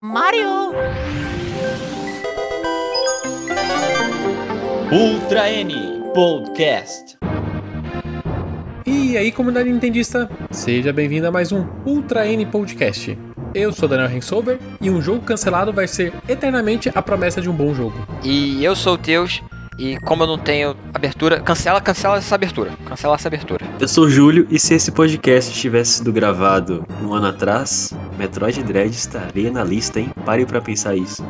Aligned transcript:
Mario! 0.00 0.70
Ultra 4.92 5.50
N 5.50 5.74
Podcast. 6.14 7.18
E 8.86 9.16
aí, 9.16 9.32
comunidade 9.32 9.68
nintendista, 9.68 10.30
seja 10.52 10.92
bem-vindo 10.92 11.26
a 11.26 11.32
mais 11.32 11.50
um 11.50 11.66
Ultra 11.84 12.28
N 12.28 12.46
Podcast. 12.46 13.18
Eu 13.52 13.72
sou 13.72 13.88
Daniel 13.88 14.08
Rensober 14.08 14.60
e 14.80 14.88
um 14.88 15.02
jogo 15.02 15.24
cancelado 15.24 15.72
vai 15.72 15.88
ser 15.88 16.12
eternamente 16.28 16.92
a 16.94 17.02
promessa 17.02 17.40
de 17.40 17.50
um 17.50 17.52
bom 17.52 17.74
jogo. 17.74 18.06
E 18.22 18.64
eu 18.64 18.76
sou 18.76 18.94
o 18.94 18.98
Teus 18.98 19.42
e 19.78 19.96
como 19.98 20.24
eu 20.24 20.26
não 20.26 20.36
tenho 20.36 20.76
abertura, 20.92 21.40
cancela, 21.40 21.80
cancela 21.80 22.16
essa 22.16 22.34
abertura. 22.34 22.72
Cancela 22.84 23.14
essa 23.14 23.28
abertura. 23.28 23.64
Eu 23.78 23.86
sou 23.86 24.06
o 24.06 24.10
Júlio 24.10 24.46
e 24.50 24.58
se 24.58 24.74
esse 24.74 24.90
podcast 24.90 25.52
tivesse 25.54 25.98
sido 25.98 26.12
gravado 26.12 26.84
um 27.00 27.14
ano 27.14 27.28
atrás, 27.28 27.94
Metroid 28.18 28.62
Dread 28.64 28.90
estaria 28.90 29.52
na 29.52 29.62
lista, 29.62 30.00
hein? 30.00 30.10
Pare 30.24 30.44
pra 30.44 30.60
pensar 30.60 30.96
isso. 30.96 31.24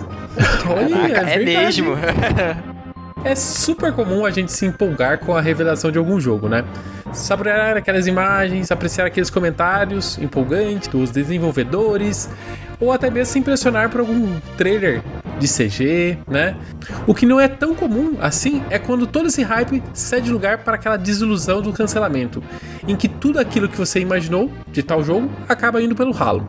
Olha, 0.66 0.88
Caraca, 0.88 1.30
é, 1.30 1.38
verdade. 1.38 1.82
mesmo. 1.82 1.96
É 3.24 3.34
super 3.34 3.92
comum 3.92 4.24
a 4.24 4.30
gente 4.30 4.52
se 4.52 4.64
empolgar 4.64 5.18
com 5.18 5.36
a 5.36 5.40
revelação 5.40 5.90
de 5.90 5.98
algum 5.98 6.20
jogo, 6.20 6.48
né? 6.48 6.64
Saborear 7.12 7.76
aquelas 7.76 8.06
imagens, 8.06 8.70
apreciar 8.70 9.06
aqueles 9.06 9.28
comentários 9.28 10.16
empolgantes 10.18 10.88
dos 10.88 11.10
desenvolvedores, 11.10 12.30
ou 12.80 12.92
até 12.92 13.10
mesmo 13.10 13.32
se 13.32 13.38
impressionar 13.40 13.90
por 13.90 14.00
algum 14.00 14.38
trailer 14.56 15.02
de 15.38 15.46
CG, 15.46 16.18
né? 16.26 16.56
O 17.06 17.14
que 17.14 17.26
não 17.26 17.40
é 17.40 17.48
tão 17.48 17.74
comum 17.74 18.16
assim 18.20 18.62
é 18.70 18.78
quando 18.78 19.06
todo 19.06 19.28
esse 19.28 19.42
hype 19.42 19.82
cede 19.92 20.30
lugar 20.30 20.58
para 20.58 20.74
aquela 20.74 20.96
desilusão 20.96 21.62
do 21.62 21.72
cancelamento, 21.72 22.42
em 22.86 22.96
que 22.96 23.08
tudo 23.08 23.38
aquilo 23.38 23.68
que 23.68 23.76
você 23.76 24.00
imaginou 24.00 24.50
de 24.70 24.82
tal 24.82 25.02
jogo 25.02 25.30
acaba 25.48 25.82
indo 25.82 25.94
pelo 25.94 26.12
ralo. 26.12 26.48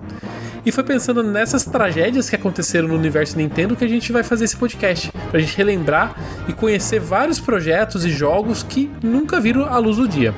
E 0.66 0.72
foi 0.72 0.84
pensando 0.84 1.24
nessas 1.24 1.64
tragédias 1.64 2.30
que 2.30 2.36
aconteceram 2.36 2.88
no 2.88 2.96
universo 2.96 3.38
Nintendo 3.38 3.76
que 3.76 3.86
a 3.86 3.88
gente 3.88 4.12
vai 4.12 4.24
fazer 4.24 4.46
esse 4.46 4.58
podcast, 4.58 5.12
pra 5.32 5.40
gente 5.40 5.56
relembrar 5.56 6.16
e 6.48 6.54
conhecer 6.54 7.00
vários 7.00 7.40
projetos 7.40 8.04
e 8.06 8.10
jogos 8.10 8.64
que 8.64 8.92
nunca 9.02 9.40
viram 9.40 9.66
a 9.66 9.78
luz 9.78 9.98
do 9.98 10.08
dia. 10.08 10.34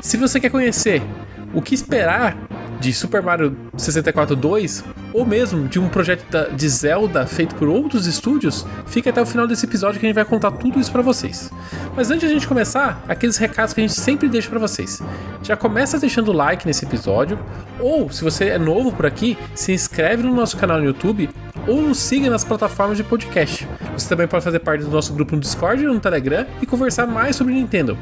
Se 0.00 0.16
você 0.16 0.40
quer 0.40 0.50
conhecer 0.50 1.02
o 1.52 1.60
que 1.60 1.74
esperar 1.74 2.36
de 2.80 2.92
Super 2.92 3.22
Mario 3.22 3.56
64 3.76 4.36
2 4.36 4.84
ou 5.16 5.24
mesmo 5.24 5.66
de 5.66 5.80
um 5.80 5.88
projeto 5.88 6.26
de 6.54 6.68
Zelda 6.68 7.26
feito 7.26 7.54
por 7.54 7.68
outros 7.68 8.06
estúdios, 8.06 8.66
fique 8.86 9.08
até 9.08 9.22
o 9.22 9.24
final 9.24 9.46
desse 9.46 9.64
episódio 9.64 9.98
que 9.98 10.04
a 10.04 10.08
gente 10.08 10.14
vai 10.14 10.26
contar 10.26 10.50
tudo 10.50 10.78
isso 10.78 10.92
pra 10.92 11.00
vocês. 11.00 11.50
Mas 11.96 12.10
antes 12.10 12.20
de 12.20 12.26
a 12.26 12.38
gente 12.38 12.46
começar, 12.46 13.02
aqueles 13.08 13.38
recados 13.38 13.72
que 13.72 13.80
a 13.80 13.86
gente 13.86 13.98
sempre 13.98 14.28
deixa 14.28 14.50
pra 14.50 14.58
vocês. 14.58 15.00
Já 15.42 15.56
começa 15.56 15.98
deixando 15.98 16.28
o 16.28 16.32
like 16.32 16.66
nesse 16.66 16.84
episódio, 16.84 17.38
ou 17.80 18.10
se 18.10 18.22
você 18.22 18.48
é 18.48 18.58
novo 18.58 18.92
por 18.92 19.06
aqui, 19.06 19.38
se 19.54 19.72
inscreve 19.72 20.22
no 20.22 20.34
nosso 20.34 20.58
canal 20.58 20.78
no 20.78 20.84
YouTube 20.84 21.30
ou 21.66 21.80
nos 21.80 21.98
siga 21.98 22.28
nas 22.28 22.44
plataformas 22.44 22.98
de 22.98 23.02
podcast. 23.02 23.66
Você 23.96 24.06
também 24.10 24.28
pode 24.28 24.44
fazer 24.44 24.58
parte 24.58 24.84
do 24.84 24.90
nosso 24.90 25.14
grupo 25.14 25.34
no 25.34 25.40
Discord 25.40 25.82
e 25.82 25.86
no 25.86 25.98
Telegram 25.98 26.46
e 26.60 26.66
conversar 26.66 27.06
mais 27.06 27.36
sobre 27.36 27.54
Nintendo. 27.54 27.96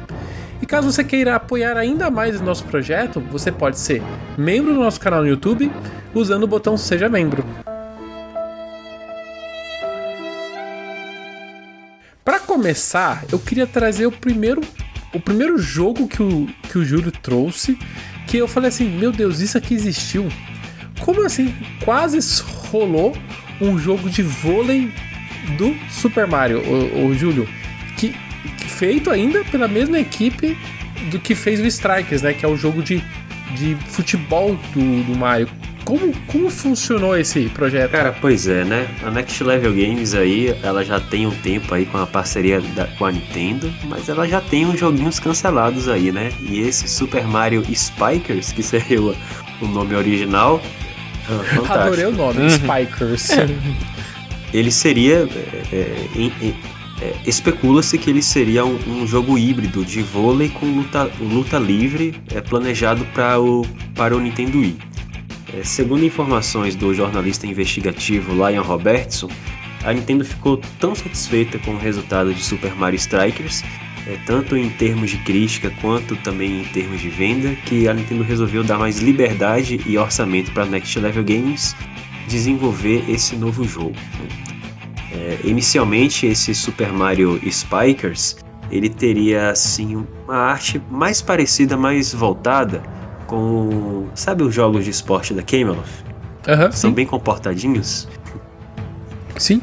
E 0.65 0.67
caso 0.67 0.91
você 0.91 1.03
queira 1.03 1.35
apoiar 1.35 1.77
ainda 1.77 2.09
mais 2.09 2.41
o 2.41 2.43
nosso 2.43 2.63
projeto, 2.63 3.19
você 3.19 3.51
pode 3.51 3.77
ser 3.77 4.01
membro 4.35 4.73
do 4.73 4.79
nosso 4.79 4.99
canal 4.99 5.21
no 5.21 5.27
YouTube 5.27 5.71
usando 6.11 6.41
o 6.41 6.47
botão 6.47 6.75
Seja 6.75 7.07
Membro. 7.07 7.45
Para 12.23 12.39
começar, 12.39 13.23
eu 13.31 13.37
queria 13.37 13.67
trazer 13.67 14.07
o 14.07 14.11
primeiro, 14.11 14.61
o 15.13 15.19
primeiro 15.19 15.59
jogo 15.59 16.07
que 16.07 16.23
o, 16.23 16.47
que 16.67 16.79
o 16.79 16.83
Júlio 16.83 17.11
trouxe, 17.11 17.77
que 18.25 18.35
eu 18.35 18.47
falei 18.47 18.69
assim, 18.69 18.89
meu 18.89 19.11
Deus, 19.11 19.41
isso 19.41 19.59
aqui 19.59 19.75
existiu. 19.75 20.27
Como 20.99 21.23
assim? 21.23 21.53
Quase 21.83 22.17
rolou 22.71 23.15
um 23.61 23.77
jogo 23.77 24.09
de 24.09 24.23
vôlei 24.23 24.91
do 25.59 25.75
Super 25.91 26.25
Mario, 26.25 26.59
o, 26.59 27.13
Júlio, 27.13 27.45
que, 27.45 27.51
que 27.53 27.64
feito 28.77 29.09
ainda 29.09 29.43
pela 29.45 29.67
mesma 29.67 29.99
equipe 29.99 30.57
do 31.11 31.19
que 31.19 31.33
fez 31.35 31.59
o 31.59 31.65
Strikers, 31.65 32.21
né? 32.21 32.33
Que 32.33 32.45
é 32.45 32.47
o 32.47 32.55
jogo 32.57 32.81
de, 32.83 33.03
de 33.55 33.75
futebol 33.89 34.55
do, 34.73 35.03
do 35.03 35.15
Mario. 35.17 35.47
Como, 35.83 36.11
como 36.25 36.49
funcionou 36.49 37.15
esse 37.15 37.41
projeto? 37.49 37.91
Cara, 37.91 38.11
pois 38.19 38.47
é, 38.47 38.65
né? 38.65 38.87
A 39.03 39.11
Next 39.11 39.43
Level 39.43 39.71
Games 39.71 40.15
aí, 40.15 40.55
ela 40.63 40.83
já 40.83 40.99
tem 40.99 41.27
um 41.27 41.31
tempo 41.31 41.71
aí 41.75 41.85
com 41.85 41.99
a 41.99 42.07
parceria 42.07 42.59
da- 42.59 42.87
com 42.97 43.05
a 43.05 43.11
Nintendo, 43.11 43.71
mas 43.83 44.09
ela 44.09 44.27
já 44.27 44.41
tem 44.41 44.65
uns 44.65 44.79
joguinhos 44.79 45.19
cancelados 45.19 45.87
aí, 45.87 46.11
né? 46.11 46.31
E 46.41 46.59
esse 46.59 46.87
Super 46.89 47.27
Mario 47.27 47.63
Spikers, 47.71 48.51
que 48.51 48.63
seria 48.63 48.99
o, 48.99 49.15
o 49.61 49.67
nome 49.67 49.93
original, 49.93 50.59
ah, 51.29 51.43
fantástico. 51.43 51.73
Adorei 51.73 52.05
o 52.05 52.11
nome, 52.11 52.49
Spikers. 52.49 53.27
ele 54.51 54.71
seria. 54.71 55.27
é, 55.71 55.75
é, 55.75 56.53
é, 57.01 57.13
Especula-se 57.25 57.97
que 57.97 58.09
ele 58.09 58.21
seria 58.21 58.65
um, 58.65 58.77
um 58.87 59.07
jogo 59.07 59.37
híbrido 59.37 59.83
de 59.83 60.01
vôlei 60.01 60.49
com 60.49 60.65
luta, 60.65 61.11
luta 61.19 61.57
livre 61.57 62.15
é, 62.33 62.39
planejado 62.39 63.05
para 63.13 63.39
o, 63.39 63.65
para 63.93 64.15
o 64.15 64.19
Nintendo 64.19 64.59
Wii. 64.59 64.77
É, 65.53 65.63
segundo 65.63 66.05
informações 66.05 66.75
do 66.75 66.93
jornalista 66.93 67.45
investigativo 67.45 68.33
Lion 68.33 68.63
Robertson, 68.63 69.29
a 69.83 69.93
Nintendo 69.93 70.25
ficou 70.25 70.59
tão 70.79 70.95
satisfeita 70.95 71.59
com 71.59 71.71
o 71.71 71.77
resultado 71.77 72.33
de 72.33 72.41
Super 72.41 72.73
Mario 72.75 72.97
Strikers, 72.97 73.63
é, 74.07 74.17
tanto 74.25 74.55
em 74.55 74.69
termos 74.69 75.11
de 75.11 75.17
crítica 75.17 75.71
quanto 75.81 76.15
também 76.17 76.61
em 76.61 76.65
termos 76.65 77.01
de 77.01 77.09
venda, 77.09 77.53
que 77.65 77.87
a 77.87 77.93
Nintendo 77.93 78.23
resolveu 78.23 78.63
dar 78.63 78.79
mais 78.79 78.99
liberdade 78.99 79.81
e 79.85 79.97
orçamento 79.97 80.51
para 80.51 80.65
Next 80.65 80.97
Level 80.97 81.23
Games 81.23 81.75
desenvolver 82.27 83.03
esse 83.09 83.35
novo 83.35 83.63
jogo. 83.65 83.95
né? 84.19 84.54
É, 85.15 85.39
inicialmente, 85.43 86.25
esse 86.25 86.53
Super 86.53 86.91
Mario 86.91 87.39
Spikers 87.49 88.37
ele 88.69 88.89
teria 88.89 89.51
assim 89.51 90.05
uma 90.25 90.35
arte 90.35 90.81
mais 90.89 91.21
parecida, 91.21 91.77
mais 91.77 92.13
voltada 92.13 92.81
com 93.27 94.07
sabe 94.13 94.43
os 94.43 94.53
jogos 94.53 94.83
de 94.83 94.91
esporte 94.91 95.33
da 95.33 95.41
Camelot? 95.41 95.87
Aham, 96.47 96.71
São 96.71 96.89
sim. 96.89 96.95
bem 96.95 97.05
comportadinhos. 97.05 98.07
sim. 99.37 99.61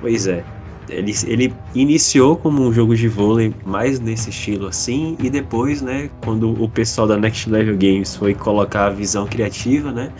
Pois 0.00 0.26
é. 0.26 0.42
Ele, 0.88 1.14
ele 1.26 1.54
iniciou 1.72 2.36
como 2.36 2.66
um 2.66 2.72
jogo 2.72 2.96
de 2.96 3.06
vôlei 3.06 3.54
mais 3.64 4.00
nesse 4.00 4.30
estilo 4.30 4.66
assim, 4.66 5.16
e 5.20 5.30
depois, 5.30 5.80
né, 5.80 6.10
quando 6.24 6.60
o 6.60 6.68
pessoal 6.68 7.06
da 7.06 7.16
Next 7.16 7.48
Level 7.48 7.76
Games 7.76 8.16
foi 8.16 8.34
colocar 8.34 8.86
a 8.86 8.90
visão 8.90 9.24
criativa, 9.24 9.92
né, 9.92 10.10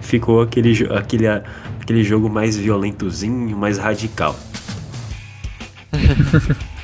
ficou 0.00 0.42
aquele, 0.42 0.86
aquele, 0.94 1.26
aquele 1.28 2.02
jogo 2.02 2.28
mais 2.28 2.56
violentozinho, 2.56 3.56
mais 3.56 3.78
radical. 3.78 4.36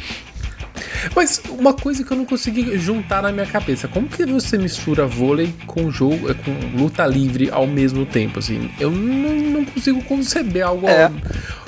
Mas 1.14 1.42
uma 1.48 1.74
coisa 1.74 2.04
que 2.04 2.10
eu 2.10 2.16
não 2.16 2.24
consegui 2.24 2.78
juntar 2.78 3.22
na 3.22 3.32
minha 3.32 3.46
cabeça, 3.46 3.88
como 3.88 4.08
que 4.08 4.24
você 4.24 4.56
mistura 4.56 5.06
vôlei 5.06 5.52
com 5.66 5.90
jogo, 5.90 6.30
eh, 6.30 6.34
com 6.34 6.52
luta 6.76 7.04
livre 7.06 7.50
ao 7.50 7.66
mesmo 7.66 8.06
tempo, 8.06 8.38
assim? 8.38 8.70
Eu 8.78 8.90
não, 8.90 9.34
não 9.34 9.64
consigo 9.64 10.02
conceber 10.04 10.64
algo 10.64 10.88
É. 10.88 11.10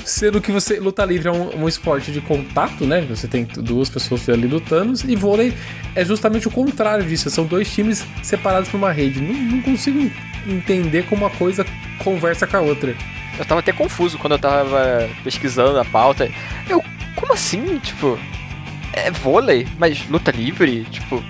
sendo 0.04 0.40
que 0.40 0.52
você 0.52 0.78
luta 0.78 1.04
livre 1.04 1.28
é 1.28 1.32
um, 1.32 1.64
um 1.64 1.68
esporte 1.68 2.12
de 2.12 2.20
contato, 2.20 2.86
né? 2.86 3.02
Você 3.08 3.26
tem 3.26 3.44
duas 3.44 3.88
pessoas 3.88 4.28
ali 4.28 4.46
lutando 4.46 4.94
e 5.06 5.16
vôlei 5.16 5.52
é 5.94 6.04
justamente 6.04 6.46
o 6.48 6.50
contrário 6.50 7.04
disso, 7.04 7.28
são 7.30 7.44
dois 7.44 7.72
times 7.72 8.04
separados 8.22 8.68
por 8.68 8.76
uma 8.76 8.92
rede. 8.92 9.20
Não, 9.20 9.34
não 9.34 9.62
consigo 9.62 10.10
entender 10.46 11.04
como 11.04 11.24
uma 11.24 11.30
coisa 11.30 11.64
conversa 11.98 12.46
com 12.46 12.56
a 12.56 12.60
outra. 12.60 12.94
Eu 13.38 13.44
tava 13.44 13.60
até 13.60 13.72
confuso 13.72 14.18
quando 14.18 14.34
eu 14.34 14.38
tava 14.38 15.08
pesquisando 15.22 15.78
a 15.78 15.84
pauta. 15.84 16.30
Eu, 16.68 16.82
como 17.16 17.32
assim? 17.32 17.78
Tipo, 17.78 18.18
é 18.92 19.10
vôlei, 19.10 19.66
mas 19.78 20.06
luta 20.08 20.30
livre? 20.30 20.84
Tipo, 20.90 21.22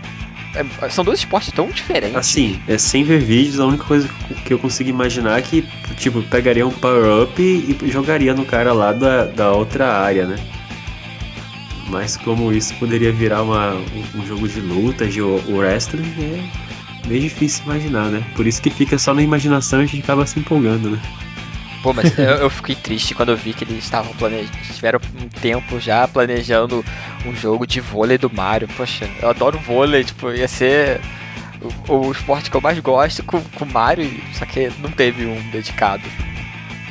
é- 0.55 0.89
são 0.91 1.05
dois 1.05 1.21
esportes 1.21 1.53
tão 1.53 1.69
diferentes. 1.69 2.17
Assim, 2.17 2.61
é, 2.69 2.77
sem 2.77 3.03
ver 3.05 3.21
vídeos, 3.21 3.59
a 3.59 3.67
única 3.67 3.85
coisa 3.85 4.09
que 4.45 4.53
eu 4.53 4.59
consigo 4.59 4.91
imaginar 4.91 5.39
é 5.39 5.43
que, 5.43 5.63
tipo, 5.97 6.23
pegaria 6.23 6.67
um 6.67 6.71
power-up 6.73 7.41
e 7.43 7.91
jogaria 7.91 8.35
no 8.35 8.45
cara 8.45 8.73
lá 8.73 8.93
da, 8.93 9.25
da 9.25 9.53
outra 9.53 9.93
área, 9.93 10.27
né? 10.27 10.37
Mas 11.89 12.17
como 12.17 12.53
isso 12.53 12.75
poderia 12.75 13.13
virar 13.13 13.43
uma, 13.43 13.75
um, 13.75 14.21
um 14.21 14.27
jogo 14.27 14.49
de 14.49 14.61
luta, 14.61 15.07
de 15.07 15.21
wrestling, 15.21 16.49
é 16.64 16.64
meio 17.07 17.21
difícil 17.23 17.65
imaginar, 17.65 18.09
né? 18.11 18.23
Por 18.37 18.47
isso 18.47 18.61
que 18.63 18.71
fica 18.71 18.99
só 18.99 19.13
na 19.15 19.23
imaginação 19.23 19.81
e 19.81 19.85
a 19.85 19.87
gente 19.87 20.03
acaba 20.03 20.27
se 20.27 20.39
empolgando, 20.39 20.91
né? 20.91 20.99
Pô, 21.83 21.93
mas 21.93 22.19
eu, 22.19 22.25
eu 22.25 22.51
fiquei 22.51 22.75
triste 22.75 23.15
quando 23.15 23.29
eu 23.31 23.37
vi 23.37 23.53
que 23.53 23.65
eles 23.65 23.85
estavam 23.85 24.13
planejando. 24.15 24.51
Tiveram 24.75 25.01
um 25.23 25.29
tempo 25.29 25.79
já 25.79 26.09
planejando 26.09 26.83
um 27.27 27.37
jogo 27.37 27.67
de 27.67 27.81
vôlei 27.81 28.17
do 28.17 28.31
Mario. 28.33 28.69
Poxa, 28.77 29.09
eu 29.21 29.29
adoro 29.29 29.59
vôlei, 29.59 30.03
tipo, 30.03 30.31
ia 30.31 30.49
ser 30.49 30.99
o, 31.89 31.95
o 32.09 32.11
esporte 32.13 32.51
que 32.51 32.57
eu 32.57 32.61
mais 32.63 32.79
gosto 32.79 33.23
com 33.23 33.37
o 33.39 33.67
Mario, 33.71 34.11
só 34.33 34.47
que 34.47 34.71
não 34.81 34.91
teve 34.91 35.27
um 35.27 35.39
dedicado. 35.51 36.03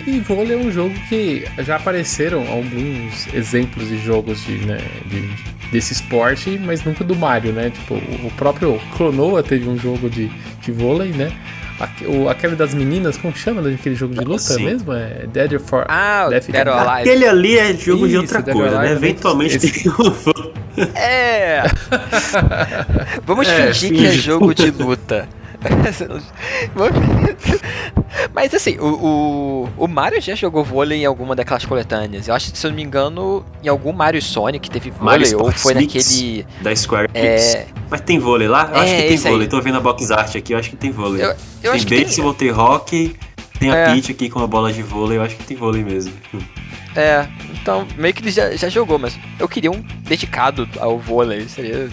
E 0.05 0.19
vôlei 0.19 0.53
é 0.53 0.57
um 0.59 0.71
jogo 0.71 0.93
que 1.09 1.43
já 1.59 1.77
apareceram 1.77 2.47
alguns 2.51 3.33
exemplos 3.33 3.87
de 3.87 3.97
jogos 3.97 4.45
de, 4.45 4.57
né, 4.57 4.77
de- 5.05 5.53
desse 5.73 5.91
esporte, 5.93 6.57
mas 6.63 6.83
nunca 6.85 7.03
do 7.03 7.15
Mario, 7.15 7.51
né? 7.51 7.69
Tipo, 7.71 7.95
o 7.95 8.31
próprio 8.37 8.79
Clonoa 8.95 9.43
teve 9.43 9.67
um 9.67 9.77
jogo 9.77 10.09
de, 10.09 10.31
de 10.61 10.71
vôlei, 10.71 11.09
né? 11.11 11.31
aquele 12.29 12.55
das 12.55 12.73
meninas, 12.73 13.17
como 13.17 13.35
chama 13.35 13.61
daquele 13.61 13.95
jogo 13.95 14.13
de 14.13 14.23
luta 14.23 14.39
Sim. 14.41 14.63
mesmo? 14.65 14.93
É 14.93 15.25
Dead 15.27 15.59
for. 15.59 15.85
Ah, 15.89 16.27
Death- 16.29 16.49
Dead 16.49 16.67
or 16.67 16.73
Alive. 16.75 17.09
Aquele 17.09 17.25
ali 17.27 17.57
é 17.57 17.73
jogo 17.73 18.07
de 18.07 18.13
Isso, 18.13 18.21
outra 18.21 18.41
Dead 18.41 18.55
or 18.55 18.61
coisa, 18.61 18.79
né? 18.79 18.91
Eventualmente 18.91 19.57
esse- 19.57 19.83
tem 19.83 19.91
um. 19.91 20.93
É! 20.95 21.63
Vamos 23.25 23.47
É, 23.49 23.73
fingir 23.73 23.91
que 23.91 24.05
é 24.05 24.11
jogo 24.13 24.53
de 24.53 24.69
luta. 24.71 25.27
Mas 28.33 28.53
assim, 28.53 28.77
o, 28.79 28.85
o, 28.85 29.69
o 29.77 29.87
Mario 29.87 30.19
já 30.19 30.33
jogou 30.33 30.63
vôlei 30.63 31.01
em 31.01 31.05
alguma 31.05 31.35
daquelas 31.35 31.65
coletâneas. 31.65 32.27
Eu 32.27 32.33
acho 32.33 32.51
que, 32.51 32.57
se 32.57 32.65
eu 32.65 32.71
não 32.71 32.75
me 32.75 32.83
engano, 32.83 33.45
em 33.63 33.67
algum 33.67 33.93
Mario 33.93 34.21
Sonic 34.21 34.69
teve 34.71 34.91
Mario 34.99 35.25
vôlei, 35.27 35.35
ou 35.35 35.49
Sports 35.51 35.61
foi 35.61 35.73
naquele. 35.75 36.45
da 36.61 36.75
Square 36.75 37.09
É. 37.13 37.67
Mas 37.89 38.01
tem 38.01 38.17
vôlei 38.17 38.47
lá? 38.47 38.69
Eu 38.73 38.79
acho 38.81 38.91
É, 38.93 38.95
que 38.95 39.01
tem 39.03 39.13
esse 39.13 39.27
aí. 39.27 39.33
vôlei. 39.33 39.47
Tô 39.47 39.61
vendo 39.61 39.77
a 39.77 39.81
box 39.81 40.11
art 40.11 40.35
aqui, 40.35 40.53
eu 40.53 40.57
acho 40.57 40.69
que 40.71 40.75
tem 40.75 40.89
vôlei. 40.91 41.23
Eu, 41.23 41.27
eu 41.29 41.35
tem 41.61 41.71
acho 41.71 41.85
que 41.85 41.95
tem. 42.05 42.33
tem 42.33 42.51
hockey, 42.51 43.15
tem 43.59 43.69
a 43.71 43.75
É. 43.75 43.93
Peach 43.93 44.11
aqui 44.11 44.29
com 44.29 44.39
a 44.39 44.47
bola 44.47 44.73
de 44.73 44.81
vôlei, 44.81 45.19
eu 45.19 45.21
acho 45.21 45.35
que 45.35 45.43
tem 45.43 45.55
vôlei 45.55 45.83
mesmo. 45.83 46.11
É, 46.95 47.27
então 47.61 47.87
meio 47.97 48.13
que 48.13 48.21
ele 48.23 48.31
já, 48.31 48.55
já 48.55 48.69
jogou, 48.69 48.97
mas 48.97 49.17
eu 49.39 49.47
queria 49.47 49.71
um 49.71 49.79
dedicado 50.01 50.67
ao 50.79 50.97
vôlei. 50.97 51.47
Seria. 51.47 51.89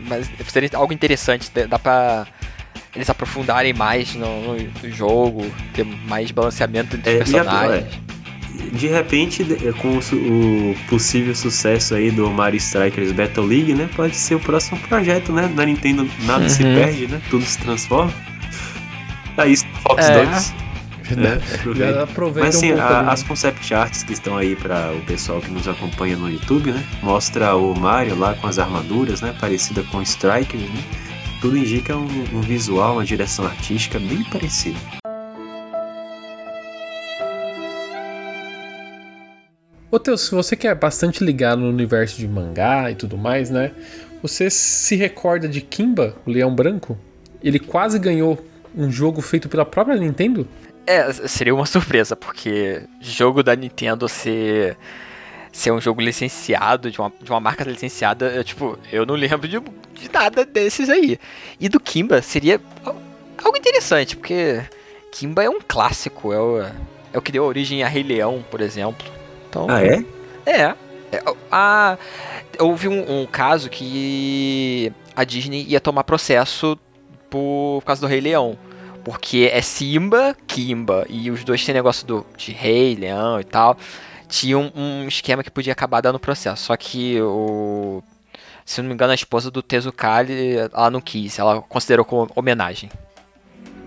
Mas 0.00 0.28
seria 0.48 0.68
algo 0.74 0.92
interessante. 0.92 1.50
Dá 1.68 1.78
pra 1.78 2.26
eles 2.94 3.08
aprofundarem 3.08 3.72
mais 3.72 4.14
no, 4.14 4.54
no 4.54 4.90
jogo, 4.90 5.44
ter 5.72 5.84
mais 5.84 6.30
balanceamento 6.30 6.96
entre 6.96 7.18
É, 7.18 7.22
os 7.22 7.34
a- 7.34 7.44
personagens. 7.44 8.00
De 8.72 8.86
repente, 8.86 9.42
de- 9.44 9.72
com 9.74 9.98
o, 9.98 10.76
possível 10.88 11.34
sucesso 11.34 11.94
aí 11.94 12.10
do 12.10 12.30
Mario 12.30 12.58
Strikers 12.58 13.10
Battle 13.12 13.46
League, 13.46 13.74
né? 13.74 13.88
Pode 13.96 14.14
ser 14.14 14.34
o 14.34 14.40
próximo 14.40 14.78
projeto, 14.80 15.32
né? 15.32 15.50
Na 15.54 15.64
Nintendo 15.64 16.08
nada 16.24 16.48
se 16.48 16.62
Uhum. 16.62 16.74
perde, 16.74 17.06
né? 17.08 17.20
Tudo 17.30 17.44
se 17.44 17.58
transforma. 17.58 18.12
Aí, 19.36 19.56
Fox 19.82 20.04
É. 20.06 20.24
2. 20.26 20.54
né? 21.16 21.38
aproveita. 22.02 22.46
Mas 22.46 22.56
assim, 22.56 22.72
um 22.72 22.76
pouco 22.76 22.92
a- 22.92 23.02
né? 23.02 23.10
as 23.12 23.22
concept 23.22 23.74
arts 23.74 24.02
que 24.02 24.12
estão 24.12 24.36
aí 24.36 24.54
para 24.56 24.92
o 24.92 25.00
pessoal 25.00 25.40
que 25.40 25.50
nos 25.50 25.66
acompanha 25.68 26.16
no 26.16 26.30
YouTube, 26.30 26.72
né? 26.72 26.82
Mostra 27.02 27.54
o 27.56 27.74
Mario 27.78 28.16
lá 28.18 28.34
com 28.34 28.46
as 28.46 28.58
armaduras, 28.58 29.20
né? 29.20 29.34
Parecida 29.38 29.82
com 29.84 29.98
o 29.98 30.02
Strikers, 30.02 30.62
né? 30.62 30.82
Tudo 31.42 31.58
indica 31.58 31.96
um, 31.96 32.06
um 32.36 32.40
visual, 32.40 32.92
uma 32.92 33.04
direção 33.04 33.44
artística 33.44 33.98
bem 33.98 34.22
parecida. 34.22 34.78
Ô 39.90 39.98
Teus, 39.98 40.20
se 40.20 40.30
você 40.30 40.54
que 40.54 40.68
é 40.68 40.74
bastante 40.74 41.24
ligado 41.24 41.58
no 41.58 41.68
universo 41.68 42.16
de 42.16 42.28
mangá 42.28 42.92
e 42.92 42.94
tudo 42.94 43.18
mais, 43.18 43.50
né? 43.50 43.72
Você 44.22 44.48
se 44.48 44.94
recorda 44.94 45.48
de 45.48 45.60
Kimba, 45.60 46.14
o 46.24 46.30
Leão 46.30 46.54
Branco? 46.54 46.96
Ele 47.42 47.58
quase 47.58 47.98
ganhou 47.98 48.38
um 48.72 48.88
jogo 48.88 49.20
feito 49.20 49.48
pela 49.48 49.66
própria 49.66 49.96
Nintendo? 49.96 50.46
É, 50.86 51.12
seria 51.12 51.52
uma 51.52 51.66
surpresa, 51.66 52.14
porque 52.14 52.84
jogo 53.00 53.42
da 53.42 53.56
Nintendo 53.56 54.08
ser, 54.08 54.76
ser 55.52 55.70
um 55.70 55.80
jogo 55.80 56.00
licenciado, 56.00 56.90
de 56.90 56.98
uma, 56.98 57.12
de 57.20 57.30
uma 57.30 57.38
marca 57.40 57.62
licenciada, 57.62 58.26
eu, 58.30 58.42
tipo, 58.42 58.78
eu 58.90 59.04
não 59.04 59.14
lembro 59.14 59.46
de, 59.46 59.60
de 59.60 60.10
nada 60.12 60.44
desses 60.44 60.88
aí. 60.88 61.18
E 61.60 61.68
do 61.68 61.78
Kimba 61.78 62.22
seria 62.22 62.58
al- 62.84 62.96
algo 63.44 63.56
interessante, 63.58 64.16
porque 64.16 64.62
Kimba 65.12 65.44
é 65.44 65.50
um 65.50 65.60
clássico, 65.60 66.32
é 66.32 66.38
o, 66.40 66.62
é 67.12 67.18
o 67.18 67.20
que 67.22 67.30
deu 67.30 67.44
origem 67.44 67.82
a 67.82 67.88
Rei 67.88 68.02
Leão, 68.02 68.42
por 68.50 68.60
exemplo. 68.62 69.06
Então, 69.48 69.66
Ah, 69.68 69.82
é? 69.84 70.02
é. 70.46 70.74
é, 71.12 71.22
a- 71.50 71.98
houve 72.58 72.88
um, 72.88 73.20
um 73.22 73.26
caso 73.26 73.68
que 73.68 74.90
a 75.14 75.24
Disney 75.24 75.66
ia 75.68 75.80
tomar 75.80 76.04
processo 76.04 76.78
por 77.28 77.82
causa 77.84 78.00
do 78.00 78.06
Rei 78.06 78.20
Leão. 78.22 78.56
Porque 79.04 79.50
é 79.52 79.60
Simba, 79.60 80.34
Kimba, 80.46 81.04
e 81.10 81.28
os 81.30 81.42
dois 81.44 81.64
têm 81.64 81.74
negócio 81.74 82.06
do, 82.06 82.24
de 82.36 82.52
rei, 82.52 82.94
leão 82.94 83.40
e 83.40 83.44
tal. 83.44 83.76
Tinha 84.32 84.56
um, 84.58 84.70
um 84.74 85.06
esquema 85.08 85.42
que 85.42 85.50
podia 85.50 85.74
acabar 85.74 86.00
dando 86.00 86.18
processo. 86.18 86.64
Só 86.64 86.74
que 86.76 87.20
o. 87.20 88.02
Se 88.64 88.80
não 88.80 88.88
me 88.88 88.94
engano, 88.94 89.12
a 89.12 89.14
esposa 89.14 89.50
do 89.50 89.60
Tezukali, 89.60 90.56
ela 90.56 90.90
não 90.90 91.02
quis, 91.02 91.38
ela 91.38 91.60
considerou 91.60 92.04
como 92.04 92.30
homenagem. 92.34 92.90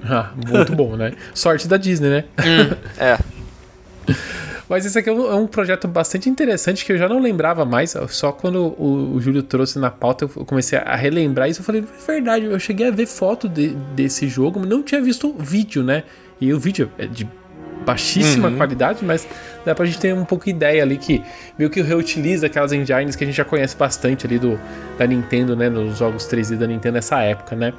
Ah, 0.07 0.29
muito 0.35 0.75
bom, 0.75 0.95
né? 0.95 1.13
Sorte 1.33 1.67
da 1.67 1.77
Disney, 1.77 2.09
né? 2.09 2.25
é. 2.99 3.17
Mas 4.69 4.85
esse 4.85 4.99
aqui 4.99 5.09
é 5.09 5.11
um, 5.11 5.31
é 5.31 5.33
um 5.33 5.47
projeto 5.47 5.87
bastante 5.87 6.29
interessante 6.29 6.85
que 6.85 6.91
eu 6.91 6.97
já 6.97 7.09
não 7.09 7.19
lembrava 7.19 7.65
mais. 7.65 7.95
Só 8.09 8.31
quando 8.31 8.75
o, 8.77 9.15
o 9.15 9.19
Júlio 9.21 9.41
trouxe 9.41 9.79
na 9.79 9.89
pauta 9.89 10.25
eu 10.25 10.45
comecei 10.45 10.77
a 10.77 10.95
relembrar 10.95 11.49
isso. 11.49 11.61
Eu 11.61 11.65
falei, 11.65 11.81
é 11.81 12.05
verdade, 12.11 12.45
eu 12.45 12.59
cheguei 12.59 12.87
a 12.87 12.91
ver 12.91 13.07
foto 13.07 13.49
de- 13.49 13.69
desse 13.95 14.27
jogo, 14.27 14.59
mas 14.59 14.69
não 14.69 14.83
tinha 14.83 15.01
visto 15.01 15.27
o 15.27 15.41
vídeo, 15.41 15.81
né? 15.83 16.03
E 16.39 16.53
o 16.53 16.59
vídeo 16.59 16.91
é 16.99 17.07
de 17.07 17.27
baixíssima 17.85 18.49
Uhum. 18.49 18.57
qualidade, 18.57 19.05
mas 19.05 19.27
dá 19.65 19.75
pra 19.75 19.85
gente 19.85 19.99
ter 19.99 20.13
um 20.13 20.25
pouco 20.25 20.49
ideia 20.49 20.81
ali 20.83 20.97
que 20.97 21.21
meio 21.57 21.69
que 21.69 21.81
reutiliza 21.81 22.47
aquelas 22.47 22.71
engines 22.73 23.15
que 23.15 23.23
a 23.23 23.27
gente 23.27 23.35
já 23.35 23.45
conhece 23.45 23.75
bastante 23.77 24.25
ali 24.25 24.39
do, 24.39 24.59
da 24.97 25.05
Nintendo, 25.05 25.55
né? 25.55 25.69
Nos 25.69 25.97
jogos 25.97 26.25
3D 26.27 26.57
da 26.57 26.67
Nintendo 26.67 26.95
nessa 26.95 27.21
época, 27.21 27.55
né? 27.55 27.73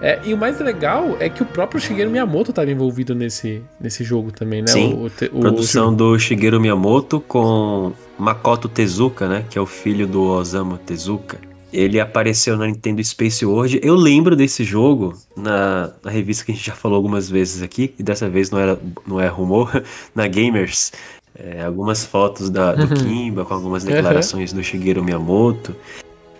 É, 0.00 0.18
e 0.24 0.34
o 0.34 0.36
mais 0.36 0.58
legal 0.58 1.16
é 1.20 1.28
que 1.28 1.42
o 1.42 1.46
próprio 1.46 1.80
Shigeru 1.80 2.10
Miyamoto 2.10 2.50
estava 2.50 2.70
envolvido 2.70 3.14
nesse, 3.14 3.62
nesse 3.80 4.02
jogo 4.02 4.32
também, 4.32 4.60
né? 4.62 4.66
Sim. 4.68 4.94
O, 4.94 5.02
o, 5.04 5.38
o- 5.38 5.40
Produção 5.40 5.94
do 5.94 6.18
Shigeru 6.18 6.60
Miyamoto 6.60 7.20
com 7.20 7.92
Makoto 8.18 8.68
Tezuka, 8.68 9.28
né? 9.28 9.44
Que 9.48 9.56
é 9.58 9.60
o 9.60 9.66
filho 9.66 10.06
do 10.06 10.22
Osamu 10.22 10.76
Tezuka. 10.78 11.38
Ele 11.72 11.98
apareceu 11.98 12.56
na 12.56 12.66
Nintendo 12.66 13.02
Space 13.02 13.44
World. 13.44 13.80
Eu 13.82 13.94
lembro 13.94 14.36
desse 14.36 14.62
jogo 14.62 15.14
na, 15.36 15.90
na 16.04 16.10
revista 16.10 16.44
que 16.44 16.52
a 16.52 16.54
gente 16.54 16.66
já 16.66 16.74
falou 16.74 16.96
algumas 16.96 17.30
vezes 17.30 17.62
aqui, 17.62 17.94
e 17.98 18.02
dessa 18.02 18.28
vez 18.28 18.50
não, 18.50 18.58
era, 18.58 18.78
não 19.06 19.20
é 19.20 19.26
rumor, 19.28 19.82
na 20.14 20.26
Gamers. 20.26 20.92
É, 21.34 21.64
algumas 21.64 22.04
fotos 22.04 22.50
da, 22.50 22.74
do 22.74 22.94
Kimba 22.94 23.44
com 23.46 23.54
algumas 23.54 23.84
declarações 23.84 24.52
do 24.52 24.62
Shigeru 24.62 25.02
Miyamoto. 25.02 25.74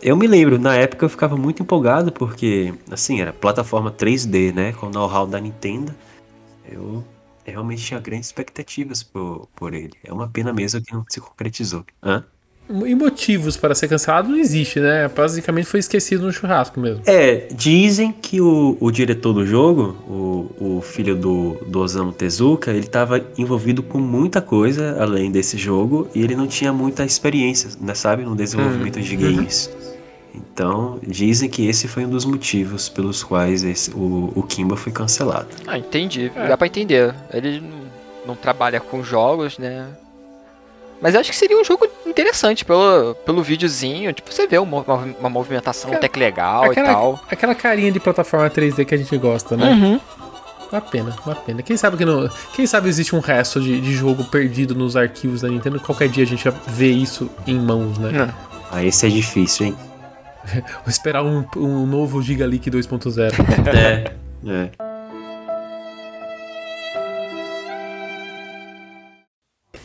Eu 0.02 0.17
me 0.17 0.26
lembro, 0.26 0.58
na 0.58 0.75
época 0.75 1.06
eu 1.06 1.08
ficava 1.08 1.37
muito 1.37 1.62
empolgado 1.62 2.12
porque, 2.12 2.75
assim, 2.90 3.20
era 3.20 3.32
plataforma 3.32 3.90
3D, 3.90 4.52
né? 4.52 4.73
Com 4.73 4.88
o 4.88 4.90
know-how 4.90 5.26
da 5.26 5.40
Nintendo. 5.40 5.94
Eu 6.70 7.02
realmente 7.44 7.82
tinha 7.84 8.00
grandes 8.00 8.26
expectativas 8.26 9.02
por, 9.02 9.49
por 9.55 9.73
ele. 9.73 9.93
É 10.05 10.12
uma 10.12 10.29
pena 10.29 10.52
mesmo 10.52 10.82
que 10.82 10.93
não 10.93 11.05
se 11.08 11.20
concretizou. 11.20 11.84
Hã? 12.02 12.25
E 12.86 12.94
motivos 12.94 13.56
para 13.56 13.74
ser 13.74 13.88
cancelado 13.88 14.28
não 14.30 14.36
existe, 14.38 14.80
né? 14.80 15.08
Basicamente 15.08 15.66
foi 15.66 15.80
esquecido 15.80 16.24
no 16.24 16.32
churrasco 16.32 16.80
mesmo. 16.80 17.02
É, 17.06 17.48
dizem 17.52 18.12
que 18.12 18.40
o, 18.40 18.76
o 18.80 18.90
diretor 18.90 19.32
do 19.32 19.44
jogo, 19.46 19.96
o, 20.08 20.76
o 20.78 20.80
filho 20.82 21.14
do, 21.14 21.56
do 21.66 21.80
Osamu 21.80 22.12
Tezuka, 22.12 22.70
ele 22.70 22.80
estava 22.80 23.20
envolvido 23.36 23.82
com 23.82 23.98
muita 23.98 24.40
coisa 24.40 24.96
além 25.00 25.30
desse 25.30 25.56
jogo 25.58 26.08
e 26.14 26.22
ele 26.22 26.34
não 26.34 26.46
tinha 26.46 26.72
muita 26.72 27.05
experiência, 27.05 27.70
né, 27.81 27.94
sabe, 27.94 28.24
no 28.24 28.34
desenvolvimento 28.34 29.00
de 29.00 29.17
games. 29.17 29.70
Então, 30.34 30.98
dizem 31.06 31.48
que 31.48 31.67
esse 31.67 31.86
foi 31.86 32.06
um 32.06 32.08
dos 32.08 32.24
motivos 32.24 32.88
pelos 32.88 33.22
quais 33.22 33.62
esse- 33.64 33.91
o, 33.91 34.32
o 34.34 34.43
Kimba 34.43 34.76
foi 34.76 34.91
cancelado. 34.91 35.48
Ah, 35.67 35.76
entendi. 35.79 36.32
É. 36.34 36.48
Dá 36.48 36.56
pra 36.56 36.67
entender. 36.67 37.14
Ele 37.32 37.60
não, 37.60 37.82
não 38.29 38.34
trabalha 38.36 38.81
com 38.81 39.02
jogos, 39.05 39.58
né? 39.58 39.86
Mas 41.03 41.15
eu 41.15 41.21
acho 41.21 41.31
que 41.31 41.37
seria 41.37 41.61
um 41.61 41.65
jogo 41.65 41.87
interessante 42.06 42.65
pelo, 42.65 43.15
pelo 43.27 43.43
videozinho. 43.43 44.13
Tipo, 44.13 44.32
você 44.32 44.47
vê 44.47 44.56
uma, 44.56 44.82
uma, 44.82 44.97
uma 45.19 45.29
movimentação 45.29 45.91
Aquela- 45.91 45.99
até 45.99 46.09
que 46.09 46.19
legal 46.19 46.73
e 46.73 46.77
tal. 46.77 47.21
aquela 47.29 47.55
carinha 47.56 47.91
de 47.91 47.99
plataforma 47.99 48.49
3D 48.49 48.85
que 48.85 48.94
a 48.94 48.99
gente 48.99 49.17
gosta, 49.19 49.56
né? 49.56 49.69
Uhum. 49.69 50.01
Uma 50.71 50.81
pena, 50.81 51.15
uma 51.27 51.35
pena. 51.35 51.61
Quem 51.61 51.77
sabe 51.77 51.97
que 51.99 52.05
não. 52.05 52.31
Quem 52.55 52.67
sabe 52.67 52.89
existe 52.89 53.15
um 53.15 53.19
resto 53.21 53.61
de, 53.61 53.81
de 53.81 53.93
jogo 53.93 54.25
perdido 54.25 54.75
nos 54.75 54.97
arquivos 54.97 55.43
da 55.43 55.49
Nintendo. 55.49 55.79
Qualquer 55.81 56.09
dia 56.09 56.23
a 56.25 56.27
gente 56.27 56.44
já 56.44 56.51
vê 56.69 56.91
isso 56.93 57.29
em 57.47 57.59
mãos, 57.59 57.99
né? 57.99 58.32
Ah, 58.71 58.82
esse 58.82 59.05
é 59.05 59.11
difícil, 59.11 59.67
hein? 59.67 59.77
Vou 60.82 60.89
esperar 60.89 61.23
um, 61.25 61.44
um 61.56 61.85
novo 61.85 62.23
Giga 62.23 62.47
Leak 62.47 62.71
2.0. 62.71 63.32
É. 63.77 64.13
É. 64.51 64.71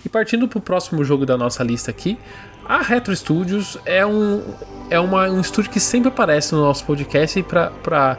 E 0.08 0.10
partindo 0.10 0.48
pro 0.48 0.62
próximo 0.62 1.04
jogo 1.04 1.26
da 1.26 1.36
nossa 1.36 1.62
lista 1.66 1.92
aqui, 1.92 2.18
a 2.66 2.82
Retro 2.82 3.14
Studios 3.14 3.78
é 3.86 4.06
um, 4.06 4.42
é 4.90 4.98
uma, 4.98 5.30
um 5.30 5.42
estúdio 5.42 5.70
que 5.70 5.82
sempre 5.82 6.08
aparece 6.08 6.56
no 6.56 6.62
nosso 6.62 6.86
podcast 6.86 7.44
para 7.44 8.18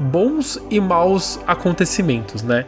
bons 0.00 0.60
e 0.68 0.80
maus 0.80 1.38
acontecimentos, 1.46 2.42
né? 2.42 2.64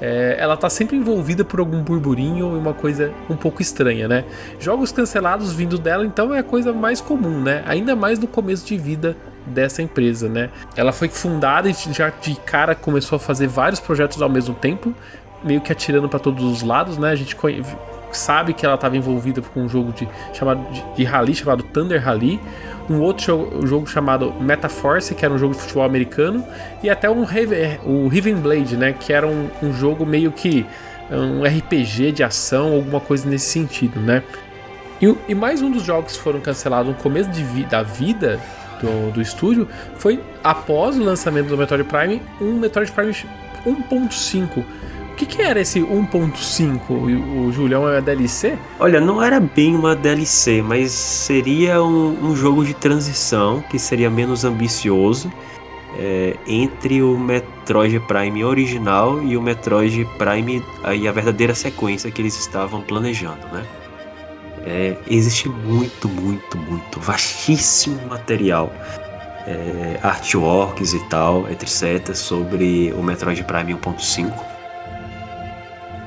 É, 0.00 0.34
ela 0.40 0.56
tá 0.56 0.68
sempre 0.68 0.96
envolvida 0.96 1.44
por 1.44 1.60
algum 1.60 1.80
burburinho 1.84 2.56
e 2.56 2.58
uma 2.58 2.74
coisa 2.74 3.12
um 3.28 3.36
pouco 3.36 3.62
estranha, 3.62 4.08
né? 4.08 4.24
Jogos 4.58 4.90
cancelados 4.90 5.52
vindo 5.52 5.78
dela, 5.78 6.04
então 6.04 6.34
é 6.34 6.40
a 6.40 6.42
coisa 6.42 6.72
mais 6.72 7.00
comum, 7.00 7.40
né? 7.40 7.62
Ainda 7.64 7.94
mais 7.94 8.18
no 8.18 8.26
começo 8.26 8.66
de 8.66 8.76
vida 8.76 9.16
dessa 9.46 9.82
empresa, 9.82 10.28
né? 10.28 10.50
Ela 10.74 10.90
foi 10.90 11.08
fundada 11.08 11.70
e 11.70 11.76
já 11.92 12.10
de 12.10 12.34
cara 12.40 12.74
começou 12.74 13.14
a 13.14 13.20
fazer 13.20 13.46
vários 13.46 13.78
projetos 13.78 14.20
ao 14.20 14.28
mesmo 14.28 14.52
tempo, 14.56 14.92
meio 15.44 15.60
que 15.60 15.70
atirando 15.70 16.08
para 16.08 16.18
todos 16.18 16.42
os 16.42 16.60
lados, 16.64 16.98
né? 16.98 17.12
A 17.12 17.14
gente 17.14 17.36
conhe- 17.36 17.62
sabe 18.16 18.52
que 18.52 18.64
ela 18.64 18.74
estava 18.74 18.96
envolvida 18.96 19.40
com 19.42 19.62
um 19.62 19.68
jogo 19.68 19.92
de, 19.92 20.08
chamado, 20.32 20.62
de, 20.72 20.82
de 20.96 21.04
rally 21.04 21.34
chamado 21.34 21.62
Thunder 21.62 22.02
Rally, 22.02 22.40
um 22.88 23.00
outro 23.00 23.24
jogo, 23.24 23.66
jogo 23.66 23.86
chamado 23.86 24.32
Metaforce, 24.40 25.14
que 25.14 25.24
era 25.24 25.32
um 25.32 25.38
jogo 25.38 25.54
de 25.54 25.60
futebol 25.60 25.84
americano, 25.84 26.44
e 26.82 26.90
até 26.90 27.08
um 27.08 27.24
o 27.84 28.08
Riven 28.08 28.36
Blade, 28.36 28.76
né, 28.76 28.92
que 28.92 29.12
era 29.12 29.26
um, 29.26 29.48
um 29.62 29.72
jogo 29.72 30.04
meio 30.04 30.32
que 30.32 30.66
um 31.10 31.42
RPG 31.42 32.12
de 32.12 32.22
ação, 32.22 32.74
alguma 32.74 33.00
coisa 33.00 33.28
nesse 33.28 33.46
sentido, 33.46 33.98
né? 34.00 34.22
E, 35.00 35.14
e 35.28 35.34
mais 35.34 35.62
um 35.62 35.70
dos 35.70 35.82
jogos 35.82 36.16
que 36.16 36.22
foram 36.22 36.40
cancelados 36.40 36.94
no 36.94 37.02
começo 37.02 37.30
vi, 37.32 37.64
da 37.64 37.82
vida 37.82 38.38
do, 38.80 39.10
do 39.12 39.20
estúdio 39.20 39.68
foi 39.96 40.22
após 40.44 40.96
o 40.98 41.02
lançamento 41.02 41.48
do 41.48 41.56
Metroid 41.56 41.84
Prime, 41.84 42.22
um 42.40 42.54
Metroid 42.54 42.92
Prime 42.92 43.12
1.5 43.66 44.64
que, 45.20 45.26
que 45.26 45.42
era 45.42 45.60
esse 45.60 45.80
1.5? 45.80 46.80
O, 46.90 47.52
Julião 47.52 47.86
é 47.86 47.96
uma 47.96 48.00
DLC? 48.00 48.56
Olha, 48.78 49.00
não 49.00 49.22
era 49.22 49.38
bem 49.38 49.76
uma 49.76 49.94
DLC, 49.94 50.62
mas 50.62 50.92
seria 50.92 51.82
um, 51.82 52.30
um 52.30 52.34
jogo 52.34 52.64
de 52.64 52.72
transição 52.72 53.62
que 53.70 53.78
seria 53.78 54.08
menos 54.08 54.44
ambicioso 54.44 55.30
é, 55.98 56.36
entre 56.46 57.02
o 57.02 57.18
Metroid 57.18 58.00
Prime 58.00 58.44
original 58.44 59.22
e 59.22 59.36
o 59.36 59.42
Metroid 59.42 60.08
Prime 60.16 60.64
a 60.82 61.12
verdadeira 61.12 61.54
sequência 61.54 62.10
que 62.10 62.22
eles 62.22 62.38
estavam 62.38 62.80
planejando, 62.80 63.46
né? 63.52 63.66
É, 64.64 64.96
existe 65.06 65.48
muito, 65.48 66.08
muito, 66.08 66.56
muito, 66.56 67.00
vastíssimo 67.00 67.98
material, 68.08 68.72
é, 69.46 69.98
artworks 70.02 70.92
e 70.92 71.00
tal, 71.08 71.46
etc, 71.50 72.14
sobre 72.14 72.92
o 72.96 73.02
Metroid 73.02 73.42
Prime 73.44 73.74
1.5 73.74 74.59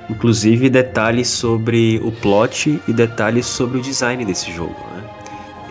inclusive 0.10 0.70
detalhes 0.70 1.30
sobre 1.30 2.00
o 2.04 2.12
plot 2.12 2.82
e 2.88 2.94
detalhes 2.94 3.46
sobre 3.46 3.78
o 3.78 3.82
design 3.82 4.24
desse 4.26 4.52
jogo. 4.52 4.76
Né? 4.96 5.04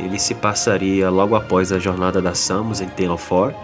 Ele 0.05 0.19
se 0.19 0.35
passaria 0.35 1.11
logo 1.11 1.37
após 1.37 1.71
a 1.73 1.79
jornada 1.79 2.21
da 2.21 2.35
Samus 2.35 2.81
em 2.81 2.89
Tale 2.89 3.11
of 3.11 3.29
4, 3.29 3.55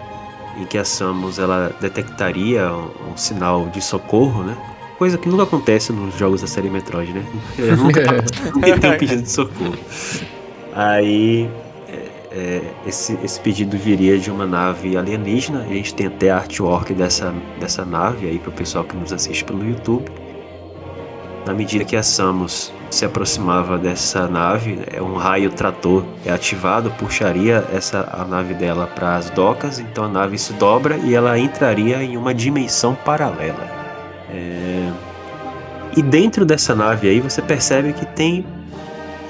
em 0.57 0.65
que 0.65 0.77
a 0.77 0.85
Samus 0.85 1.39
ela 1.39 1.71
detectaria 1.81 2.71
um, 2.71 3.11
um, 3.11 3.17
sinal 3.17 3.67
de 3.67 3.81
socorro, 3.81 4.43
né? 4.43 4.57
Coisa 4.97 5.17
que 5.17 5.29
nunca 5.29 5.43
acontece 5.43 5.93
nos 5.93 6.17
jogos 6.17 6.41
da 6.41 6.47
série 6.47 6.69
Metroid, 6.69 7.13
né? 7.13 7.25
nunca 7.77 8.01
tem 8.79 8.91
um 8.91 8.97
pedido 8.97 9.21
de 9.21 9.31
socorro. 9.31 9.75
Aí 10.73 11.49
é, 11.87 12.09
é, 12.31 12.61
esse, 12.85 13.17
esse 13.23 13.39
pedido 13.39 13.77
viria 13.77 14.17
de 14.19 14.29
uma 14.29 14.45
nave 14.45 14.97
alienígena. 14.97 15.61
A 15.61 15.73
gente 15.73 15.93
tem 15.93 16.07
até 16.07 16.29
a 16.29 16.37
artwork 16.37 16.93
dessa, 16.93 17.33
dessa 17.59 17.85
nave 17.85 18.27
aí 18.27 18.39
para 18.39 18.49
o 18.49 18.53
pessoal 18.53 18.83
que 18.83 18.95
nos 18.95 19.13
assiste 19.13 19.45
pelo 19.45 19.65
YouTube. 19.65 20.11
Na 21.49 21.55
medida 21.55 21.83
que 21.83 21.95
a 21.95 22.03
Samus 22.03 22.71
se 22.91 23.03
aproximava 23.05 23.75
dessa 23.75 24.27
nave, 24.27 24.81
é 24.85 25.01
um 25.01 25.15
raio 25.15 25.49
trator 25.49 26.05
é 26.23 26.31
ativado, 26.31 26.91
puxaria 26.91 27.65
essa 27.73 28.07
a 28.13 28.23
nave 28.23 28.53
dela 28.53 28.85
para 28.85 29.15
as 29.15 29.31
docas, 29.31 29.79
então 29.79 30.03
a 30.03 30.07
nave 30.07 30.37
se 30.37 30.53
dobra 30.53 30.97
e 30.97 31.15
ela 31.15 31.39
entraria 31.39 32.03
em 32.03 32.15
uma 32.17 32.35
dimensão 32.35 32.93
paralela. 32.93 33.67
É... 34.29 34.91
E 35.97 36.03
dentro 36.03 36.45
dessa 36.45 36.75
nave 36.75 37.09
aí 37.09 37.19
você 37.19 37.41
percebe 37.41 37.93
que 37.93 38.05
tem 38.05 38.45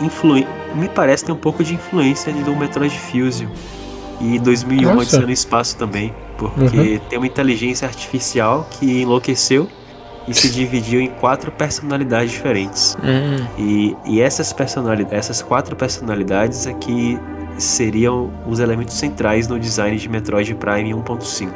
influência, 0.02 0.50
me 0.76 0.90
parece 0.90 1.24
ter 1.24 1.32
um 1.32 1.38
pouco 1.38 1.64
de 1.64 1.74
influência 1.74 2.34
do 2.34 2.54
Metroid 2.54 3.00
Fusion 3.00 3.48
e 4.20 4.38
2001 4.40 4.98
Odisseia 4.98 5.26
no 5.26 5.32
espaço 5.32 5.78
também, 5.78 6.14
porque 6.38 6.96
uhum. 6.96 7.00
tem 7.08 7.18
uma 7.18 7.28
inteligência 7.28 7.88
artificial 7.88 8.68
que 8.72 9.04
enlouqueceu 9.04 9.70
e 10.28 10.34
se 10.34 10.50
dividiu 10.50 11.02
em 11.02 11.08
quatro 11.08 11.52
personalidades 11.52 12.32
diferentes. 12.32 12.96
Uhum. 13.02 13.48
E, 13.58 13.98
e 14.06 14.22
essas, 14.22 14.54
personalidades, 14.54 15.14
essas 15.14 15.42
quatro 15.42 15.76
personalidades 15.76 16.68
aqui 16.68 17.20
seriam 17.58 18.32
os 18.48 18.60
elementos 18.60 18.96
centrais 18.96 19.48
no 19.48 19.60
design 19.60 19.98
de 19.98 20.08
Metroid 20.08 20.54
Prime 20.56 20.94
1.5, 20.94 21.52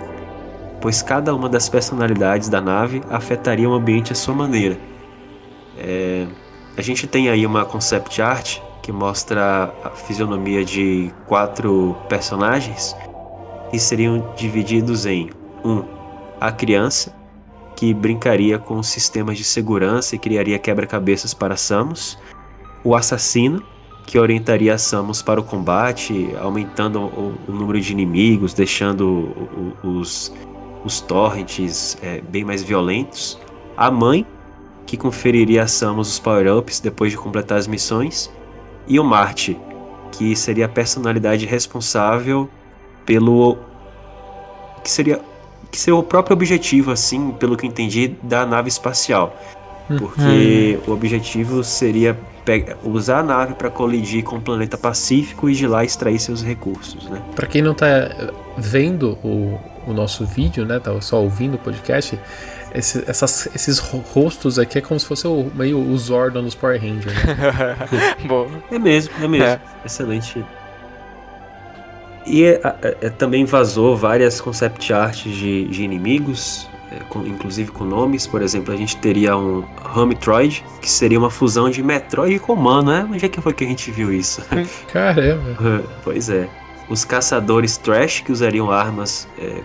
pois 0.82 1.02
cada 1.02 1.34
uma 1.34 1.48
das 1.48 1.70
personalidades 1.70 2.50
da 2.50 2.60
nave 2.60 3.02
afetaria 3.10 3.70
o 3.70 3.74
ambiente 3.74 4.12
à 4.12 4.16
sua 4.16 4.34
maneira. 4.34 4.78
É, 5.78 6.28
a 6.76 6.82
gente 6.82 7.08
tem 7.08 7.30
aí 7.30 7.46
uma 7.46 7.66
concept 7.66 8.22
art 8.22 8.60
que 8.82 8.92
mostra 8.92 9.74
a 9.84 9.90
fisionomia 9.92 10.66
de 10.66 11.12
quatro 11.26 11.96
personagens 12.10 12.96
que 13.72 13.80
seriam 13.80 14.34
divididos 14.36 15.06
em 15.06 15.30
um 15.64 15.84
a 16.40 16.52
criança, 16.52 17.16
que 17.84 17.94
brincaria 17.94 18.58
com 18.58 18.82
sistemas 18.82 19.38
de 19.38 19.44
segurança 19.44 20.16
e 20.16 20.18
criaria 20.18 20.58
quebra-cabeças 20.58 21.34
para 21.34 21.58
Samus, 21.58 22.18
o 22.82 22.96
assassino, 22.96 23.62
que 24.06 24.18
orientaria 24.18 24.74
a 24.74 24.78
Samus 24.78 25.22
para 25.22 25.42
o 25.42 25.44
combate, 25.44 26.30
aumentando 26.40 27.02
o, 27.02 27.36
o 27.46 27.52
número 27.52 27.82
de 27.82 27.92
inimigos, 27.92 28.54
deixando 28.54 29.06
o, 29.84 30.00
os, 30.00 30.34
os 30.86 31.02
torrents 31.02 31.98
é, 32.02 32.22
bem 32.22 32.46
mais 32.46 32.64
violentos, 32.64 33.38
a 33.76 33.92
mãe, 33.92 34.26
que 34.86 34.96
conferiria 34.96 35.64
a 35.64 35.68
Samus 35.68 36.08
os 36.08 36.20
power-ups 36.20 36.80
depois 36.80 37.12
de 37.12 37.18
completar 37.18 37.58
as 37.58 37.68
missões, 37.68 38.32
e 38.88 38.98
o 38.98 39.04
Marte, 39.04 39.60
que 40.10 40.38
seria 40.38 40.68
a 40.68 40.70
personalidade 40.70 41.46
responsável 41.46 42.50
pelo 43.06 43.58
que 44.82 44.90
seria 44.90 45.20
que 45.74 45.80
ser 45.80 45.92
o 45.92 46.02
próprio 46.04 46.36
objetivo, 46.36 46.92
assim, 46.92 47.32
pelo 47.32 47.58
que 47.58 47.68
entendi, 47.68 48.16
da 48.24 48.46
nave 48.46 48.70
espacial. 48.70 49.36
Uhum. 49.90 49.98
Porque 49.98 50.80
uhum. 50.86 50.92
o 50.92 50.96
objetivo 50.96 51.64
seria 51.64 52.18
usar 52.84 53.20
a 53.20 53.24
nave 53.24 53.54
para 53.56 53.70
colidir 53.70 54.24
com 54.24 54.36
o 54.36 54.42
planeta 54.42 54.78
Pacífico 54.78 55.50
e 55.50 55.56
de 55.56 55.66
lá 55.66 55.84
extrair 55.84 56.20
seus 56.20 56.44
recursos, 56.44 57.10
né? 57.10 57.22
Para 57.36 57.48
quem 57.48 57.62
não 57.62 57.74
tá 57.74 57.86
vendo 58.58 59.18
o, 59.24 59.60
o 59.88 59.94
nosso 59.94 60.26
vídeo, 60.26 60.66
né, 60.66 60.80
tá 60.80 61.00
só 61.02 61.22
ouvindo 61.22 61.56
o 61.56 61.58
podcast, 61.58 62.20
esse, 62.74 63.04
essas, 63.08 63.48
esses 63.56 63.80
rostos 63.80 64.60
aqui 64.60 64.78
é 64.78 64.82
como 64.82 65.00
se 65.00 65.06
fosse 65.06 65.26
o, 65.28 65.50
meio 65.56 65.80
o 65.80 65.98
Zordon 65.98 66.44
dos 66.44 66.56
Power 66.56 66.82
Rangers. 66.82 67.16
Né? 67.16 68.16
Bom. 68.28 68.48
É 68.72 68.80
mesmo, 68.80 69.14
é 69.22 69.28
mesmo. 69.28 69.46
É. 69.46 69.62
Excelente 69.86 70.44
e 72.26 72.44
é, 72.44 72.62
é, 72.64 72.98
é, 73.02 73.10
também 73.10 73.46
vazou 73.46 73.96
várias 73.96 74.40
concept 74.40 74.94
arts 74.94 75.32
de, 75.32 75.66
de 75.66 75.84
inimigos, 75.84 76.68
com, 77.10 77.26
inclusive 77.26 77.72
com 77.72 77.84
nomes. 77.84 78.28
Por 78.28 78.42
exemplo, 78.42 78.74
a 78.74 78.78
gente 78.78 78.98
teria 78.98 79.36
um 79.38 79.64
Hometroid, 79.96 80.64
que 80.82 80.90
seria 80.90 81.20
uma 81.20 81.30
fusão 81.30 81.70
de 81.70 81.82
Metroid 81.84 82.36
e 82.36 82.40
Comando, 82.40 82.92
né? 82.92 83.08
Onde 83.12 83.26
é 83.26 83.30
que 83.30 83.42
foi 83.42 83.54
que 83.54 83.64
a 83.64 83.68
gente 83.68 83.92
viu 83.92 84.14
isso? 84.14 84.42
Caramba! 84.92 85.84
pois 86.04 86.30
é. 86.30 86.48
Os 86.90 87.06
caçadores 87.06 87.78
Trash, 87.78 88.22
que 88.22 88.32
usariam 88.32 88.70
armas, 88.70 89.28
é, 89.40 89.62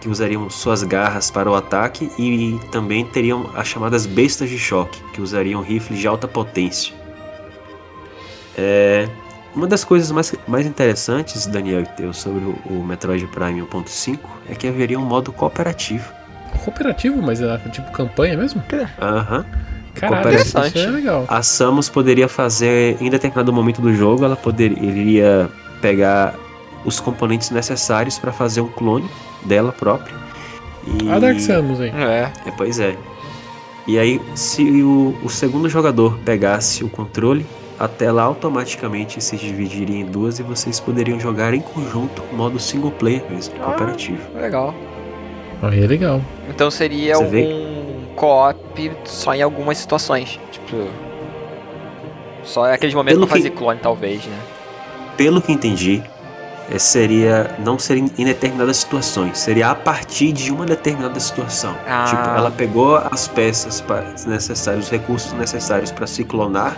que 0.00 0.08
usariam 0.08 0.48
suas 0.48 0.82
garras 0.82 1.30
para 1.30 1.50
o 1.50 1.54
ataque, 1.54 2.10
e 2.18 2.58
também 2.70 3.04
teriam 3.04 3.50
as 3.54 3.66
chamadas 3.66 4.06
bestas 4.06 4.48
de 4.48 4.58
choque, 4.58 5.02
que 5.12 5.20
usariam 5.20 5.60
rifles 5.60 5.98
de 5.98 6.06
alta 6.06 6.28
potência. 6.28 6.94
É, 8.56 9.08
uma 9.54 9.66
das 9.66 9.84
coisas 9.84 10.10
mais, 10.10 10.34
mais 10.46 10.66
interessantes, 10.66 11.46
Daniel 11.46 11.82
e 11.82 11.86
Teu, 11.86 12.12
sobre 12.12 12.44
o, 12.44 12.58
o 12.66 12.84
Metroid 12.84 13.26
Prime 13.26 13.60
1.5 13.62 14.18
é 14.48 14.54
que 14.54 14.66
haveria 14.66 14.98
um 14.98 15.04
modo 15.04 15.32
cooperativo. 15.32 16.12
Cooperativo? 16.64 17.20
Mas 17.22 17.40
é 17.40 17.58
tipo 17.70 17.90
campanha 17.92 18.36
mesmo? 18.36 18.62
Aham. 19.00 19.38
Uhum. 19.38 19.44
Caralho, 19.94 20.36
isso 20.36 20.56
é 20.58 20.86
legal. 20.86 21.24
A 21.28 21.42
Samus 21.42 21.88
poderia 21.88 22.28
fazer, 22.28 22.96
em 23.00 23.10
determinado 23.10 23.52
momento 23.52 23.80
do 23.80 23.92
jogo, 23.92 24.24
ela 24.24 24.36
poderia 24.36 25.50
pegar 25.80 26.34
os 26.84 27.00
componentes 27.00 27.50
necessários 27.50 28.16
para 28.18 28.32
fazer 28.32 28.60
um 28.60 28.68
clone 28.68 29.08
dela 29.44 29.72
própria. 29.72 30.14
E... 30.86 31.10
A 31.10 31.18
Dark 31.18 31.40
Samus, 31.40 31.80
hein? 31.80 31.92
É. 31.96 32.30
é. 32.46 32.50
Pois 32.56 32.78
é. 32.78 32.96
E 33.86 33.98
aí, 33.98 34.20
se 34.34 34.62
o, 34.82 35.16
o 35.24 35.28
segundo 35.28 35.68
jogador 35.68 36.18
pegasse 36.18 36.84
o 36.84 36.88
controle 36.88 37.44
a 37.78 37.86
tela 37.86 38.22
automaticamente 38.22 39.22
se 39.22 39.36
dividiria 39.36 40.00
em 40.00 40.04
duas 40.04 40.38
e 40.38 40.42
vocês 40.42 40.80
poderiam 40.80 41.18
jogar 41.20 41.54
em 41.54 41.60
conjunto, 41.60 42.22
modo 42.32 42.58
single 42.58 42.90
player 42.90 43.22
mesmo, 43.30 43.54
ah, 43.60 43.66
cooperativo. 43.66 44.20
Legal. 44.34 44.74
Aí 45.62 45.82
é 45.82 45.86
legal. 45.86 46.20
Então 46.48 46.70
seria 46.70 47.16
Você 47.16 47.24
um 47.24 47.28
vê? 47.28 47.68
co-op 48.16 48.92
só 49.04 49.34
em 49.34 49.42
algumas 49.42 49.78
situações. 49.78 50.40
Tipo. 50.50 50.88
Só 52.42 52.66
é 52.66 52.74
aqueles 52.74 52.94
momentos 52.94 53.18
pra 53.20 53.28
fazer 53.28 53.50
que, 53.50 53.56
clone, 53.56 53.78
talvez, 53.80 54.24
né? 54.24 54.38
Pelo 55.16 55.40
que 55.42 55.52
entendi, 55.52 56.02
é, 56.70 56.78
seria. 56.78 57.54
Não 57.58 57.78
seria 57.78 58.04
em 58.16 58.24
determinadas 58.24 58.78
situações, 58.78 59.38
seria 59.38 59.70
a 59.70 59.74
partir 59.74 60.32
de 60.32 60.50
uma 60.50 60.64
determinada 60.64 61.18
situação. 61.20 61.76
Ah. 61.86 62.06
Tipo, 62.08 62.38
ela 62.38 62.50
pegou 62.50 62.96
as 62.96 63.28
peças 63.28 63.84
necessárias, 64.26 64.84
os 64.84 64.90
recursos 64.90 65.32
necessários 65.32 65.90
para 65.92 66.06
se 66.06 66.24
clonar 66.24 66.76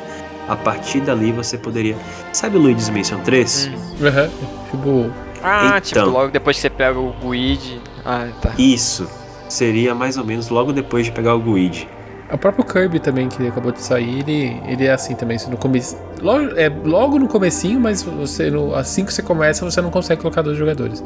a 0.49 0.56
partir 0.56 1.00
dali 1.00 1.32
você 1.32 1.56
poderia. 1.56 1.97
Sabe 2.32 2.56
o 2.56 2.61
Luigi's 2.61 2.88
Mansion 2.88 3.20
3? 3.20 3.66
Hum. 3.66 4.06
Uhum. 4.06 4.70
Tipo. 4.70 5.30
Ah, 5.42 5.80
tipo, 5.80 5.99
então, 5.99 6.04
tipo, 6.04 6.18
logo 6.18 6.30
depois 6.30 6.56
que 6.56 6.62
você 6.62 6.70
pega 6.70 6.99
o 6.99 7.14
Guide. 7.23 7.80
Ah, 8.04 8.28
tá. 8.40 8.52
Isso. 8.59 9.09
Seria 9.49 9.94
mais 9.94 10.16
ou 10.16 10.25
menos 10.25 10.49
logo 10.49 10.73
depois 10.73 11.06
de 11.06 11.12
pegar 11.12 11.35
o 11.35 11.40
Guide. 11.40 11.88
O 12.32 12.38
próprio 12.38 12.64
Kirby 12.64 13.00
também, 13.00 13.28
que 13.28 13.44
acabou 13.49 13.73
de 13.73 13.82
sair, 13.82 14.20
ele, 14.20 14.62
ele 14.64 14.87
é 14.87 14.92
assim 14.92 15.16
também. 15.16 15.37
no 15.49 15.56
começo, 15.56 15.97
logo, 16.23 16.56
é 16.56 16.68
logo 16.68 17.18
no 17.18 17.26
comecinho, 17.26 17.80
mas 17.80 18.04
você 18.04 18.49
no, 18.49 18.73
assim 18.73 19.04
que 19.04 19.12
você 19.12 19.20
começa, 19.20 19.64
você 19.64 19.80
não 19.80 19.90
consegue 19.90 20.20
colocar 20.20 20.42
dois 20.42 20.56
jogadores. 20.56 21.02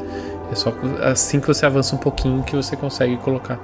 É 0.51 0.55
só 0.55 0.71
assim 1.01 1.39
que 1.39 1.47
você 1.47 1.65
avança 1.65 1.95
um 1.95 1.97
pouquinho 1.97 2.43
que 2.43 2.55
você 2.55 2.75
consegue 2.75 3.17
colocar 3.17 3.59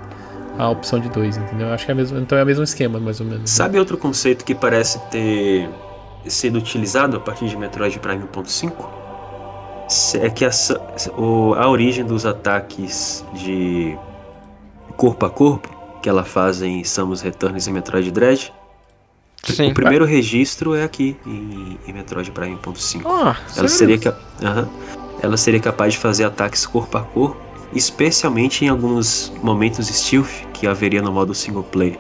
a 0.58 0.70
opção 0.70 1.00
de 1.00 1.10
dois, 1.10 1.38
entendeu? 1.38 1.72
Acho 1.72 1.86
que 1.86 1.92
é 1.92 1.96
mesmo, 1.96 2.20
então 2.20 2.38
é 2.38 2.44
o 2.44 2.46
mesmo 2.46 2.64
esquema, 2.64 3.00
mais 3.00 3.20
ou 3.20 3.26
menos. 3.26 3.50
Sabe 3.50 3.80
outro 3.80 3.98
conceito 3.98 4.46
que 4.46 4.54
parece 4.54 5.00
ter 5.10 5.70
sido 6.28 6.58
utilizado 6.58 7.18
a 7.18 7.20
partir 7.20 7.48
de 7.48 7.58
Metroid 7.58 7.98
Prime 8.00 8.24
1.5? 8.24 8.72
É 10.22 10.30
que 10.30 10.46
a, 10.46 10.52
a 11.58 11.70
origem 11.70 12.06
dos 12.06 12.26
ataques 12.26 13.26
de 13.34 13.98
corpo 14.96 15.26
a 15.26 15.30
corpo 15.30 15.70
que 16.02 16.10
ela 16.10 16.24
faz 16.24 16.62
em 16.62 16.84
Samus 16.84 17.22
Returns 17.22 17.68
e 17.68 17.72
Metroid 17.72 18.10
Dread. 18.12 18.54
Sim. 19.44 19.72
O 19.72 19.74
primeiro 19.74 20.06
registro 20.06 20.76
é 20.76 20.84
aqui 20.84 21.18
em, 21.26 21.78
em 21.88 21.94
Metroid 21.94 22.30
Prime 22.32 22.56
1.5. 22.58 23.02
Ah, 23.06 23.36
ela 23.58 23.68
seria 23.68 23.98
que, 23.98 24.08
uh 24.08 24.14
-huh, 24.40 24.68
ela 25.22 25.38
seria 25.38 25.60
capaz 25.60 25.94
de 25.94 26.00
fazer 26.00 26.24
ataques 26.24 26.66
corpo 26.66 26.98
a 26.98 27.02
corpo, 27.02 27.42
especialmente 27.74 28.66
em 28.66 28.68
alguns 28.68 29.32
momentos 29.42 29.88
stealth 29.88 30.46
que 30.54 30.68
haveria 30.68 31.02
no 31.02 31.12
modo 31.12 31.34
single 31.34 31.64
player. 31.64 32.00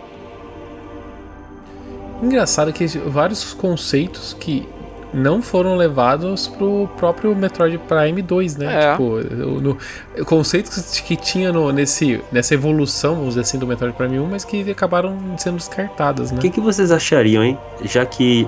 Engraçado 2.21 2.71
que 2.71 2.85
vários 2.85 3.53
conceitos 3.53 4.35
que 4.39 4.67
não 5.13 5.41
foram 5.41 5.75
levados 5.75 6.47
pro 6.47 6.87
próprio 6.97 7.35
Metroid 7.35 7.77
Prime 7.79 8.21
2, 8.21 8.57
né? 8.57 8.85
É. 8.85 8.91
Tipo, 8.91 9.19
no, 9.19 9.77
conceitos 10.25 10.99
que 10.99 11.15
tinha 11.15 11.51
no, 11.51 11.71
nesse, 11.71 12.21
nessa 12.31 12.53
evolução, 12.53 13.15
vamos 13.15 13.29
dizer 13.29 13.41
assim, 13.41 13.57
do 13.57 13.67
Metroid 13.67 13.95
Prime 13.95 14.19
1, 14.19 14.27
mas 14.27 14.45
que 14.45 14.69
acabaram 14.71 15.17
sendo 15.37 15.57
descartadas, 15.57 16.31
né? 16.31 16.37
O 16.37 16.41
que, 16.41 16.49
que 16.49 16.61
vocês 16.61 16.91
achariam, 16.91 17.43
hein? 17.43 17.57
Já 17.83 18.05
que, 18.05 18.47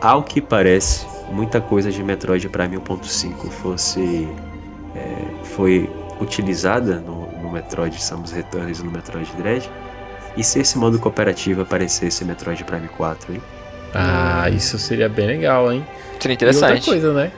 ao 0.00 0.22
que 0.22 0.40
parece, 0.40 1.06
muita 1.30 1.60
coisa 1.60 1.90
de 1.90 2.02
Metroid 2.02 2.48
Prime 2.48 2.76
1.5 2.76 3.50
fosse. 3.50 4.28
É, 4.94 5.44
foi 5.44 5.88
utilizada 6.20 6.96
no, 6.96 7.30
no 7.40 7.50
Metroid 7.50 8.02
Samus 8.02 8.32
Returns 8.32 8.80
e 8.80 8.84
no 8.84 8.90
Metroid 8.90 9.30
Dread. 9.36 9.70
E 10.36 10.42
se 10.42 10.60
esse 10.60 10.78
modo 10.78 10.98
cooperativo 10.98 11.62
aparecesse 11.62 12.24
em 12.24 12.26
Metroid 12.26 12.64
Prime 12.64 12.88
4, 12.88 13.34
hein? 13.34 13.42
Ah, 13.94 14.48
isso 14.48 14.78
seria 14.78 15.08
bem 15.08 15.26
legal, 15.26 15.70
hein? 15.70 15.84
Seria 16.18 16.34
interessante. 16.34 16.70
E 16.70 16.74
outra 16.74 16.92
coisa, 16.92 17.12
né? 17.12 17.32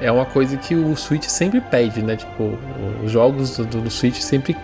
É 0.00 0.10
uma 0.10 0.24
coisa 0.24 0.56
que 0.56 0.74
o 0.74 0.96
Switch 0.96 1.24
sempre 1.24 1.60
pede, 1.60 2.02
né? 2.02 2.16
Tipo, 2.16 2.58
os 3.04 3.10
jogos 3.10 3.56
do, 3.56 3.82
do 3.82 3.90
Switch 3.90 4.18
sempre 4.20 4.56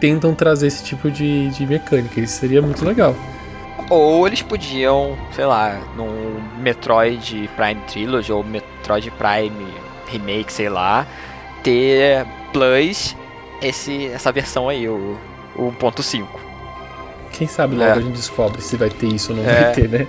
tentam 0.00 0.34
trazer 0.34 0.68
esse 0.68 0.82
tipo 0.84 1.10
de, 1.10 1.50
de 1.50 1.66
mecânica. 1.66 2.20
Isso 2.20 2.38
seria 2.40 2.62
muito 2.62 2.84
legal. 2.84 3.14
Ou 3.90 4.26
eles 4.26 4.42
podiam, 4.42 5.16
sei 5.32 5.44
lá, 5.44 5.78
num 5.96 6.40
Metroid 6.58 7.50
Prime 7.56 7.80
Trilogy 7.86 8.32
ou 8.32 8.44
Metroid 8.44 9.10
Prime 9.12 9.66
Remake, 10.06 10.52
sei 10.52 10.68
lá, 10.68 11.06
ter 11.62 12.26
Plus 12.52 13.16
esse, 13.60 14.06
essa 14.06 14.32
versão 14.32 14.68
aí, 14.68 14.88
o, 14.88 15.18
o 15.56 15.72
1.5. 15.72 16.26
Quem 17.32 17.46
sabe 17.46 17.76
logo 17.76 17.90
é. 17.90 17.92
a 17.92 18.00
gente 18.00 18.14
descobre 18.14 18.62
se 18.62 18.76
vai 18.76 18.90
ter 18.90 19.08
isso 19.08 19.32
ou 19.32 19.38
não 19.38 19.48
é. 19.48 19.64
vai 19.64 19.72
ter, 19.72 19.88
né? 19.88 20.06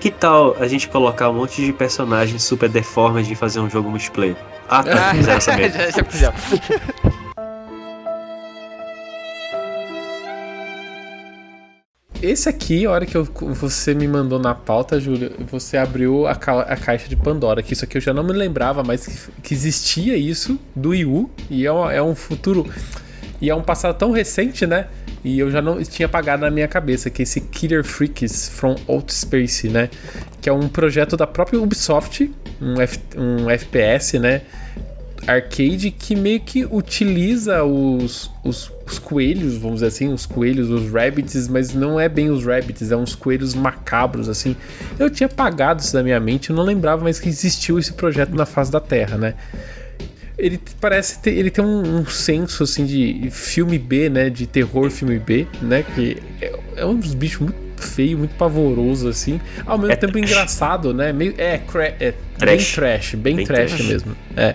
que 0.00 0.10
tal 0.10 0.56
a 0.58 0.66
gente 0.68 0.88
colocar 0.88 1.28
um 1.28 1.34
monte 1.34 1.64
de 1.64 1.72
personagens 1.72 2.42
super 2.42 2.68
deformes 2.68 3.28
e 3.28 3.34
fazer 3.34 3.60
um 3.60 3.68
jogo 3.68 3.90
multiplayer? 3.90 4.36
Ah, 4.68 4.82
tá, 4.82 5.10
ah, 5.10 5.14
fizeram 5.14 5.38
essa 5.38 5.56
mesmo. 5.56 5.78
já, 5.78 6.32
já 6.32 6.32
Esse 12.24 12.48
aqui, 12.48 12.86
a 12.86 12.90
hora 12.90 13.04
que 13.04 13.14
eu, 13.14 13.28
você 13.52 13.92
me 13.92 14.08
mandou 14.08 14.38
na 14.38 14.54
pauta, 14.54 14.98
Júlio, 14.98 15.30
você 15.46 15.76
abriu 15.76 16.26
a, 16.26 16.34
ca, 16.34 16.62
a, 16.62 16.74
caixa 16.74 17.06
de 17.06 17.14
Pandora, 17.14 17.62
que 17.62 17.74
isso 17.74 17.84
aqui 17.84 17.98
eu 17.98 18.00
já 18.00 18.14
não 18.14 18.24
me 18.24 18.32
lembrava, 18.32 18.82
mas 18.82 19.06
que, 19.06 19.42
que 19.42 19.52
existia 19.52 20.16
isso 20.16 20.58
do 20.74 20.88
Wii 20.88 21.04
U, 21.04 21.30
e 21.50 21.66
é, 21.66 21.68
é 21.68 22.02
um 22.02 22.14
futuro. 22.14 22.66
E 23.42 23.50
é 23.50 23.54
um 23.54 23.60
passado 23.60 23.98
tão 23.98 24.10
recente, 24.10 24.66
né? 24.66 24.86
E 25.22 25.38
eu 25.38 25.50
já 25.50 25.60
não 25.60 25.82
tinha 25.82 26.06
apagado 26.06 26.40
na 26.40 26.50
minha 26.50 26.66
cabeça 26.66 27.10
que 27.10 27.24
esse 27.24 27.42
Killer 27.42 27.84
Freaks 27.84 28.48
from 28.48 28.74
Outer 28.86 29.14
Space, 29.14 29.68
né? 29.68 29.90
Que 30.40 30.48
é 30.48 30.52
um 30.52 30.66
projeto 30.66 31.18
da 31.18 31.26
própria 31.26 31.60
Ubisoft, 31.60 32.32
um, 32.58 32.80
F, 32.80 33.00
um 33.18 33.50
FPS, 33.50 34.18
né? 34.18 34.40
Arcade 35.26 35.90
que 35.90 36.16
meio 36.16 36.40
que 36.40 36.64
utiliza 36.64 37.64
os, 37.64 38.30
os, 38.42 38.72
os, 38.86 38.98
coelhos, 38.98 39.56
vamos 39.56 39.76
dizer 39.76 39.86
assim, 39.86 40.12
os 40.12 40.26
coelhos, 40.26 40.70
os 40.70 40.90
rabbits, 40.90 41.48
mas 41.48 41.74
não 41.74 41.98
é 41.98 42.08
bem 42.08 42.30
os 42.30 42.44
rabbits, 42.44 42.90
é 42.90 42.96
uns 42.96 43.14
coelhos 43.14 43.54
macabros, 43.54 44.28
assim. 44.28 44.56
Eu 44.98 45.10
tinha 45.10 45.26
apagado 45.26 45.80
isso 45.80 45.92
da 45.92 46.02
minha 46.02 46.20
mente, 46.20 46.50
eu 46.50 46.56
não 46.56 46.64
lembrava 46.64 47.02
mais 47.02 47.18
que 47.18 47.28
existiu 47.28 47.78
esse 47.78 47.92
projeto 47.92 48.34
na 48.34 48.46
face 48.46 48.70
da 48.70 48.80
Terra, 48.80 49.16
né? 49.16 49.34
ele 50.36 50.60
parece 50.80 51.20
ter, 51.20 51.30
ele 51.30 51.48
tem 51.48 51.64
um, 51.64 51.98
um, 51.98 52.06
senso 52.06 52.64
assim 52.64 52.84
de 52.84 53.28
filme 53.30 53.78
B, 53.78 54.08
né, 54.08 54.28
de 54.28 54.48
terror 54.48 54.90
filme 54.90 55.16
B, 55.16 55.46
né, 55.62 55.84
que 55.94 56.16
é, 56.40 56.58
é 56.76 56.84
um 56.84 56.96
dos 56.96 57.14
bichos 57.14 57.40
muito 57.40 57.64
feio, 57.76 58.18
muito 58.18 58.34
pavoroso 58.34 59.08
assim, 59.08 59.40
ao 59.64 59.78
mesmo 59.78 59.92
é 59.92 59.96
tempo 59.96 60.12
trash. 60.14 60.30
engraçado, 60.30 60.94
né? 60.94 61.12
Meio 61.12 61.34
é, 61.38 61.60
é 62.00 62.14
bem 62.38 62.58
trash, 62.58 63.14
bem, 63.14 63.36
bem 63.36 63.46
trash, 63.46 63.74
trash, 63.74 63.86
mesmo. 63.86 64.16
É. 64.36 64.54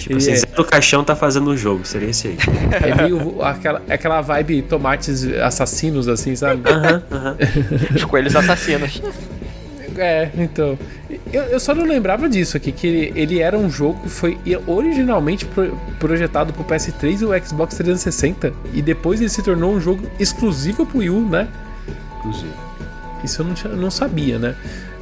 Tipo 0.00 0.16
assim, 0.16 0.32
é... 0.32 0.56
do 0.56 0.64
caixão 0.64 1.04
tá 1.04 1.14
fazendo 1.14 1.50
um 1.50 1.56
jogo, 1.56 1.84
seria 1.84 2.08
esse 2.08 2.28
aí. 2.28 2.36
É 2.82 2.94
meio 2.94 3.42
aquela, 3.42 3.82
aquela 3.88 4.20
vibe 4.20 4.62
tomates 4.62 5.24
assassinos 5.24 6.08
assim, 6.08 6.34
sabe? 6.34 6.62
Aham, 6.68 7.02
uh 7.10 7.14
aham. 7.14 7.36
-huh, 7.38 7.44
uh 7.44 7.78
-huh. 7.78 7.96
Os 7.96 8.04
coelhos 8.04 8.34
assassinos. 8.34 9.02
É, 9.96 10.30
então. 10.38 10.78
Eu, 11.32 11.42
eu, 11.42 11.60
só 11.60 11.74
não 11.74 11.84
lembrava 11.84 12.28
disso 12.28 12.56
aqui, 12.56 12.72
que 12.72 12.86
ele, 12.86 13.12
ele 13.14 13.40
era 13.40 13.58
um 13.58 13.68
jogo 13.68 14.00
que 14.02 14.08
foi 14.08 14.38
originalmente 14.66 15.44
pro, 15.44 15.76
projetado 15.98 16.52
pro 16.52 16.64
PS3 16.64 17.20
e 17.20 17.24
o 17.24 17.44
Xbox 17.44 17.74
360. 17.74 18.52
E 18.72 18.80
depois 18.80 19.20
ele 19.20 19.28
se 19.28 19.42
tornou 19.42 19.72
um 19.72 19.80
jogo 19.80 20.08
exclusivo 20.18 20.86
pro 20.86 20.98
Wii 20.98 21.10
U, 21.10 21.28
né? 21.28 21.48
Exclusivo. 22.16 22.54
Isso 23.22 23.42
eu 23.42 23.46
não, 23.46 23.76
não 23.76 23.90
sabia, 23.90 24.38
né? 24.38 24.54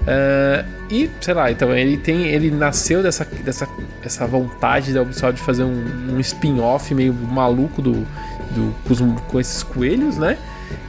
Uh, 0.09 0.65
e, 0.91 1.11
sei 1.21 1.35
lá, 1.35 1.51
então 1.51 1.77
ele 1.77 1.99
tem. 1.99 2.29
Ele 2.29 2.51
nasceu 2.51 3.03
dessa, 3.03 3.27
dessa 3.45 3.69
essa 4.03 4.27
vontade 4.27 4.95
da 4.95 5.03
Ubisoft 5.03 5.35
de 5.35 5.43
fazer 5.43 5.65
um, 5.65 6.15
um 6.15 6.21
spin-off 6.21 6.95
meio 6.95 7.13
maluco 7.13 7.83
do, 7.83 8.07
do, 8.53 8.75
com, 8.87 9.15
com 9.15 9.41
esses 9.41 9.63
coelhos, 9.63 10.17
né? 10.17 10.39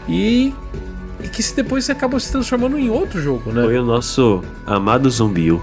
E 0.07 0.53
e 1.21 1.27
que 1.27 1.43
depois 1.53 1.89
acabou 1.89 2.17
se 2.17 2.31
transformando 2.31 2.79
em 2.79 2.89
outro 2.89 3.21
jogo, 3.21 3.51
né? 3.51 3.61
Foi 3.61 3.77
o 3.77 3.83
nosso 3.83 4.41
amado 4.65 5.09
Zumbiu. 5.09 5.61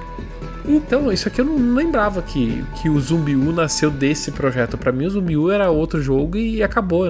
Então, 0.68 1.12
isso 1.12 1.28
aqui 1.28 1.40
eu 1.40 1.44
não 1.44 1.74
lembrava 1.74 2.20
que, 2.20 2.64
que 2.80 2.88
o 2.88 2.98
Zumbiu 3.00 3.38
nasceu 3.52 3.90
desse 3.90 4.32
projeto. 4.32 4.76
Para 4.76 4.90
mim, 4.90 5.06
o 5.06 5.10
Zumbiu 5.10 5.50
era 5.50 5.70
outro 5.70 6.02
jogo 6.02 6.36
e 6.36 6.62
acabou. 6.62 7.04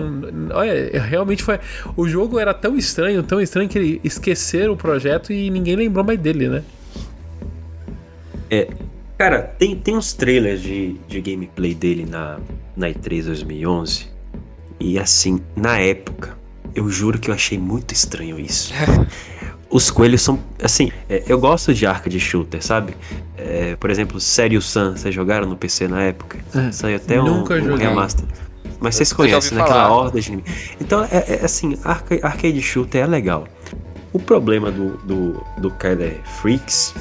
Olha, 0.53 1.01
realmente 1.01 1.43
foi. 1.43 1.59
O 1.97 2.07
jogo 2.07 2.39
era 2.39 2.53
tão 2.53 2.77
estranho, 2.77 3.23
tão 3.23 3.41
estranho 3.41 3.69
que 3.69 3.79
ele 3.79 4.01
esqueceram 4.05 4.75
o 4.75 4.77
projeto 4.77 5.33
e 5.33 5.49
ninguém 5.49 5.75
lembrou 5.75 6.05
mais 6.05 6.19
dele, 6.19 6.49
né? 6.49 6.63
É. 8.51 8.69
Cara, 9.17 9.41
tem, 9.41 9.75
tem 9.75 9.97
uns 9.97 10.13
trailers 10.13 10.61
de, 10.61 10.99
de 11.09 11.23
gameplay 11.23 11.75
dele 11.75 12.05
na, 12.05 12.39
na 12.77 12.89
E3 12.89 13.25
2011. 13.25 14.09
E 14.79 14.99
assim, 14.99 15.41
na 15.57 15.79
época, 15.79 16.37
eu 16.75 16.91
juro 16.91 17.19
que 17.19 17.31
eu 17.31 17.35
achei 17.35 17.57
muito 17.59 17.95
estranho 17.95 18.39
isso. 18.39 18.75
Os 19.77 19.91
coelhos 19.91 20.23
são. 20.23 20.39
Assim, 20.63 20.91
é, 21.07 21.23
eu 21.29 21.39
gosto 21.39 21.75
de 21.75 21.85
arca 21.85 22.09
de 22.09 22.19
shooter, 22.19 22.65
sabe? 22.65 22.97
É, 23.37 23.77
por 23.77 23.91
exemplo, 23.91 24.19
Serious 24.19 24.65
Sun, 24.65 24.93
vocês 24.93 25.15
jogaram 25.15 25.47
no 25.47 25.55
PC 25.55 25.87
na 25.87 26.01
época? 26.01 26.39
É, 26.55 26.73
Saiu 26.73 26.97
até 26.97 27.21
um, 27.21 27.43
um 27.43 27.77
remaster. 27.77 28.25
Mas 28.81 28.95
vocês 28.95 29.13
conhecem, 29.13 29.55
né? 29.55 29.63
Aquela 29.63 29.91
horda 29.93 30.19
de 30.19 30.29
inimigos. 30.29 30.51
Então, 30.81 31.05
é, 31.05 31.41
é 31.41 31.45
assim, 31.45 31.79
arca, 31.85 32.19
arcade 32.27 32.63
shooter 32.63 33.03
é 33.03 33.07
legal. 33.07 33.47
O 34.15 34.19
problema 34.19 34.71
do, 34.71 34.97
do, 35.05 35.45
do 35.59 35.71
Killer 35.73 36.23
Freaks 36.41 36.95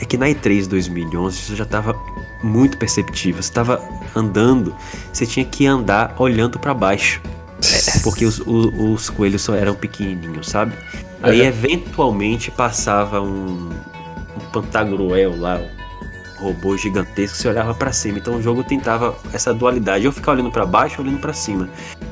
é 0.00 0.04
que 0.04 0.16
na 0.16 0.26
E3 0.26 0.68
2011 0.68 1.36
isso 1.36 1.56
já 1.56 1.64
estava 1.64 1.92
muito 2.40 2.78
perceptível. 2.78 3.42
Você 3.42 3.48
estava 3.48 3.82
andando, 4.14 4.72
você 5.12 5.26
tinha 5.26 5.44
que 5.44 5.66
andar 5.66 6.14
olhando 6.20 6.56
para 6.56 6.72
baixo. 6.72 7.20
É, 7.64 7.98
porque 8.04 8.24
os, 8.24 8.38
os, 8.38 8.66
os, 8.78 9.10
coelhos 9.10 9.42
só 9.42 9.56
eram 9.56 9.74
pequenininhos, 9.74 10.48
sabe? 10.48 10.72
Aí 11.24 11.40
uhum. 11.40 11.46
eventualmente 11.46 12.50
passava 12.50 13.20
um, 13.20 13.70
um 13.70 14.40
Pantagruel 14.52 15.38
lá, 15.40 15.58
um 16.38 16.44
robô 16.44 16.76
gigantesco, 16.76 17.36
você 17.36 17.48
olhava 17.48 17.74
para 17.74 17.92
cima. 17.92 18.18
Então 18.18 18.36
o 18.36 18.42
jogo 18.42 18.62
tentava 18.62 19.16
essa 19.32 19.54
dualidade, 19.54 20.04
eu 20.04 20.12
ficar 20.12 20.32
olhando 20.32 20.50
para 20.50 20.66
baixo, 20.66 21.00
olhando 21.00 21.18
para 21.18 21.32
cima. 21.32 21.68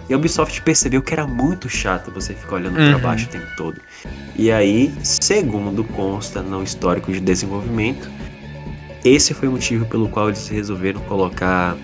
E 0.08 0.14
a 0.14 0.16
Ubisoft 0.16 0.62
percebeu 0.62 1.02
que 1.02 1.12
era 1.12 1.26
muito 1.26 1.68
chato 1.68 2.10
você 2.10 2.32
ficar 2.32 2.56
olhando 2.56 2.78
uhum. 2.78 2.90
para 2.90 2.98
baixo 2.98 3.26
o 3.26 3.28
tempo 3.28 3.46
todo. 3.54 3.80
E 4.34 4.50
aí, 4.50 4.92
segundo 5.02 5.84
consta 5.84 6.40
no 6.40 6.62
histórico 6.62 7.12
de 7.12 7.20
desenvolvimento, 7.20 8.10
esse 9.04 9.34
foi 9.34 9.46
o 9.46 9.52
motivo 9.52 9.84
pelo 9.84 10.08
qual 10.08 10.28
eles 10.28 10.48
resolveram 10.48 11.00
colocar 11.02 11.76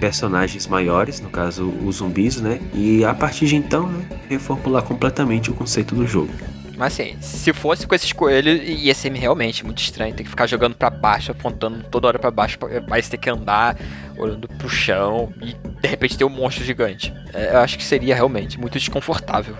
personagens 0.00 0.66
maiores, 0.66 1.20
no 1.20 1.28
caso 1.28 1.68
os 1.84 1.96
zumbis, 1.96 2.40
né? 2.40 2.60
E 2.74 3.04
a 3.04 3.14
partir 3.14 3.46
de 3.46 3.56
então, 3.56 3.86
né, 3.88 4.04
reformular 4.28 4.82
completamente 4.82 5.50
o 5.50 5.54
conceito 5.54 5.94
do 5.94 6.06
jogo. 6.06 6.32
Mas 6.76 6.94
assim, 6.94 7.16
se 7.20 7.52
fosse 7.52 7.86
com 7.86 7.94
esses 7.94 8.12
coelhos, 8.12 8.60
ia 8.66 8.94
ser 8.94 9.12
realmente 9.12 9.64
muito 9.64 9.80
estranho. 9.82 10.14
Ter 10.14 10.24
que 10.24 10.30
ficar 10.30 10.46
jogando 10.46 10.74
para 10.74 10.90
baixo, 10.90 11.32
apontando 11.32 11.84
toda 11.90 12.08
hora 12.08 12.18
para 12.18 12.30
baixo, 12.30 12.58
mas 12.88 13.08
ter 13.08 13.18
que 13.18 13.30
andar 13.30 13.76
olhando 14.16 14.48
pro 14.48 14.68
chão 14.68 15.32
e 15.40 15.54
de 15.80 15.88
repente 15.88 16.16
ter 16.16 16.24
um 16.24 16.30
monstro 16.30 16.64
gigante. 16.64 17.12
É, 17.32 17.54
eu 17.54 17.58
acho 17.58 17.76
que 17.76 17.84
seria 17.84 18.14
realmente 18.14 18.58
muito 18.58 18.78
desconfortável. 18.78 19.56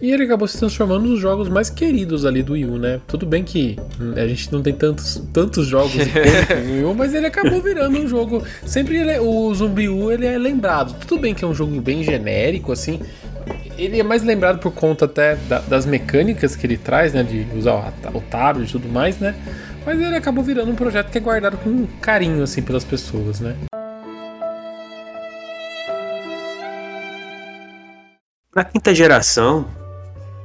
E 0.00 0.12
ele 0.12 0.22
acabou 0.22 0.46
se 0.46 0.56
transformando 0.56 1.08
nos 1.08 1.18
jogos 1.18 1.48
mais 1.48 1.68
queridos 1.68 2.24
ali 2.24 2.40
do 2.40 2.52
Wii 2.52 2.64
U, 2.66 2.78
né? 2.78 3.00
Tudo 3.08 3.26
bem 3.26 3.42
que 3.42 3.76
a 4.16 4.28
gente 4.28 4.52
não 4.52 4.62
tem 4.62 4.72
tantos, 4.72 5.20
tantos 5.32 5.66
jogos 5.66 5.94
no 6.66 6.72
Wii 6.72 6.84
U, 6.84 6.94
mas 6.94 7.14
ele 7.14 7.26
acabou 7.26 7.60
virando 7.60 7.98
um 7.98 8.06
jogo. 8.06 8.44
Sempre 8.64 8.98
ele, 8.98 9.10
é, 9.10 9.20
o 9.20 9.52
Zumbi 9.52 9.88
U 9.88 10.12
ele 10.12 10.24
é 10.24 10.38
lembrado. 10.38 10.94
Tudo 11.04 11.20
bem 11.20 11.34
que 11.34 11.44
é 11.44 11.48
um 11.48 11.54
jogo 11.54 11.80
bem 11.80 12.04
genérico, 12.04 12.70
assim. 12.70 13.00
Ele 13.78 14.00
é 14.00 14.02
mais 14.02 14.24
lembrado 14.24 14.58
por 14.58 14.72
conta 14.72 15.04
até 15.04 15.36
da, 15.36 15.60
das 15.60 15.86
mecânicas 15.86 16.56
que 16.56 16.66
ele 16.66 16.76
traz, 16.76 17.14
né? 17.14 17.22
De 17.22 17.46
usar 17.56 17.74
o, 17.74 18.18
o 18.18 18.20
tablet 18.20 18.68
e 18.68 18.72
tudo 18.72 18.88
mais, 18.88 19.20
né? 19.20 19.36
Mas 19.86 20.00
ele 20.00 20.16
acabou 20.16 20.42
virando 20.42 20.70
um 20.70 20.74
projeto 20.74 21.10
que 21.10 21.18
é 21.18 21.20
guardado 21.20 21.56
com 21.58 21.86
carinho, 22.00 22.42
assim, 22.42 22.60
pelas 22.60 22.84
pessoas, 22.84 23.38
né? 23.38 23.54
Na 28.54 28.64
quinta 28.64 28.92
geração, 28.92 29.68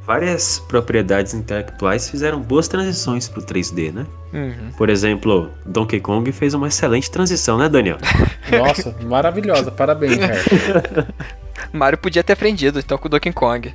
várias 0.05 0.59
propriedades 0.59 1.33
intelectuais 1.33 2.09
fizeram 2.09 2.41
boas 2.41 2.67
transições 2.67 3.27
pro 3.27 3.41
3D, 3.41 3.91
né? 3.91 4.05
Uhum. 4.33 4.71
Por 4.77 4.89
exemplo, 4.89 5.49
Donkey 5.65 5.99
Kong 5.99 6.31
fez 6.31 6.53
uma 6.53 6.67
excelente 6.67 7.09
transição, 7.09 7.57
né, 7.57 7.69
Daniel? 7.69 7.97
Nossa, 8.51 8.95
maravilhosa, 9.03 9.71
parabéns, 9.71 10.17
cara. 10.17 11.07
Mario 11.71 11.97
podia 11.97 12.23
ter 12.23 12.33
aprendido 12.33 12.79
então 12.79 12.97
com 12.97 13.07
o 13.07 13.09
Donkey 13.09 13.31
Kong. 13.31 13.73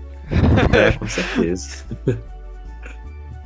É, 0.72 0.92
com 0.92 1.08
certeza. 1.08 1.84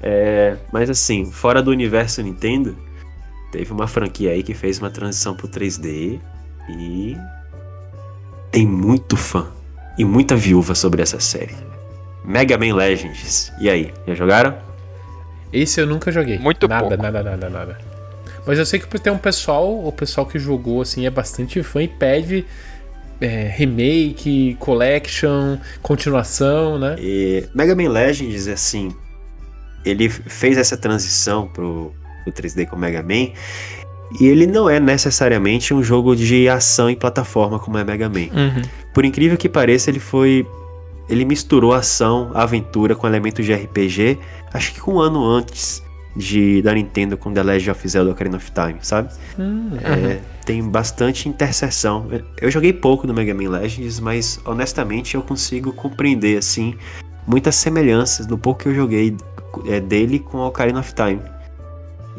É, 0.04 0.56
mas 0.72 0.90
assim, 0.90 1.30
fora 1.30 1.62
do 1.62 1.70
universo 1.70 2.20
Nintendo, 2.20 2.76
teve 3.52 3.72
uma 3.72 3.86
franquia 3.86 4.32
aí 4.32 4.42
que 4.42 4.52
fez 4.52 4.80
uma 4.80 4.90
transição 4.90 5.32
pro 5.32 5.46
3D 5.46 6.20
e 6.68 7.16
tem 8.50 8.66
muito 8.66 9.16
fã 9.16 9.46
e 9.96 10.04
muita 10.04 10.34
viúva 10.34 10.74
sobre 10.74 11.02
essa 11.02 11.20
série. 11.20 11.54
Mega 12.24 12.56
Man 12.56 12.74
Legends. 12.74 13.52
E 13.60 13.68
aí, 13.68 13.92
já 14.06 14.14
jogaram? 14.14 14.56
Esse 15.52 15.80
eu 15.80 15.86
nunca 15.86 16.10
joguei. 16.10 16.38
Muito 16.38 16.66
nada, 16.66 16.88
pouco. 16.88 17.02
Nada, 17.02 17.22
nada, 17.22 17.50
nada. 17.50 17.78
Mas 18.46 18.58
eu 18.58 18.66
sei 18.66 18.80
que 18.80 19.00
tem 19.00 19.12
um 19.12 19.18
pessoal, 19.18 19.86
o 19.86 19.92
pessoal 19.92 20.26
que 20.26 20.38
jogou 20.38 20.82
assim 20.82 21.06
é 21.06 21.10
bastante 21.10 21.62
fã 21.62 21.82
e 21.82 21.88
pede 21.88 22.44
é, 23.20 23.52
remake, 23.54 24.56
collection, 24.58 25.58
continuação, 25.80 26.78
né? 26.78 26.96
E 26.98 27.46
Mega 27.54 27.74
Man 27.74 27.88
Legends, 27.88 28.48
assim, 28.48 28.92
ele 29.84 30.08
fez 30.08 30.56
essa 30.58 30.76
transição 30.76 31.46
pro, 31.46 31.94
pro 32.24 32.32
3D 32.32 32.66
com 32.66 32.76
Mega 32.76 33.02
Man. 33.02 33.32
E 34.20 34.26
ele 34.26 34.46
não 34.46 34.68
é 34.68 34.78
necessariamente 34.78 35.72
um 35.72 35.82
jogo 35.82 36.14
de 36.14 36.48
ação 36.48 36.90
em 36.90 36.96
plataforma 36.96 37.58
como 37.58 37.78
é 37.78 37.84
Mega 37.84 38.08
Man. 38.08 38.28
Uhum. 38.32 38.62
Por 38.92 39.04
incrível 39.04 39.38
que 39.38 39.48
pareça, 39.48 39.88
ele 39.88 40.00
foi 40.00 40.46
ele 41.08 41.24
misturou 41.24 41.72
ação, 41.72 42.30
aventura 42.34 42.94
com 42.94 43.06
elementos 43.06 43.44
de 43.44 43.52
RPG, 43.52 44.18
acho 44.52 44.74
que 44.74 44.80
com 44.80 44.94
um 44.94 45.00
ano 45.00 45.24
antes 45.24 45.82
de 46.14 46.60
da 46.62 46.74
Nintendo 46.74 47.16
com 47.16 47.32
The 47.32 47.42
Legend 47.42 47.70
of 47.70 47.88
Zelda 47.88 48.10
Ocarina 48.10 48.36
of 48.36 48.50
Time, 48.52 48.78
sabe? 48.82 49.10
Hum, 49.38 49.70
é, 49.82 50.20
tem 50.44 50.62
bastante 50.62 51.28
interseção. 51.28 52.06
Eu 52.40 52.50
joguei 52.50 52.72
pouco 52.72 53.06
no 53.06 53.14
Mega 53.14 53.34
Man 53.34 53.48
Legends, 53.48 53.98
mas 53.98 54.40
honestamente 54.44 55.14
eu 55.14 55.22
consigo 55.22 55.72
compreender 55.72 56.36
assim 56.38 56.74
muitas 57.26 57.54
semelhanças 57.54 58.26
no 58.26 58.36
pouco 58.36 58.60
que 58.60 58.68
eu 58.68 58.74
joguei 58.74 59.16
é, 59.66 59.80
dele 59.80 60.18
com 60.18 60.38
Ocarina 60.38 60.80
of 60.80 60.94
Time. 60.94 61.20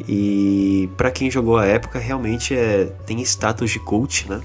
E 0.08 0.88
para 0.96 1.10
quem 1.10 1.30
jogou 1.30 1.56
a 1.56 1.64
época, 1.64 2.00
realmente 2.00 2.54
é, 2.54 2.86
tem 3.06 3.20
status 3.22 3.70
de 3.70 3.78
cult, 3.78 4.28
né? 4.28 4.40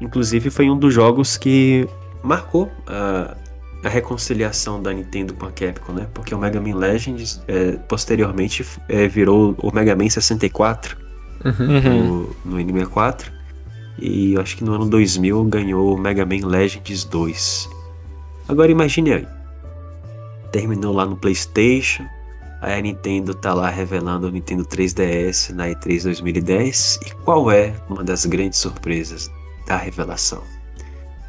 Inclusive 0.00 0.50
foi 0.50 0.70
um 0.70 0.78
dos 0.78 0.94
jogos 0.94 1.36
que 1.36 1.86
marcou 2.22 2.70
a, 2.86 3.36
a 3.82 3.88
reconciliação 3.88 4.80
da 4.80 4.92
Nintendo 4.92 5.34
com 5.34 5.46
a 5.46 5.50
Capcom, 5.50 5.92
né? 5.92 6.06
Porque 6.14 6.34
o 6.34 6.38
Mega 6.38 6.60
Man 6.60 6.76
Legends 6.76 7.42
é, 7.48 7.72
posteriormente 7.88 8.64
é, 8.88 9.08
virou 9.08 9.56
o 9.58 9.74
Mega 9.74 9.96
Man 9.96 10.08
64 10.08 10.96
uhum. 11.44 12.34
no, 12.44 12.56
no 12.56 12.56
N64 12.58 13.32
e 13.98 14.34
eu 14.34 14.40
acho 14.40 14.56
que 14.56 14.64
no 14.64 14.72
ano 14.72 14.88
2000 14.88 15.44
ganhou 15.44 15.94
o 15.94 15.98
Mega 15.98 16.24
Man 16.24 16.46
Legends 16.46 17.04
2. 17.04 17.68
Agora 18.48 18.70
imagine 18.70 19.12
aí, 19.12 19.26
terminou 20.50 20.92
lá 20.92 21.04
no 21.04 21.16
PlayStation, 21.16 22.04
aí 22.60 22.78
a 22.78 22.80
Nintendo 22.80 23.34
tá 23.34 23.52
lá 23.52 23.68
revelando 23.68 24.28
o 24.28 24.30
Nintendo 24.30 24.64
3DS 24.64 25.52
na 25.54 25.68
E3 25.68 26.04
2010 26.04 27.00
e 27.06 27.10
qual 27.24 27.50
é 27.50 27.74
uma 27.88 28.04
das 28.04 28.26
grandes 28.26 28.58
surpresas 28.58 29.30
da 29.66 29.76
revelação? 29.76 30.42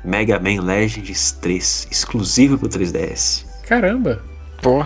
Mega 0.04 0.40
Man 0.40 0.62
Legends 0.64 1.32
3, 1.34 1.88
exclusivo 1.90 2.58
pro 2.58 2.68
3DS. 2.68 3.46
Caramba! 3.68 4.22
Pô. 4.62 4.86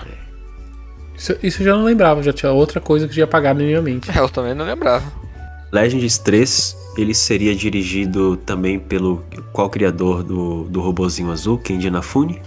Isso, 1.15 1.35
isso 1.41 1.61
eu 1.61 1.65
já 1.65 1.75
não 1.75 1.83
lembrava, 1.83 2.21
já 2.21 2.31
tinha 2.31 2.51
outra 2.51 2.79
coisa 2.79 3.07
que 3.07 3.13
tinha 3.13 3.25
apagado 3.25 3.59
na 3.59 3.65
minha 3.65 3.81
mente. 3.81 4.09
Eu 4.15 4.29
também 4.29 4.53
não 4.53 4.65
lembrava. 4.65 5.11
Legends 5.71 6.17
3, 6.19 6.77
ele 6.97 7.13
seria 7.13 7.53
dirigido 7.55 8.37
também 8.37 8.79
pelo 8.79 9.23
qual 9.51 9.69
criador 9.69 10.23
do, 10.23 10.63
do 10.63 10.79
robozinho 10.79 11.31
azul, 11.31 11.57
Kenji 11.57 11.87
Inafune. 11.87 12.41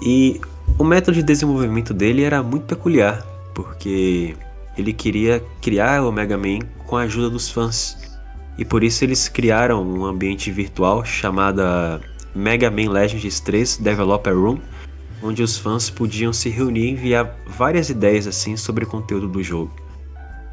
E 0.00 0.40
o 0.78 0.84
método 0.84 1.16
de 1.16 1.22
desenvolvimento 1.22 1.92
dele 1.92 2.22
era 2.22 2.42
muito 2.42 2.66
peculiar, 2.66 3.26
porque 3.54 4.36
ele 4.76 4.92
queria 4.92 5.42
criar 5.60 6.02
o 6.04 6.12
Mega 6.12 6.38
Man 6.38 6.60
com 6.86 6.96
a 6.96 7.02
ajuda 7.02 7.28
dos 7.28 7.50
fãs. 7.50 7.96
E 8.58 8.64
por 8.64 8.82
isso 8.82 9.04
eles 9.04 9.28
criaram 9.28 9.82
um 9.82 10.04
ambiente 10.04 10.50
virtual 10.50 11.04
chamada 11.04 12.00
Mega 12.34 12.70
Man 12.70 12.90
Legends 12.90 13.38
3 13.38 13.76
Developer 13.76 14.34
Room, 14.34 14.58
onde 15.22 15.42
os 15.42 15.56
fãs 15.56 15.88
podiam 15.88 16.32
se 16.32 16.48
reunir 16.48 16.86
e 16.86 16.90
enviar 16.90 17.36
várias 17.46 17.88
ideias 17.88 18.26
assim 18.26 18.56
sobre 18.56 18.84
o 18.84 18.88
conteúdo 18.88 19.28
do 19.28 19.42
jogo. 19.42 19.72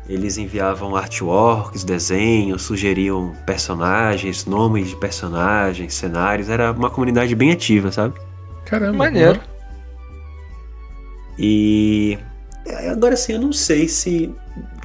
Eles 0.08 0.38
enviavam 0.38 0.96
artworks, 0.96 1.84
desenhos, 1.84 2.62
sugeriam 2.62 3.34
personagens, 3.44 4.46
nomes 4.46 4.90
de 4.90 4.96
personagens, 4.96 5.96
cenários. 5.96 6.48
Era 6.48 6.72
uma 6.72 6.92
comunidade 6.92 7.34
bem 7.34 7.52
ativa, 7.52 7.92
sabe? 7.92 8.14
Caramba! 8.66 8.98
Maneiro. 8.98 9.42
E 11.40 12.20
agora 12.90 13.14
assim, 13.14 13.34
eu 13.34 13.40
não 13.40 13.54
sei 13.54 13.88
se 13.88 14.34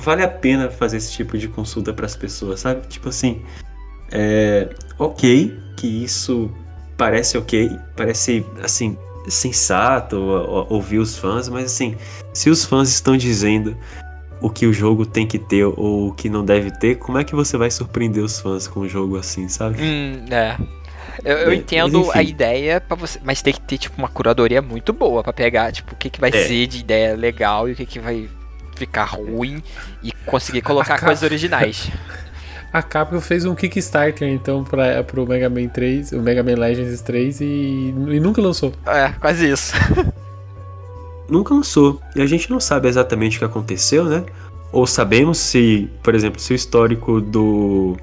vale 0.03 0.23
a 0.23 0.29
pena 0.29 0.71
fazer 0.71 0.97
esse 0.99 1.13
tipo 1.13 1.39
de 1.39 1.49
consulta 1.49 1.93
para 1.93 2.07
as 2.07 2.17
pessoas, 2.17 2.61
sabe? 2.61 2.87
Tipo 2.89 3.09
assim, 3.09 3.43
é 4.11 4.69
ok 4.99 5.57
que 5.77 6.05
isso 6.05 6.51
parece 6.97 7.39
ok, 7.39 7.71
parece 7.97 8.45
assim 8.63 8.99
sensato 9.29 10.17
ouvir 10.69 10.99
os 10.99 11.17
fãs, 11.17 11.49
mas 11.49 11.67
assim, 11.67 11.97
se 12.33 12.51
os 12.51 12.65
fãs 12.65 12.89
estão 12.91 13.17
dizendo 13.17 13.77
o 14.41 14.49
que 14.49 14.67
o 14.67 14.73
jogo 14.73 15.05
tem 15.05 15.27
que 15.27 15.39
ter 15.39 15.65
ou 15.65 16.09
o 16.09 16.13
que 16.13 16.29
não 16.29 16.45
deve 16.45 16.71
ter, 16.71 16.97
como 16.97 17.19
é 17.19 17.25
que 17.25 17.35
você 17.35 17.57
vai 17.57 17.71
surpreender 17.71 18.25
os 18.25 18.41
fãs 18.41 18.67
com 18.67 18.81
um 18.81 18.89
jogo 18.89 19.17
assim, 19.17 19.49
sabe? 19.49 19.83
Hum, 19.83 20.25
é. 20.31 20.57
Eu, 21.25 21.37
eu 21.39 21.53
entendo 21.53 22.11
a 22.13 22.23
ideia 22.23 22.81
para 22.81 22.97
você, 22.97 23.19
mas 23.23 23.43
tem 23.43 23.53
que 23.53 23.61
ter 23.61 23.79
tipo 23.79 23.97
uma 23.99 24.09
curadoria 24.09 24.61
muito 24.63 24.93
boa 24.93 25.23
pra 25.23 25.33
pegar, 25.33 25.73
tipo, 25.73 25.93
o 25.95 25.97
que 25.97 26.09
que 26.11 26.21
vai 26.21 26.31
É. 26.31 26.47
ser 26.47 26.67
de 26.67 26.79
ideia 26.81 27.17
legal 27.17 27.69
e 27.69 27.73
o 27.73 27.77
que 27.77 27.87
que 27.87 27.99
vai 27.99 28.29
ficar 28.77 29.05
ruim 29.05 29.63
e 30.03 30.13
conseguir 30.25 30.63
colocar 30.63 30.99
coisas 30.99 31.23
originais. 31.23 31.91
A 32.73 32.83
Capcom 32.83 33.21
fez 33.21 33.45
um 33.45 33.55
Kickstarter 33.55 34.29
então 34.29 34.63
para 34.63 35.03
pro 35.03 35.27
Mega 35.27 35.51
Man 35.51 35.67
3, 35.67 36.13
o 36.13 36.21
Mega 36.23 36.41
Man 36.43 36.55
Legends 36.55 37.01
3 37.01 37.41
e, 37.41 37.45
e 37.45 38.21
nunca 38.21 38.41
lançou. 38.41 38.73
É, 38.87 39.09
quase 39.21 39.51
isso. 39.51 39.75
nunca 41.29 41.53
lançou. 41.53 42.01
E 42.15 42.23
a 42.23 42.27
gente 42.27 42.49
não 42.51 42.61
sabe 42.61 42.89
exatamente 42.89 43.37
o 43.37 43.39
que 43.41 43.45
aconteceu, 43.45 44.05
né? 44.05 44.25
Ou 44.73 44.87
sabemos 44.87 45.39
se, 45.39 45.91
por 46.03 46.15
exemplo, 46.15 46.41
se 46.41 46.53
o 46.53 46.57
histórico 46.57 47.21
do. 47.21 47.97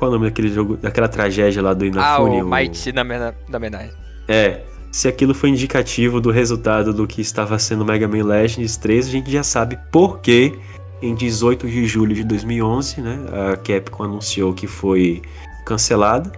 Qual 0.00 0.10
é 0.10 0.14
o 0.14 0.18
nome 0.18 0.30
daquele 0.30 0.48
jogo, 0.48 0.78
daquela 0.78 1.08
tragédia 1.08 1.60
lá 1.60 1.74
do 1.74 1.84
ah, 1.84 1.88
Inafune? 1.88 2.42
o 2.42 2.48
Mighty 2.48 2.90
da, 2.90 3.04
mena, 3.04 3.34
da 3.46 3.58
Menai. 3.58 3.90
É. 4.26 4.62
Se 4.90 5.06
aquilo 5.06 5.34
foi 5.34 5.50
indicativo 5.50 6.22
do 6.22 6.30
resultado 6.30 6.94
do 6.94 7.06
que 7.06 7.20
estava 7.20 7.58
sendo 7.58 7.84
Mega 7.84 8.08
Man 8.08 8.24
Legends 8.24 8.78
3, 8.78 9.06
a 9.06 9.10
gente 9.10 9.30
já 9.30 9.42
sabe 9.42 9.78
por 9.92 10.20
que 10.20 10.58
em 11.02 11.14
18 11.14 11.68
de 11.68 11.86
julho 11.86 12.14
de 12.14 12.24
2011, 12.24 13.00
né, 13.02 13.18
a 13.52 13.56
Capcom 13.58 14.04
anunciou 14.04 14.54
que 14.54 14.66
foi 14.66 15.20
cancelada 15.66 16.32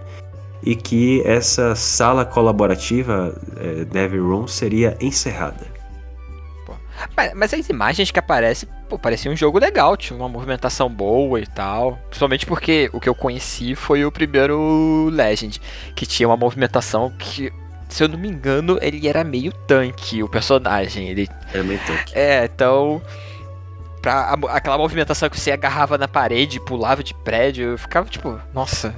e 0.61 0.75
que 0.75 1.21
essa 1.25 1.73
sala 1.73 2.25
colaborativa, 2.25 3.33
é, 3.55 3.85
Devil 3.85 4.27
Room, 4.27 4.45
seria 4.45 4.97
encerrada. 4.99 5.72
Mas, 7.35 7.53
as 7.53 7.69
imagens 7.69 8.11
que 8.11 8.19
aparecem, 8.19 8.67
pô, 8.89 8.97
parecia 8.97 9.31
um 9.31 9.35
jogo 9.35 9.59
legal, 9.59 9.95
tinha 9.97 10.17
uma 10.17 10.29
movimentação 10.29 10.89
boa 10.89 11.39
e 11.39 11.47
tal. 11.47 11.97
Principalmente 12.09 12.45
porque 12.45 12.89
o 12.93 12.99
que 12.99 13.09
eu 13.09 13.15
conheci 13.15 13.75
foi 13.75 14.05
o 14.05 14.11
primeiro 14.11 15.09
Legend, 15.11 15.59
que 15.95 16.05
tinha 16.05 16.27
uma 16.27 16.37
movimentação 16.37 17.11
que, 17.17 17.51
se 17.89 18.03
eu 18.03 18.07
não 18.07 18.17
me 18.17 18.27
engano, 18.27 18.77
ele 18.81 19.07
era 19.07 19.23
meio 19.23 19.51
tanque, 19.51 20.23
o 20.23 20.29
personagem. 20.29 21.09
Ele... 21.09 21.29
Era 21.53 21.63
meio 21.63 21.79
tanque. 21.85 22.17
É, 22.17 22.45
então. 22.45 23.01
Pra 24.01 24.33
aquela 24.49 24.77
movimentação 24.77 25.29
que 25.29 25.39
você 25.39 25.51
agarrava 25.51 25.97
na 25.97 26.09
parede, 26.09 26.59
pulava 26.59 27.01
de 27.01 27.13
prédio, 27.13 27.71
eu 27.71 27.77
ficava 27.77 28.09
tipo, 28.09 28.37
nossa. 28.53 28.93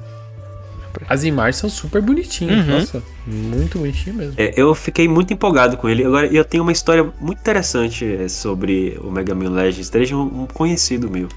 As 1.09 1.23
imagens 1.23 1.57
são 1.57 1.69
super 1.69 2.01
bonitinhas, 2.01 2.65
Uhum. 2.67 2.79
nossa, 2.79 3.03
muito 3.27 3.79
bonitinho 3.79 4.15
mesmo. 4.15 4.33
É, 4.37 4.53
eu 4.55 4.73
fiquei 4.75 5.07
muito 5.07 5.33
empolgado 5.33 5.77
com 5.77 5.87
ele. 5.89 6.03
Agora, 6.05 6.27
eu 6.27 6.43
tenho 6.45 6.63
uma 6.63 6.71
história 6.71 7.11
muito 7.19 7.39
interessante 7.39 8.05
é, 8.05 8.27
sobre 8.27 8.97
o 9.03 9.11
Mega 9.11 9.33
Man 9.35 9.49
Legends 9.49 9.89
3 9.89 10.07
de 10.09 10.15
um, 10.15 10.21
um 10.43 10.47
conhecido 10.47 11.09
meu. 11.09 11.27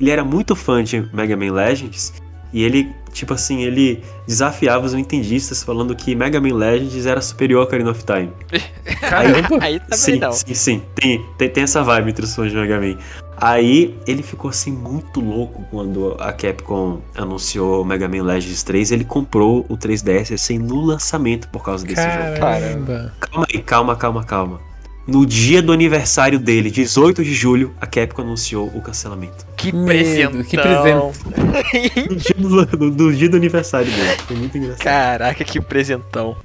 Ele 0.00 0.10
era 0.10 0.24
muito 0.24 0.56
fã 0.56 0.82
de 0.82 1.00
Mega 1.12 1.36
Man 1.36 1.52
Legends 1.52 2.12
e 2.52 2.62
ele, 2.62 2.92
tipo 3.12 3.34
assim, 3.34 3.62
ele 3.62 4.02
desafiava 4.26 4.84
os 4.84 4.94
nintendistas 4.94 5.62
falando 5.62 5.94
que 5.94 6.14
Mega 6.14 6.40
Man 6.40 6.54
Legends 6.54 7.06
era 7.06 7.20
superior 7.20 7.60
a 7.60 7.64
Ocarina 7.64 7.90
of 7.90 8.04
Time. 8.04 8.30
Caramba! 9.00 9.58
Aí 9.60 9.78
também 9.80 9.98
sim, 9.98 10.18
não. 10.18 10.32
sim, 10.32 10.54
sim. 10.54 10.82
Tem, 10.94 11.24
tem, 11.38 11.48
tem 11.48 11.62
essa 11.64 11.82
vibe 11.82 12.10
entre 12.10 12.24
os 12.24 12.34
fãs 12.34 12.50
de 12.50 12.56
Mega 12.56 12.80
Man. 12.80 12.96
Aí 13.36 13.98
ele 14.06 14.22
ficou 14.22 14.50
assim 14.50 14.70
muito 14.70 15.20
louco 15.20 15.64
quando 15.70 16.14
a 16.20 16.32
Capcom 16.32 17.00
anunciou 17.14 17.82
o 17.82 17.84
Mega 17.84 18.06
Man 18.06 18.22
Legends 18.22 18.62
3. 18.62 18.92
Ele 18.92 19.04
comprou 19.04 19.64
o 19.68 19.78
3DS 19.78 20.34
assim 20.34 20.58
no 20.58 20.80
lançamento 20.80 21.48
por 21.48 21.62
causa 21.62 21.86
desse 21.86 22.02
jogo. 22.02 22.38
Caramba! 22.38 23.14
Calma 23.18 23.46
aí, 23.52 23.62
calma, 23.62 23.96
calma, 23.96 24.24
calma. 24.24 24.69
No 25.06 25.26
dia 25.26 25.60
do 25.60 25.72
aniversário 25.72 26.38
dele, 26.38 26.70
18 26.70 27.24
de 27.24 27.34
julho, 27.34 27.74
a 27.80 27.86
Capcom 27.86 28.22
anunciou 28.22 28.68
o 28.68 28.80
cancelamento. 28.80 29.44
Que 29.56 29.72
Medo, 29.72 29.86
presentão. 29.86 30.42
que 30.42 30.56
presente. 30.56 32.08
No 32.08 32.16
dia 32.16 32.34
do, 32.36 32.48
no- 32.48 32.90
no 32.90 33.12
dia 33.14 33.28
do 33.28 33.36
aniversário 33.36 33.90
dele. 33.90 34.16
Foi 34.26 34.36
muito 34.36 34.56
engraçado. 34.56 34.84
Caraca, 34.84 35.42
que 35.44 35.60
presentão. 35.60 36.36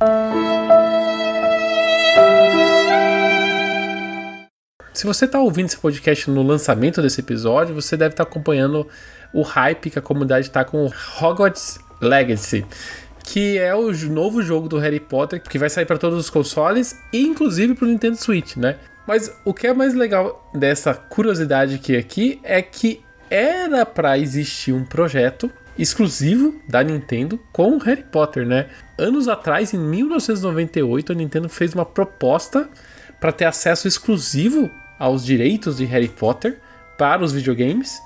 Se 4.94 5.06
você 5.06 5.28
tá 5.28 5.40
ouvindo 5.40 5.66
esse 5.68 5.78
podcast 5.78 6.32
no 6.32 6.42
lançamento 6.42 7.02
desse 7.02 7.20
episódio, 7.20 7.76
você 7.76 7.98
deve 7.98 8.14
estar 8.14 8.24
acompanhando 8.24 8.88
o 9.34 9.42
hype 9.42 9.90
que 9.90 10.00
a 10.00 10.02
comunidade 10.02 10.50
tá 10.50 10.64
com 10.64 10.90
Hogwarts 11.22 11.78
Legacy, 12.02 12.66
que 13.26 13.58
é 13.58 13.74
o 13.76 13.92
novo 14.10 14.42
jogo 14.42 14.70
do 14.70 14.78
Harry 14.78 15.00
Potter 15.00 15.42
que 15.42 15.58
vai 15.58 15.70
sair 15.70 15.86
para 15.86 15.98
todos 15.98 16.20
os 16.20 16.30
consoles 16.30 17.00
e 17.12 17.26
inclusive 17.26 17.74
pro 17.74 17.88
Nintendo 17.88 18.16
Switch, 18.16 18.56
né? 18.56 18.78
Mas 19.08 19.36
o 19.44 19.54
que 19.54 19.68
é 19.68 19.74
mais 19.74 19.94
legal 19.94 20.50
dessa 20.54 20.94
curiosidade 20.94 21.80
que 21.80 21.96
aqui 21.96 22.40
é 22.44 22.62
que 22.62 23.04
era 23.30 23.86
para 23.86 24.18
existir 24.18 24.72
um 24.72 24.86
projeto 24.86 25.52
exclusivo 25.78 26.60
da 26.68 26.84
Nintendo 26.84 27.40
com 27.52 27.76
o 27.76 27.78
Harry 27.80 28.04
Potter, 28.04 28.46
né? 28.46 28.68
Anos 28.98 29.28
atrás, 29.28 29.74
em 29.74 29.80
1998, 29.80 31.12
a 31.12 31.16
Nintendo 31.16 31.50
fez 31.50 31.74
uma 31.74 31.86
proposta 31.86 32.70
para 33.20 33.32
ter 33.32 33.46
acesso 33.46 33.88
exclusivo 33.88 34.70
aos 34.98 35.26
direitos 35.26 35.78
de 35.78 35.86
Harry 35.86 36.08
Potter 36.08 36.60
para 36.98 37.24
os 37.24 37.34
videogames 37.34 38.00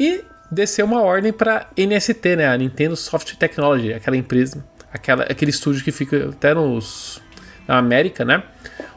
e 0.00 0.24
desceu 0.54 0.86
uma 0.86 1.02
ordem 1.02 1.32
para 1.32 1.68
NST, 1.76 2.36
né, 2.36 2.48
a 2.48 2.56
Nintendo 2.56 2.96
Software 2.96 3.36
Technology, 3.36 3.92
aquela 3.92 4.16
empresa, 4.16 4.64
aquela, 4.92 5.24
aquele 5.24 5.50
estúdio 5.50 5.84
que 5.84 5.92
fica 5.92 6.30
até 6.30 6.54
nos 6.54 7.20
na 7.66 7.78
América, 7.78 8.24
né, 8.24 8.42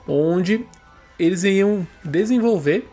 onde 0.07 0.65
eles 1.19 1.43
iam 1.43 1.85
desenvolver 2.03 2.87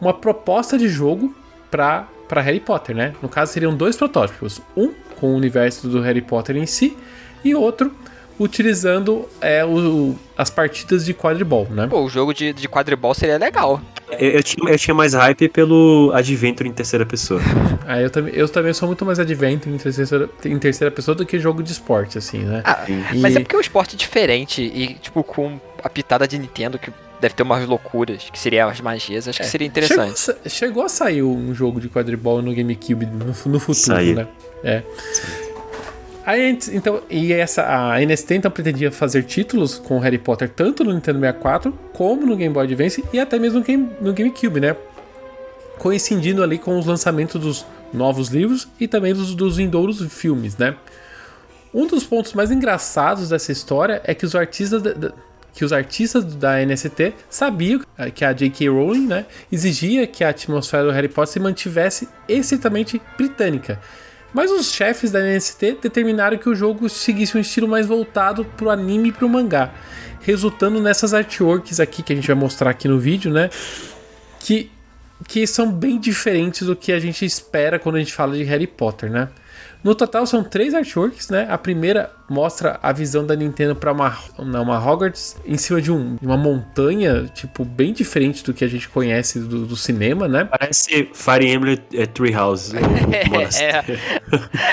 uma 0.00 0.14
proposta 0.14 0.78
de 0.78 0.88
jogo 0.88 1.34
para 1.70 2.06
para 2.30 2.40
Harry 2.42 2.60
Potter, 2.60 2.94
né? 2.94 3.12
No 3.20 3.28
caso 3.28 3.52
seriam 3.52 3.76
dois 3.76 3.96
protótipos, 3.96 4.62
um 4.76 4.94
com 5.18 5.32
o 5.32 5.34
universo 5.34 5.88
do 5.88 6.00
Harry 6.00 6.22
Potter 6.22 6.56
em 6.56 6.64
si 6.64 6.96
e 7.44 7.56
outro 7.56 7.92
utilizando 8.40 9.28
é, 9.40 9.62
o, 9.64 10.16
as 10.36 10.48
partidas 10.48 11.04
de 11.04 11.12
quadribol, 11.12 11.68
né? 11.70 11.86
Pô, 11.88 12.00
o 12.02 12.08
jogo 12.08 12.32
de, 12.32 12.54
de 12.54 12.66
quadribol 12.68 13.12
seria 13.12 13.36
legal. 13.36 13.80
Eu, 14.18 14.30
eu 14.30 14.42
tinha, 14.42 14.72
eu 14.72 14.78
tinha 14.78 14.94
mais 14.94 15.12
hype 15.12 15.48
pelo 15.50 16.10
Adventure 16.14 16.66
em 16.68 16.72
terceira 16.72 17.04
pessoa. 17.04 17.40
Ah, 17.86 18.00
eu, 18.02 18.08
também, 18.08 18.34
eu 18.34 18.48
também 18.48 18.72
sou 18.72 18.88
muito 18.88 19.04
mais 19.04 19.20
adventure 19.20 19.72
em 19.72 19.76
terceira, 19.78 20.28
em 20.44 20.58
terceira 20.58 20.90
pessoa 20.90 21.14
do 21.14 21.26
que 21.26 21.38
jogo 21.38 21.62
de 21.62 21.70
esporte, 21.70 22.16
assim, 22.16 22.38
né? 22.38 22.62
Ah, 22.64 22.84
E- 22.88 23.18
mas 23.18 23.36
é 23.36 23.40
porque 23.40 23.54
é 23.54 23.58
um 23.58 23.60
esporte 23.60 23.94
diferente 23.94 24.62
e, 24.62 24.94
tipo, 24.94 25.22
com 25.22 25.60
a 25.84 25.88
pitada 25.90 26.26
de 26.26 26.38
Nintendo, 26.38 26.78
que 26.78 26.90
deve 27.20 27.34
ter 27.34 27.42
umas 27.42 27.66
loucuras, 27.68 28.28
que 28.32 28.38
seria 28.38 28.64
as 28.64 28.80
magias, 28.80 29.28
acho 29.28 29.38
que 29.40 29.46
seria 29.46 29.66
interessante. 29.66 30.18
Chegou, 30.18 30.40
a 30.44 30.48
chegou 30.48 30.82
a 30.84 30.88
sair 30.88 31.22
um 31.22 31.54
jogo 31.54 31.78
de 31.78 31.88
quadribol 31.90 32.40
no 32.40 32.54
GameCube 32.54 33.04
no, 33.04 33.26
no 33.26 33.34
futuro, 33.60 33.74
Saiu. 33.74 34.16
né? 34.16 34.26
É. 34.64 34.82
Aí, 36.30 36.50
antes- 36.50 36.68
então, 36.68 37.02
e 37.10 37.32
essa, 37.32 37.62
a 37.92 38.00
NST 38.00 38.34
então 38.34 38.50
pretendia 38.50 38.92
fazer 38.92 39.22
títulos 39.24 39.78
com 39.78 39.98
Harry 39.98 40.18
Potter 40.18 40.48
tanto 40.48 40.84
no 40.84 40.92
Nintendo 40.92 41.18
64 41.18 41.72
como 41.92 42.24
no 42.26 42.36
Game 42.36 42.52
Boy 42.54 42.64
Advance 42.64 43.02
e 43.12 43.18
até 43.18 43.38
mesmo 43.38 43.58
no, 43.60 43.64
Game, 43.64 43.90
no 44.00 44.12
GameCube, 44.12 44.60
né? 44.60 44.76
Coincidindo 45.78 46.42
ali 46.42 46.58
com 46.58 46.78
os 46.78 46.84
lançamentos 46.86 47.40
dos 47.40 47.66
novos 47.92 48.28
livros 48.28 48.68
e 48.78 48.86
também 48.86 49.14
dos, 49.14 49.34
dos 49.34 49.56
vindouros 49.56 50.00
filmes, 50.12 50.56
né? 50.56 50.76
Um 51.72 51.86
dos 51.86 52.04
pontos 52.04 52.34
mais 52.34 52.50
engraçados 52.50 53.30
dessa 53.30 53.50
história 53.50 54.00
é 54.04 54.14
que 54.14 54.26
os 54.26 54.34
artistas 54.34 54.82
da- 54.82 54.92
da- 54.92 55.12
que 55.52 55.64
os 55.64 55.72
artistas 55.72 56.24
da 56.36 56.62
NST 56.62 57.12
sabiam 57.28 57.80
que 58.14 58.24
a 58.24 58.32
J.K. 58.32 58.68
Rowling 58.68 59.06
né, 59.08 59.26
exigia 59.50 60.06
que 60.06 60.22
a 60.22 60.28
atmosfera 60.28 60.84
do 60.84 60.90
Harry 60.92 61.08
Potter 61.08 61.32
se 61.32 61.40
mantivesse 61.40 62.08
estritamente 62.28 63.02
britânica. 63.18 63.80
Mas 64.32 64.50
os 64.50 64.72
chefes 64.72 65.10
da 65.10 65.20
NST 65.20 65.78
determinaram 65.82 66.38
que 66.38 66.48
o 66.48 66.54
jogo 66.54 66.88
seguisse 66.88 67.36
um 67.36 67.40
estilo 67.40 67.66
mais 67.66 67.86
voltado 67.86 68.44
para 68.44 68.66
o 68.66 68.70
anime 68.70 69.08
e 69.08 69.12
para 69.12 69.26
o 69.26 69.28
mangá, 69.28 69.72
resultando 70.20 70.80
nessas 70.80 71.12
artworks 71.12 71.80
aqui 71.80 72.02
que 72.02 72.12
a 72.12 72.16
gente 72.16 72.26
vai 72.26 72.36
mostrar 72.36 72.70
aqui 72.70 72.86
no 72.86 72.98
vídeo, 72.98 73.32
né? 73.32 73.50
Que, 74.38 74.70
que 75.26 75.46
são 75.46 75.70
bem 75.70 75.98
diferentes 75.98 76.66
do 76.66 76.76
que 76.76 76.92
a 76.92 77.00
gente 77.00 77.24
espera 77.24 77.78
quando 77.78 77.96
a 77.96 77.98
gente 77.98 78.12
fala 78.12 78.36
de 78.36 78.44
Harry 78.44 78.66
Potter, 78.66 79.10
né? 79.10 79.28
No 79.82 79.94
total 79.94 80.26
são 80.26 80.44
três 80.44 80.74
artworks, 80.74 81.30
né? 81.30 81.46
A 81.50 81.56
primeira 81.56 82.10
mostra 82.28 82.78
a 82.82 82.92
visão 82.92 83.24
da 83.26 83.34
Nintendo 83.34 83.74
para 83.74 83.90
uma, 83.92 84.16
uma 84.38 84.78
Hogwarts 84.78 85.36
em 85.44 85.56
cima 85.56 85.80
de, 85.80 85.90
um, 85.90 86.16
uma 86.22 86.36
montanha, 86.36 87.30
tipo, 87.34 87.64
bem 87.64 87.92
diferente 87.92 88.44
do 88.44 88.52
que 88.52 88.62
a 88.64 88.68
gente 88.68 88.88
conhece 88.88 89.40
do, 89.40 89.66
do 89.66 89.76
cinema, 89.76 90.28
né? 90.28 90.44
Parece 90.44 91.08
Fire 91.14 91.50
Emblem 91.50 91.78
é, 91.94 92.06
Treehouse. 92.06 92.72
o 92.76 93.30
monastério. 93.30 93.98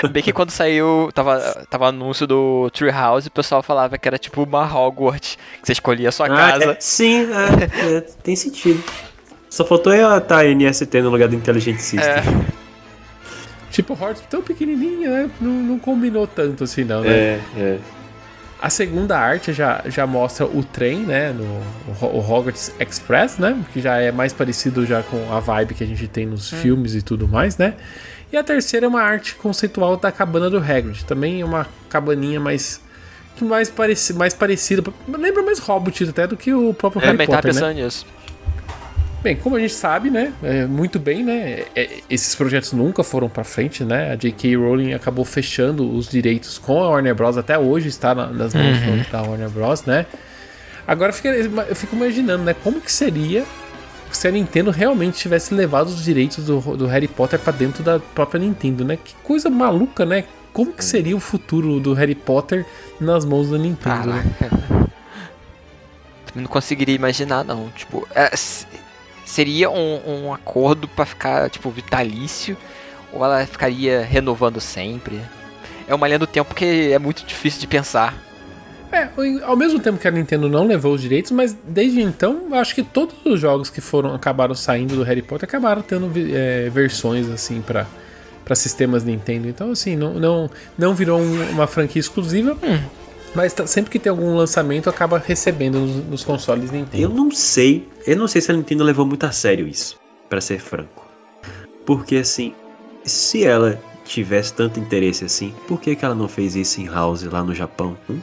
É. 0.04 0.08
Bem 0.08 0.22
que 0.22 0.32
quando 0.32 0.50
saiu, 0.50 1.10
tava, 1.14 1.40
tava 1.70 1.88
anúncio 1.88 2.26
do 2.26 2.70
Treehouse, 2.70 3.28
o 3.28 3.32
pessoal 3.32 3.62
falava 3.62 3.96
que 3.96 4.06
era 4.06 4.18
tipo 4.18 4.42
uma 4.42 4.64
Hogwarts, 4.64 5.38
que 5.60 5.66
você 5.66 5.72
escolhia 5.72 6.10
a 6.10 6.12
sua 6.12 6.26
Ah, 6.26 6.36
casa. 6.36 6.72
é, 6.72 6.76
sim, 6.80 7.26
é, 7.32 7.96
é, 7.96 8.00
tem 8.22 8.36
sentido. 8.36 8.82
Só 9.48 9.64
faltou 9.64 9.92
ela 9.92 10.18
estar 10.18 10.44
NST 10.44 11.00
no 11.00 11.08
lugar 11.08 11.28
do 11.28 11.34
Intelligent 11.34 11.78
System. 11.78 12.12
É. 12.12 12.22
Tipo, 13.82 13.92
Hogwarts 13.94 14.22
tão 14.28 14.42
pequenininha, 14.42 15.08
né? 15.08 15.30
Não, 15.40 15.50
não 15.52 15.78
combinou 15.78 16.26
tanto 16.26 16.64
assim, 16.64 16.82
não, 16.84 17.02
né? 17.02 17.08
É, 17.10 17.40
é. 17.56 17.78
A 18.60 18.68
segunda 18.68 19.16
arte 19.16 19.52
já, 19.52 19.82
já 19.86 20.04
mostra 20.04 20.44
o 20.44 20.64
trem, 20.64 20.98
né? 21.04 21.32
No, 21.32 21.44
o 21.44 22.04
Ho- 22.04 22.16
o 22.16 22.18
Hogwarts 22.18 22.72
Express, 22.80 23.38
né? 23.38 23.56
Que 23.72 23.80
já 23.80 23.98
é 23.98 24.10
mais 24.10 24.32
parecido 24.32 24.84
já 24.84 25.00
com 25.02 25.32
a 25.32 25.38
vibe 25.38 25.74
que 25.74 25.84
a 25.84 25.86
gente 25.86 26.08
tem 26.08 26.26
nos 26.26 26.50
filmes 26.50 26.94
e 26.96 27.00
tudo 27.02 27.28
mais, 27.28 27.56
né? 27.56 27.74
E 28.32 28.36
a 28.36 28.42
terceira 28.42 28.84
é 28.86 28.88
uma 28.88 29.00
arte 29.00 29.36
conceitual 29.36 29.96
da 29.96 30.10
cabana 30.10 30.50
do 30.50 30.58
Hagrid. 30.58 31.04
Também 31.04 31.40
é 31.40 31.44
uma 31.44 31.68
cabaninha 31.88 32.40
mais 32.40 32.80
que 33.36 33.44
mais, 33.44 33.70
pareci, 33.70 34.12
mais 34.12 34.34
parecida. 34.34 34.82
Lembra 35.06 35.44
mais 35.44 35.60
Hobbit 35.60 36.08
até 36.08 36.26
do 36.26 36.36
que 36.36 36.52
o 36.52 36.74
próprio 36.74 37.00
Eu 37.00 37.06
Harry 37.06 37.18
Potter, 37.26 37.54
né? 37.54 37.60
pensando 37.60 37.74
nisso. 37.74 38.04
Bem, 39.28 39.36
como 39.36 39.56
a 39.56 39.60
gente 39.60 39.74
sabe, 39.74 40.08
né, 40.08 40.32
é, 40.42 40.64
muito 40.64 40.98
bem, 40.98 41.22
né, 41.22 41.64
é, 41.76 42.00
esses 42.08 42.34
projetos 42.34 42.72
nunca 42.72 43.02
foram 43.04 43.28
pra 43.28 43.44
frente, 43.44 43.84
né, 43.84 44.10
a 44.10 44.14
J.K. 44.16 44.56
Rowling 44.56 44.94
acabou 44.94 45.22
fechando 45.22 45.86
os 45.94 46.08
direitos 46.08 46.56
com 46.56 46.82
a 46.82 46.88
Warner 46.88 47.14
Bros. 47.14 47.36
até 47.36 47.58
hoje 47.58 47.88
está 47.88 48.14
na- 48.14 48.28
nas 48.28 48.54
mãos 48.54 49.06
da 49.12 49.20
Warner 49.20 49.50
Bros, 49.50 49.84
né. 49.84 50.06
Agora 50.86 51.12
fica- 51.12 51.28
eu 51.28 51.76
fico 51.76 51.94
imaginando, 51.94 52.42
né, 52.42 52.54
como 52.64 52.80
que 52.80 52.90
seria 52.90 53.44
se 54.10 54.26
a 54.26 54.30
Nintendo 54.30 54.70
realmente 54.70 55.18
tivesse 55.18 55.52
levado 55.52 55.88
os 55.88 56.02
direitos 56.02 56.46
do, 56.46 56.58
do 56.74 56.86
Harry 56.86 57.06
Potter 57.06 57.38
pra 57.38 57.52
dentro 57.52 57.82
da 57.82 57.98
própria 58.00 58.40
Nintendo, 58.40 58.82
né? 58.82 58.96
Que 58.96 59.14
coisa 59.22 59.50
maluca, 59.50 60.06
né? 60.06 60.24
Como 60.54 60.72
que 60.72 60.82
seria 60.82 61.14
o 61.14 61.20
futuro 61.20 61.78
do 61.78 61.92
Harry 61.92 62.14
Potter 62.14 62.64
nas 62.98 63.26
mãos 63.26 63.50
da 63.50 63.58
Nintendo? 63.58 64.06
né? 64.08 64.24
Caraca. 64.38 64.56
Também 66.24 66.42
não 66.44 66.46
conseguiria 66.46 66.94
imaginar, 66.94 67.44
não. 67.44 67.68
Tipo, 67.76 68.08
é, 68.14 68.30
seria 69.28 69.68
um, 69.70 70.00
um 70.06 70.32
acordo 70.32 70.88
pra 70.88 71.04
ficar, 71.04 71.50
tipo, 71.50 71.70
vitalício? 71.70 72.56
Ou 73.12 73.24
ela 73.24 73.46
ficaria 73.46 74.02
renovando 74.02 74.60
sempre? 74.60 75.20
É 75.86 75.94
uma 75.94 76.06
linha 76.06 76.18
do 76.18 76.26
tempo 76.26 76.54
que 76.54 76.92
é 76.92 76.98
muito 76.98 77.24
difícil 77.24 77.60
de 77.60 77.66
pensar. 77.66 78.14
É, 78.90 79.08
ao 79.42 79.54
mesmo 79.54 79.78
tempo 79.78 79.98
que 79.98 80.08
a 80.08 80.10
Nintendo 80.10 80.48
não 80.48 80.66
levou 80.66 80.94
os 80.94 81.02
direitos, 81.02 81.30
mas 81.30 81.54
desde 81.66 82.00
então, 82.00 82.54
acho 82.54 82.74
que 82.74 82.82
todos 82.82 83.14
os 83.22 83.38
jogos 83.38 83.68
que 83.68 83.82
foram 83.82 84.14
acabaram 84.14 84.54
saindo 84.54 84.96
do 84.96 85.02
Harry 85.02 85.20
Potter 85.20 85.46
acabaram 85.46 85.82
tendo 85.82 86.10
é, 86.34 86.70
versões 86.70 87.28
assim 87.28 87.60
para 87.60 87.86
para 88.48 88.54
sistemas 88.54 89.04
Nintendo. 89.04 89.46
Então, 89.46 89.72
assim, 89.72 89.94
não, 89.94 90.14
não, 90.14 90.50
não 90.78 90.94
virou 90.94 91.20
um, 91.20 91.50
uma 91.50 91.66
franquia 91.66 92.00
exclusiva. 92.00 92.56
Hum. 92.62 92.80
Mas 93.34 93.54
sempre 93.66 93.90
que 93.90 93.98
tem 93.98 94.10
algum 94.10 94.36
lançamento, 94.36 94.88
acaba 94.88 95.18
recebendo 95.18 95.78
nos, 95.78 95.96
nos, 96.06 96.24
consoles 96.24 96.70
Nintendo. 96.70 97.02
Eu 97.02 97.10
não 97.10 97.30
sei. 97.30 97.88
Eu 98.06 98.16
não 98.16 98.26
sei 98.26 98.40
se 98.40 98.50
a 98.50 98.54
Nintendo 98.54 98.84
levou 98.84 99.06
muito 99.06 99.24
a 99.24 99.32
sério 99.32 99.66
isso, 99.66 99.98
para 100.28 100.40
ser 100.40 100.60
franco. 100.60 101.06
Porque 101.84 102.16
assim, 102.16 102.54
se 103.04 103.44
ela 103.44 103.80
tivesse 104.04 104.52
tanto 104.54 104.80
interesse 104.80 105.24
assim, 105.24 105.54
por 105.66 105.80
que, 105.80 105.94
que 105.94 106.04
ela 106.04 106.14
não 106.14 106.28
fez 106.28 106.56
isso 106.56 106.80
em 106.80 106.86
house 106.86 107.22
lá 107.24 107.42
no 107.42 107.54
Japão? 107.54 107.96
Hum? 108.08 108.18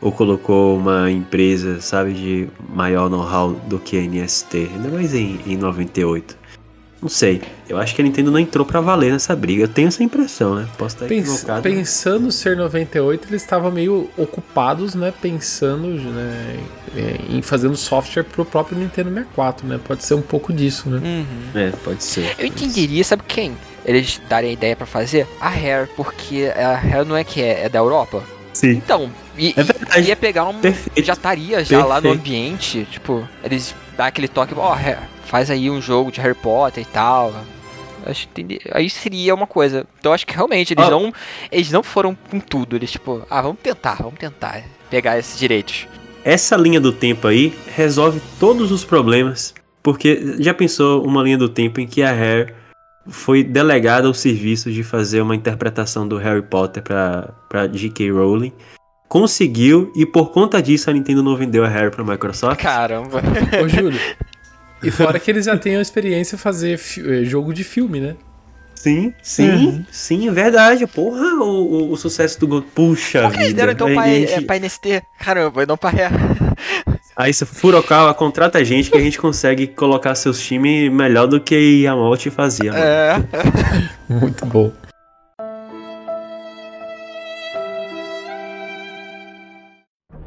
Ou 0.00 0.12
colocou 0.12 0.76
uma 0.76 1.10
empresa, 1.10 1.80
sabe, 1.80 2.12
de 2.12 2.48
maior 2.68 3.08
know-how 3.08 3.52
do 3.66 3.78
que 3.78 3.96
a 3.96 4.02
NST, 4.02 4.70
ainda 4.74 4.88
mais 4.88 5.14
em, 5.14 5.40
em 5.46 5.56
98. 5.56 6.36
Não 7.06 7.10
sei. 7.10 7.40
Eu 7.68 7.78
acho 7.78 7.94
que 7.94 8.02
a 8.02 8.04
Nintendo 8.04 8.32
não 8.32 8.38
entrou 8.40 8.66
para 8.66 8.80
valer 8.80 9.12
nessa 9.12 9.36
briga. 9.36 9.62
Eu 9.62 9.68
tenho 9.68 9.86
essa 9.86 10.02
impressão, 10.02 10.56
né? 10.56 10.66
Posso 10.76 10.96
estar 10.96 11.06
Pens 11.06 11.28
equivocado. 11.28 11.62
Pensando 11.62 12.32
ser 12.32 12.56
98, 12.56 13.28
eles 13.28 13.42
estavam 13.42 13.70
meio 13.70 14.10
ocupados, 14.16 14.96
né? 14.96 15.14
Pensando 15.22 15.86
né, 15.86 16.58
em 17.30 17.40
fazendo 17.42 17.76
software 17.76 18.24
pro 18.24 18.44
próprio 18.44 18.76
Nintendo 18.76 19.10
64, 19.10 19.68
né? 19.68 19.78
Pode 19.86 20.02
ser 20.02 20.14
um 20.14 20.20
pouco 20.20 20.52
disso, 20.52 20.90
né? 20.90 20.98
Uhum. 20.98 21.60
É, 21.60 21.70
pode 21.84 22.02
ser. 22.02 22.34
Eu 22.40 22.46
entenderia, 22.46 23.04
sabe 23.04 23.22
quem? 23.28 23.56
Eles 23.84 24.20
darem 24.28 24.50
a 24.50 24.52
ideia 24.52 24.74
para 24.74 24.84
fazer? 24.84 25.28
A 25.40 25.48
Rare, 25.48 25.88
porque 25.94 26.52
a 26.56 26.74
Rare 26.74 27.06
não 27.06 27.16
é 27.16 27.22
que 27.22 27.40
é, 27.40 27.66
é 27.66 27.68
da 27.68 27.78
Europa? 27.78 28.20
Sim. 28.52 28.70
Então, 28.70 29.12
e, 29.38 29.54
é 29.94 30.00
ia 30.00 30.16
pegar 30.16 30.48
um. 30.48 30.58
Perfeito. 30.58 31.06
Já 31.06 31.12
estaria 31.12 31.64
já 31.64 31.76
Perfeito. 31.76 31.88
lá 31.88 32.00
no 32.00 32.10
ambiente. 32.10 32.84
Tipo, 32.90 33.28
eles 33.44 33.76
dá 33.96 34.06
aquele 34.06 34.26
toque, 34.26 34.52
ó, 34.56 34.72
oh, 34.72 34.74
faz 35.26 35.50
aí 35.50 35.70
um 35.70 35.80
jogo 35.80 36.10
de 36.10 36.20
Harry 36.20 36.34
Potter 36.34 36.82
e 36.82 36.86
tal. 36.86 37.34
Acho 38.04 38.28
que 38.28 38.60
aí 38.72 38.88
seria 38.88 39.34
uma 39.34 39.46
coisa. 39.46 39.86
Então 39.98 40.12
acho 40.12 40.26
que 40.26 40.34
realmente 40.34 40.72
eles 40.72 40.86
oh. 40.86 40.90
não 40.90 41.12
eles 41.50 41.70
não 41.70 41.82
foram 41.82 42.16
com 42.30 42.38
tudo. 42.40 42.76
Eles 42.76 42.90
tipo, 42.90 43.22
ah, 43.28 43.42
vamos 43.42 43.58
tentar, 43.60 43.96
vamos 43.96 44.18
tentar 44.18 44.62
pegar 44.88 45.18
esses 45.18 45.38
direitos. 45.38 45.86
Essa 46.24 46.56
linha 46.56 46.80
do 46.80 46.92
tempo 46.92 47.28
aí 47.28 47.52
resolve 47.74 48.20
todos 48.40 48.72
os 48.72 48.84
problemas, 48.84 49.54
porque 49.82 50.36
já 50.38 50.52
pensou 50.52 51.04
uma 51.04 51.22
linha 51.22 51.38
do 51.38 51.48
tempo 51.48 51.80
em 51.80 51.86
que 51.86 52.02
a 52.02 52.12
Harry 52.12 52.52
foi 53.08 53.44
delegada 53.44 54.08
ao 54.08 54.14
serviço 54.14 54.70
de 54.70 54.82
fazer 54.82 55.20
uma 55.20 55.36
interpretação 55.36 56.06
do 56.06 56.16
Harry 56.16 56.42
Potter 56.42 56.82
para 56.82 57.66
J.K. 57.68 58.10
Rowling. 58.10 58.52
Conseguiu 59.08 59.92
e 59.94 60.04
por 60.04 60.32
conta 60.32 60.60
disso 60.60 60.90
a 60.90 60.92
Nintendo 60.92 61.22
não 61.22 61.36
vendeu 61.36 61.64
a 61.64 61.68
Harry 61.68 61.92
para 61.92 62.02
Microsoft. 62.02 62.60
Caramba. 62.60 63.22
Ô 63.62 63.68
Júlio, 63.68 64.00
e 64.86 64.90
fora 64.90 65.18
que 65.18 65.30
eles 65.30 65.46
já 65.46 65.52
a 65.52 65.82
experiência 65.82 66.38
fazer 66.38 66.80
eh, 66.98 67.24
jogo 67.24 67.52
de 67.52 67.64
filme, 67.64 68.00
né? 68.00 68.16
Sim, 68.74 69.12
sim, 69.22 69.50
uhum. 69.50 69.84
sim, 69.90 70.28
é 70.28 70.30
verdade. 70.32 70.86
Porra, 70.86 71.42
o, 71.42 71.88
o, 71.88 71.92
o 71.92 71.96
sucesso 71.96 72.38
do 72.38 72.46
God. 72.46 72.64
Puxa 72.74 73.22
Por 73.22 73.32
que 73.32 73.38
vida. 73.38 73.44
eles 73.44 73.54
deram 73.54 73.72
então 73.72 73.92
pra, 73.92 74.06
gente... 74.06 74.32
é, 74.32 74.40
pra 74.42 74.56
NST? 74.58 75.02
Caramba, 75.18 75.62
e 75.62 75.66
não 75.66 75.76
pra 75.76 75.90
Rare. 75.90 76.14
Aí 77.16 77.32
se 77.32 77.46
Furokawa 77.46 78.12
contrata 78.12 78.58
a 78.58 78.64
gente 78.64 78.90
que 78.90 78.98
a 78.98 79.00
gente 79.00 79.18
consegue 79.18 79.66
colocar 79.66 80.14
seus 80.14 80.38
times 80.38 80.92
melhor 80.92 81.26
do 81.26 81.40
que 81.40 81.82
Yamauchi 81.82 82.28
fazia. 82.28 82.72
Mano. 82.72 82.84
É. 82.84 83.16
Muito 84.12 84.44
bom. 84.44 84.70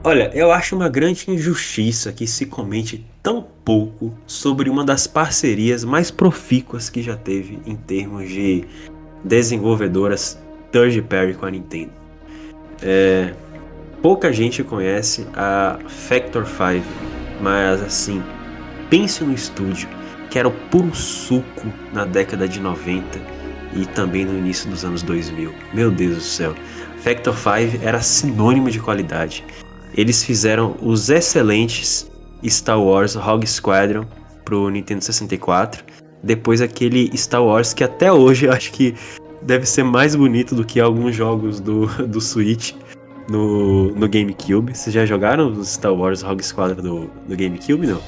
Olha, 0.03 0.31
eu 0.33 0.51
acho 0.51 0.75
uma 0.75 0.89
grande 0.89 1.29
injustiça 1.29 2.11
que 2.11 2.25
se 2.25 2.47
comente 2.47 3.05
tão 3.21 3.47
pouco 3.69 4.11
sobre 4.25 4.67
uma 4.67 4.83
das 4.83 5.05
parcerias 5.05 5.83
mais 5.83 6.09
profícuas 6.09 6.89
que 6.89 7.03
já 7.03 7.15
teve 7.15 7.59
em 7.67 7.75
termos 7.75 8.27
de 8.27 8.65
desenvolvedoras 9.23 10.39
third 10.71 10.99
party 11.03 11.35
com 11.35 11.45
a 11.45 11.51
Nintendo. 11.51 11.91
É, 12.81 13.31
pouca 14.01 14.33
gente 14.33 14.63
conhece 14.63 15.27
a 15.35 15.77
Factor 15.87 16.47
5, 16.47 16.83
mas 17.39 17.83
assim, 17.83 18.23
pense 18.89 19.23
no 19.23 19.35
estúdio 19.35 19.87
que 20.31 20.39
era 20.39 20.47
o 20.47 20.51
puro 20.71 20.95
suco 20.95 21.71
na 21.93 22.05
década 22.05 22.47
de 22.47 22.59
90 22.59 23.19
e 23.75 23.85
também 23.85 24.25
no 24.25 24.35
início 24.35 24.67
dos 24.67 24.83
anos 24.83 25.03
2000. 25.03 25.53
Meu 25.75 25.91
Deus 25.91 26.15
do 26.15 26.21
céu. 26.21 26.55
Factor 27.03 27.37
5 27.37 27.85
era 27.85 28.01
sinônimo 28.01 28.71
de 28.71 28.79
qualidade. 28.79 29.45
Eles 29.93 30.23
fizeram 30.23 30.75
os 30.81 31.11
excelentes 31.11 32.08
Star 32.47 32.81
Wars 32.81 33.15
Rogue 33.15 33.47
Squadron 33.47 34.05
pro 34.45 34.69
Nintendo 34.69 35.03
64. 35.03 35.83
Depois 36.21 36.61
aquele 36.61 37.15
Star 37.17 37.43
Wars 37.43 37.73
que 37.73 37.83
até 37.83 38.11
hoje 38.11 38.45
eu 38.45 38.51
acho 38.51 38.71
que 38.71 38.93
deve 39.41 39.65
ser 39.65 39.83
mais 39.83 40.15
bonito 40.15 40.53
do 40.53 40.63
que 40.63 40.79
alguns 40.79 41.15
jogos 41.15 41.59
do, 41.59 41.87
do 42.07 42.21
Switch 42.21 42.73
no, 43.29 43.91
no 43.91 44.07
GameCube. 44.07 44.75
Vocês 44.75 44.93
já 44.93 45.05
jogaram 45.05 45.51
os 45.51 45.69
Star 45.69 45.93
Wars 45.93 46.21
Rogue 46.21 46.43
Squadron 46.43 46.81
do, 46.81 47.09
do 47.27 47.35
GameCube, 47.35 47.87
não? 47.87 48.01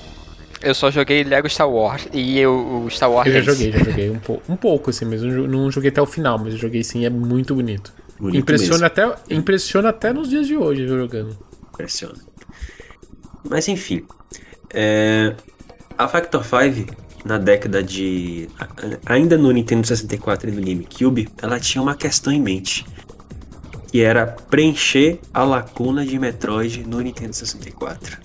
Eu 0.61 0.75
só 0.75 0.91
joguei 0.91 1.23
Lego 1.23 1.49
Star 1.49 1.69
Wars 1.69 2.07
e 2.13 2.37
eu, 2.37 2.83
o 2.85 2.89
Star 2.89 3.11
Wars. 3.11 3.27
Eu 3.27 3.41
já 3.41 3.51
joguei, 3.51 3.71
já 3.71 3.79
joguei 3.79 4.09
um, 4.11 4.19
po 4.19 4.41
um 4.47 4.55
pouco 4.55 4.91
assim 4.91 5.05
mesmo. 5.05 5.47
Não 5.47 5.71
joguei 5.71 5.89
até 5.89 6.01
o 6.01 6.05
final, 6.05 6.37
mas 6.37 6.53
eu 6.53 6.59
joguei 6.59 6.83
sim, 6.83 7.03
é 7.03 7.09
muito 7.09 7.55
bonito. 7.55 7.91
bonito 8.19 8.37
impressiona, 8.37 8.85
até, 8.85 9.15
impressiona 9.29 9.89
até 9.89 10.13
nos 10.13 10.29
dias 10.29 10.45
de 10.45 10.55
hoje 10.55 10.87
jogando 10.87 11.35
impressiona. 11.81 12.30
Mas 13.47 13.67
enfim, 13.67 14.05
é, 14.73 15.35
a 15.97 16.07
Factor 16.07 16.43
5 16.43 16.95
na 17.25 17.37
década 17.37 17.83
de. 17.83 18.47
Ainda 19.05 19.37
no 19.37 19.51
Nintendo 19.51 19.85
64 19.85 20.49
e 20.49 20.51
no 20.53 20.61
GameCube, 20.61 21.29
ela 21.41 21.59
tinha 21.59 21.81
uma 21.81 21.95
questão 21.95 22.31
em 22.33 22.41
mente. 22.41 22.85
Que 23.91 24.01
era 24.01 24.25
preencher 24.25 25.19
a 25.33 25.43
lacuna 25.43 26.05
de 26.05 26.17
Metroid 26.17 26.87
no 26.87 27.01
Nintendo 27.01 27.33
64. 27.33 28.17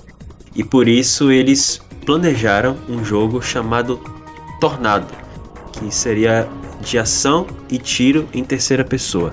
E 0.55 0.63
por 0.63 0.87
isso 0.89 1.31
eles 1.31 1.81
planejaram 2.05 2.77
um 2.89 3.05
jogo 3.05 3.43
chamado 3.43 4.01
Tornado, 4.61 5.13
que 5.73 5.93
seria 5.93 6.49
de 6.81 6.99
ação 6.99 7.47
e 7.69 7.79
tiro 7.79 8.29
em 8.33 8.45
terceira 8.45 8.85
pessoa. 8.85 9.33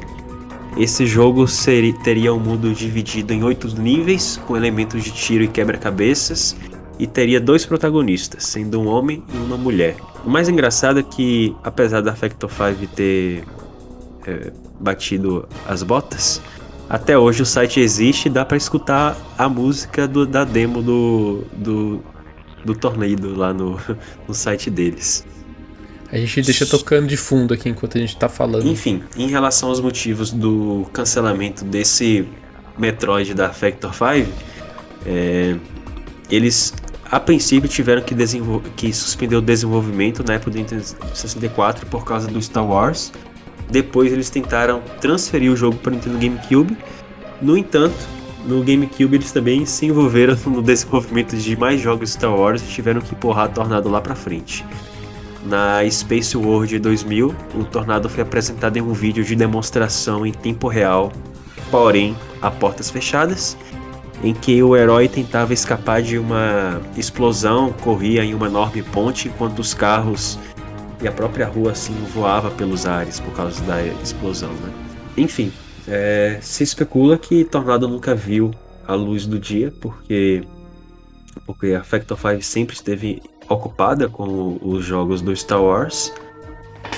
Esse 0.76 1.06
jogo 1.06 1.48
seria, 1.48 1.94
teria 1.94 2.34
um 2.34 2.40
mundo 2.40 2.74
dividido 2.74 3.32
em 3.32 3.44
oito 3.44 3.68
níveis, 3.80 4.38
com 4.48 4.58
elementos 4.58 5.04
de 5.04 5.12
tiro 5.12 5.44
e 5.44 5.48
quebra-cabeças, 5.48 6.56
e 6.98 7.06
teria 7.06 7.40
dois 7.40 7.66
protagonistas, 7.66 8.46
sendo 8.46 8.82
um 8.82 8.88
homem 8.88 9.24
e 9.32 9.38
uma 9.38 9.58
mulher. 9.58 9.96
O 10.26 10.30
mais 10.30 10.50
engraçado 10.50 11.00
é 11.00 11.04
que, 11.04 11.56
apesar 11.64 12.02
da 12.02 12.16
Factor 12.16 12.50
5 12.50 12.88
ter 12.96 13.44
é, 14.26 14.52
batido 14.80 15.48
as 15.68 15.84
botas, 15.84 16.42
até 16.90 17.18
hoje 17.18 17.44
o 17.44 17.46
site 17.46 17.80
existe 17.80 18.28
e 18.28 18.30
dá 18.30 18.44
para 18.44 18.58
escutar 18.58 19.16
a 19.38 19.48
música 19.48 20.08
do, 20.08 20.26
da 20.26 20.44
demo 20.44 20.82
do, 20.82 21.44
do, 21.54 22.04
do 22.66 22.76
torneio 22.76 23.36
lá 23.36 23.54
no, 23.54 23.80
no 24.28 24.34
site 24.34 24.70
deles. 24.70 25.26
A 26.14 26.18
gente 26.20 26.44
deixa 26.44 26.64
tocando 26.64 27.08
de 27.08 27.18
fundo 27.18 27.56
aqui 27.56 27.70
enquanto 27.70 27.98
a 27.98 28.00
gente 28.00 28.16
tá 28.16 28.30
falando. 28.30 28.68
Enfim, 28.68 29.02
em 29.18 29.28
relação 29.30 29.70
aos 29.70 29.80
motivos 29.80 30.30
do 30.30 30.86
cancelamento 30.94 31.66
desse 31.66 32.28
Metroid 32.78 33.34
da 33.34 33.50
Factor 33.50 33.92
5, 33.96 34.32
é, 35.08 35.56
eles 36.30 36.72
a 37.12 37.20
princípio 37.20 37.68
tiveram 37.68 38.04
que, 38.04 38.14
que 38.76 38.94
suspender 38.94 39.36
o 39.36 39.42
desenvolvimento 39.42 40.24
na 40.24 40.36
época 40.36 40.52
do 40.52 40.58
Nintendo 40.58 40.84
64 41.16 41.88
por 41.88 42.06
causa 42.06 42.28
do 42.28 42.40
Star 42.40 42.64
Wars. 42.64 43.12
Depois 43.72 44.14
eles 44.14 44.30
tentaram 44.30 44.84
transferir 45.02 45.52
o 45.52 45.56
jogo 45.56 45.78
para 45.78 45.94
o 45.94 45.96
Nintendo 45.96 46.20
GameCube. 46.20 46.78
No 47.42 47.58
entanto, 47.58 48.08
no 48.46 48.64
GameCube 48.64 49.16
eles 49.16 49.32
também 49.32 49.66
se 49.66 49.88
envolveram 49.88 50.38
no 50.46 50.62
desenvolvimento 50.62 51.36
de 51.36 51.58
mais 51.58 51.82
jogos 51.82 52.12
Star 52.12 52.36
Wars 52.36 52.62
e 52.62 52.68
tiveram 52.68 53.02
que 53.02 53.16
empurrar 53.16 53.46
a 53.46 53.48
Tornado 53.48 53.90
lá 53.90 54.00
para 54.00 54.14
frente. 54.14 54.64
Na 55.46 55.90
Space 55.90 56.38
World 56.38 56.80
2000, 56.80 57.36
o 57.56 57.64
Tornado 57.66 58.08
foi 58.08 58.24
apresentado 58.24 58.78
em 58.78 58.82
um 58.82 58.94
vídeo 58.94 59.24
de 59.24 59.36
demonstração 59.36 60.26
em 60.26 60.32
tempo 60.32 60.68
real, 60.68 61.12
porém 61.70 62.16
a 62.42 62.50
portas 62.50 62.90
fechadas, 62.90 63.58
em 64.24 64.34
que 64.34 64.64
o 64.64 64.76
herói 64.76 65.10
tentava 65.10 65.54
escapar 65.54 66.02
de 66.02 66.18
uma 66.18 66.82
explosão, 66.96 67.74
corria 67.74 68.24
em 68.24 68.34
uma 68.34 68.48
enorme 68.48 68.82
ponte 68.82 69.28
enquanto 69.28 69.60
os 69.60 69.74
carros 69.74 70.40
e 71.02 71.08
a 71.08 71.12
própria 71.12 71.46
rua 71.46 71.72
assim 71.72 71.94
voava 72.14 72.50
pelos 72.50 72.86
ares 72.86 73.20
por 73.20 73.34
causa 73.34 73.62
da 73.64 73.84
explosão, 73.86 74.54
né? 74.54 74.72
Enfim, 75.18 75.52
é, 75.86 76.40
se 76.42 76.64
especula 76.64 77.18
que 77.18 77.44
Tornado 77.44 77.88
nunca 77.88 78.16
viu 78.16 78.52
a 78.88 78.94
luz 78.94 79.26
do 79.26 79.38
dia, 79.38 79.74
porque 79.82 80.44
porque 81.46 81.74
a 81.74 81.84
Factor 81.84 82.18
5 82.18 82.42
sempre 82.42 82.76
esteve 82.76 83.22
ocupada 83.50 84.10
com 84.10 84.58
os 84.62 84.84
jogos 84.84 85.22
do 85.22 85.36
Star 85.36 85.62
Wars. 85.62 86.14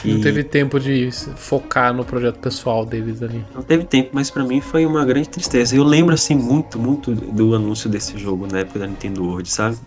Não 0.03 0.21
teve 0.21 0.43
tempo 0.43 0.79
de 0.79 1.09
focar 1.35 1.93
no 1.93 2.05
projeto 2.05 2.37
pessoal 2.39 2.85
deles 2.85 3.23
ali. 3.23 3.43
não 3.53 3.63
teve 3.63 3.85
tempo, 3.85 4.11
mas 4.13 4.29
pra 4.29 4.43
mim 4.43 4.61
foi 4.61 4.85
uma 4.85 5.03
grande 5.03 5.29
tristeza. 5.29 5.75
Eu 5.75 5.83
lembro 5.83 6.13
assim 6.13 6.35
muito, 6.35 6.77
muito 6.77 7.11
do 7.11 7.55
anúncio 7.55 7.89
desse 7.89 8.17
jogo 8.17 8.47
na 8.51 8.59
época 8.59 8.79
da 8.79 8.87
Nintendo 8.87 9.23
World, 9.23 9.49
sabe? 9.49 9.77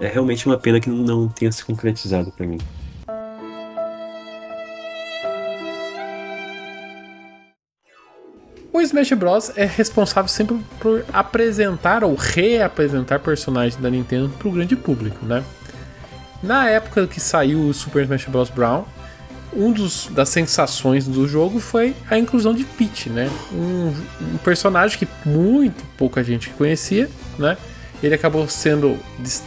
É 0.00 0.06
realmente 0.08 0.46
uma 0.46 0.56
pena 0.56 0.80
que 0.80 0.88
não 0.90 1.28
tenha 1.28 1.50
se 1.50 1.64
concretizado 1.64 2.30
pra 2.32 2.46
mim. 2.46 2.58
Smash 8.82 9.12
Bros. 9.12 9.52
é 9.56 9.64
responsável 9.64 10.28
sempre 10.28 10.58
por 10.78 11.04
apresentar 11.12 12.04
ou 12.04 12.14
reapresentar 12.14 13.20
personagens 13.20 13.76
da 13.76 13.88
Nintendo 13.90 14.28
para 14.30 14.48
o 14.48 14.52
grande 14.52 14.76
público, 14.76 15.24
né? 15.24 15.42
Na 16.42 16.68
época 16.68 17.06
que 17.06 17.20
saiu 17.20 17.68
o 17.68 17.74
Super 17.74 18.02
Smash 18.02 18.26
Bros. 18.26 18.50
Brown, 18.50 18.84
um 19.54 19.70
dos 19.70 20.08
das 20.08 20.28
sensações 20.30 21.06
do 21.06 21.28
jogo 21.28 21.60
foi 21.60 21.94
a 22.10 22.18
inclusão 22.18 22.54
de 22.54 22.64
Peach, 22.64 23.10
né? 23.10 23.30
Um, 23.52 23.94
um 24.20 24.38
personagem 24.38 24.98
que 24.98 25.08
muito 25.26 25.84
pouca 25.96 26.24
gente 26.24 26.50
conhecia, 26.50 27.08
né? 27.38 27.56
Ele 28.02 28.14
acabou 28.14 28.48
sendo 28.48 28.98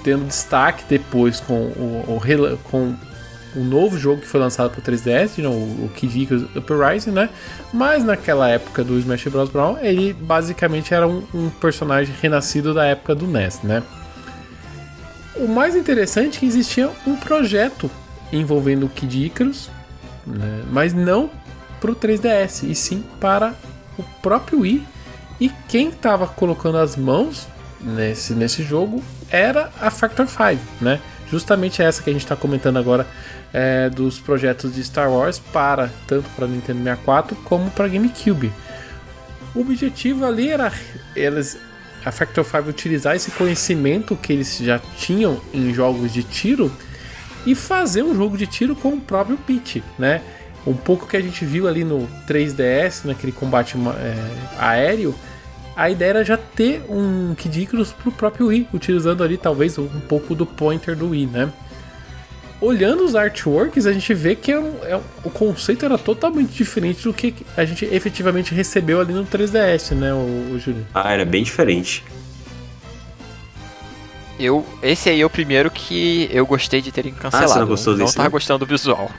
tendo 0.03 0.25
destaque 0.25 0.85
depois 0.87 1.39
com 1.39 1.53
o, 1.53 2.05
o 2.07 2.57
com 2.63 2.95
um 3.55 3.63
novo 3.63 3.97
jogo 3.97 4.21
que 4.21 4.27
foi 4.27 4.39
lançado 4.39 4.69
para 4.69 4.79
o 4.79 4.83
3DS, 4.83 5.41
né, 5.41 5.47
o, 5.47 5.85
o 5.85 5.91
Kid 5.95 6.21
Icarus 6.21 6.43
Uprising, 6.55 7.11
né? 7.11 7.29
Mas 7.73 8.03
naquela 8.03 8.49
época 8.49 8.83
do 8.83 8.97
Smash 8.99 9.27
Bros. 9.27 9.49
Brown, 9.49 9.77
ele 9.81 10.13
basicamente 10.13 10.93
era 10.93 11.07
um, 11.07 11.23
um, 11.33 11.49
personagem 11.49 12.13
renascido 12.21 12.73
da 12.73 12.85
época 12.85 13.15
do 13.15 13.27
NES, 13.27 13.61
né? 13.63 13.81
O 15.35 15.47
mais 15.47 15.75
interessante 15.75 16.37
é 16.37 16.39
que 16.39 16.45
existia 16.45 16.89
um 17.05 17.15
projeto 17.15 17.89
envolvendo 18.31 18.85
o 18.85 18.89
Kid 18.89 19.25
Icarus, 19.25 19.69
né? 20.25 20.63
mas 20.71 20.93
não 20.93 21.29
para 21.79 21.91
o 21.91 21.95
3DS, 21.95 22.69
e 22.69 22.73
sim 22.73 23.03
para 23.19 23.53
o 23.97 24.03
próprio 24.21 24.61
Wii. 24.61 24.85
E 25.39 25.51
quem 25.67 25.89
estava 25.89 26.25
colocando 26.25 26.77
as 26.77 26.95
mãos 26.95 27.47
nesse, 27.81 28.33
nesse 28.33 28.63
jogo 28.63 29.03
era 29.29 29.69
a 29.79 29.91
Factor 29.91 30.27
5, 30.27 30.61
né? 30.81 30.99
Justamente 31.29 31.81
essa 31.81 32.01
que 32.01 32.09
a 32.09 32.13
gente 32.13 32.23
está 32.23 32.35
comentando 32.35 32.77
agora 32.77 33.05
é, 33.55 33.89
dos 33.89 34.19
projetos 34.19 34.75
de 34.75 34.83
Star 34.83 35.09
Wars 35.09 35.39
para 35.39 35.89
tanto 36.05 36.29
para 36.31 36.45
Nintendo 36.45 36.79
64 36.79 37.37
como 37.37 37.71
para 37.71 37.87
GameCube. 37.87 38.51
O 39.55 39.61
objetivo 39.61 40.25
ali 40.25 40.49
era 40.49 40.73
eles 41.15 41.57
a 42.03 42.11
Factor 42.11 42.43
5 42.43 42.69
utilizar 42.69 43.15
esse 43.15 43.31
conhecimento 43.31 44.13
que 44.17 44.33
eles 44.33 44.57
já 44.57 44.77
tinham 44.97 45.39
em 45.53 45.73
jogos 45.73 46.11
de 46.11 46.21
tiro 46.21 46.69
e 47.45 47.55
fazer 47.55 48.03
um 48.03 48.13
jogo 48.13 48.37
de 48.37 48.45
tiro 48.45 48.75
com 48.75 48.89
o 48.89 48.99
próprio 48.99 49.37
Peach, 49.37 49.81
né? 49.97 50.21
Um 50.67 50.73
pouco 50.73 51.07
que 51.07 51.15
a 51.15 51.21
gente 51.21 51.45
viu 51.45 51.65
ali 51.65 51.85
no 51.85 52.09
3DS, 52.27 53.05
naquele 53.05 53.31
combate 53.31 53.77
é, 53.77 54.59
aéreo, 54.59 55.15
a 55.77 55.89
ideia 55.89 56.09
era 56.09 56.25
já 56.25 56.37
ter 56.37 56.83
um 56.89 57.33
Kid 57.35 57.61
Icarus 57.61 57.93
pro 57.93 58.11
próprio 58.11 58.47
Wii, 58.47 58.67
utilizando 58.73 59.23
ali 59.23 59.37
talvez 59.37 59.77
um 59.77 59.87
pouco 60.01 60.35
do 60.35 60.45
pointer 60.45 60.95
do 60.95 61.09
Wii, 61.09 61.27
né? 61.27 61.53
Olhando 62.65 63.03
os 63.03 63.15
artworks, 63.15 63.85
a 63.85 63.93
gente 63.93 64.13
vê 64.13 64.35
que 64.35 64.51
é 64.51 64.59
um, 64.59 64.73
é 64.83 64.97
um, 64.97 65.01
o 65.23 65.29
conceito 65.29 65.85
era 65.85 65.97
totalmente 65.97 66.51
diferente 66.51 67.03
do 67.03 67.13
que 67.13 67.35
a 67.55 67.63
gente 67.63 67.85
efetivamente 67.85 68.53
recebeu 68.53 68.99
ali 68.99 69.13
no 69.13 69.25
3DS, 69.25 69.95
né, 69.95 70.13
o, 70.13 70.53
o 70.53 70.59
Júlio? 70.59 70.85
Ah, 70.93 71.13
era 71.13 71.25
bem 71.25 71.43
diferente. 71.43 72.03
Eu, 74.39 74.65
esse 74.81 75.09
aí 75.09 75.21
é 75.21 75.25
o 75.25 75.29
primeiro 75.29 75.71
que 75.71 76.27
eu 76.31 76.45
gostei 76.45 76.81
de 76.81 76.91
terem 76.91 77.13
cancelado. 77.13 77.45
Ah, 77.45 77.53
você 77.53 77.59
não 77.59 77.67
gostou 77.67 77.93
não, 77.93 77.99
desse? 77.99 78.17
Não 78.17 78.23
tava 78.23 78.29
gostando 78.29 78.59
do 78.59 78.65
visual. 78.65 79.09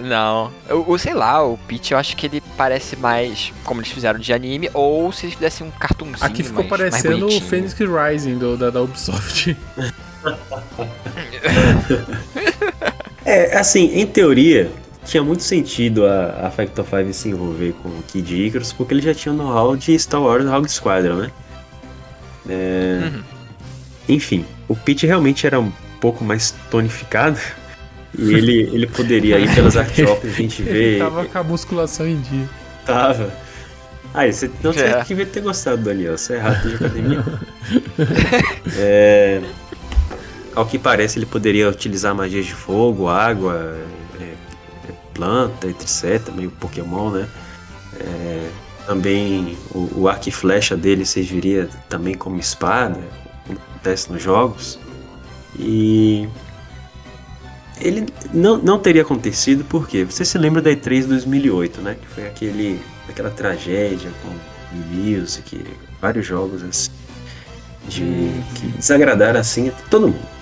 Não. 0.00 0.52
Eu, 0.68 0.98
sei 0.98 1.14
lá, 1.14 1.42
o 1.44 1.56
Peach 1.56 1.92
eu 1.92 1.98
acho 1.98 2.16
que 2.16 2.26
ele 2.26 2.42
parece 2.56 2.96
mais 2.96 3.52
como 3.64 3.80
eles 3.80 3.90
fizeram 3.90 4.18
de 4.18 4.32
anime, 4.32 4.68
ou 4.74 5.12
se 5.12 5.26
eles 5.26 5.36
fizessem 5.36 5.66
um 5.66 5.70
cartoonzinho 5.70 6.24
Aqui 6.24 6.42
ficou 6.42 6.64
mais, 6.64 6.68
parecendo 6.68 7.26
mais 7.26 7.36
o 7.36 7.40
Phoenix 7.40 7.74
Rising 7.78 8.38
do, 8.38 8.56
da, 8.56 8.70
da 8.70 8.82
Ubisoft. 8.82 9.56
é, 13.26 13.58
assim, 13.58 13.98
em 13.98 14.06
teoria, 14.06 14.70
tinha 15.04 15.22
muito 15.22 15.42
sentido 15.42 16.06
a, 16.06 16.46
a 16.46 16.50
Factor 16.50 16.84
5 16.84 17.12
se 17.12 17.28
envolver 17.28 17.74
com 17.82 17.88
o 17.88 18.02
Kid 18.06 18.46
Icarus, 18.46 18.72
porque 18.72 18.94
ele 18.94 19.02
já 19.02 19.12
tinha 19.12 19.32
o 19.32 19.36
know-how 19.36 19.76
de 19.76 19.98
Star 19.98 20.22
Wars 20.22 20.44
Rogue 20.44 20.68
Squadron, 20.68 21.16
né? 21.16 21.30
É... 22.48 23.00
Uhum. 23.04 23.22
Enfim, 24.08 24.44
o 24.68 24.76
Pete 24.76 25.06
realmente 25.06 25.46
era 25.46 25.58
um 25.58 25.72
pouco 26.00 26.24
mais 26.24 26.54
tonificado. 26.70 27.38
E 28.16 28.32
ele, 28.32 28.60
ele 28.72 28.86
poderia 28.86 29.38
ir 29.38 29.52
pelas 29.54 29.76
art 29.76 29.94
shops, 29.94 30.24
a 30.24 30.32
gente 30.32 30.62
vê. 30.64 30.84
Ele 30.84 30.98
tava 30.98 31.24
com 31.24 31.38
a 31.38 31.42
musculação 31.42 32.06
em 32.06 32.20
dia. 32.20 32.48
Tava. 32.84 33.32
Ah, 34.14 34.30
você 34.30 34.50
não 34.62 34.70
é. 34.70 35.04
devia 35.04 35.26
ter 35.26 35.40
gostado, 35.40 35.82
Daniel. 35.82 36.16
Você 36.16 36.34
é 36.34 36.38
rato 36.38 36.68
de 36.68 36.76
academia. 36.76 37.24
é, 38.78 39.42
ao 40.56 40.64
que 40.64 40.78
parece, 40.78 41.18
ele 41.18 41.26
poderia 41.26 41.68
utilizar 41.68 42.14
magias 42.14 42.46
de 42.46 42.54
fogo, 42.54 43.08
água, 43.08 43.76
é, 44.18 44.24
é 44.88 44.92
planta, 45.12 45.66
etc. 45.68 46.32
Meio 46.34 46.50
Pokémon, 46.50 47.10
né? 47.10 47.28
É, 48.00 48.48
também 48.86 49.56
o, 49.70 50.00
o 50.00 50.08
arco 50.08 50.30
e 50.30 50.32
flecha 50.32 50.74
dele 50.74 51.04
serviria 51.04 51.68
também 51.90 52.14
como 52.14 52.38
espada, 52.38 52.98
como 53.46 53.58
acontece 53.70 54.10
nos 54.10 54.22
jogos. 54.22 54.78
E 55.58 56.26
ele 57.78 58.06
não, 58.32 58.56
não 58.56 58.78
teria 58.78 59.02
acontecido 59.02 59.62
porque 59.68 60.04
você 60.04 60.24
se 60.24 60.38
lembra 60.38 60.62
da 60.62 60.70
E3 60.70 61.06
2008, 61.06 61.82
né? 61.82 61.96
Que 62.00 62.06
foi 62.08 62.26
aquele, 62.26 62.80
aquela 63.06 63.30
tragédia 63.30 64.10
com 64.22 64.56
Music, 64.74 65.64
vários 66.00 66.26
jogos 66.26 66.62
assim, 66.62 66.90
de, 67.88 68.30
que 68.54 68.66
desagradaram 68.68 69.38
assim 69.38 69.70
todo 69.90 70.08
mundo. 70.08 70.35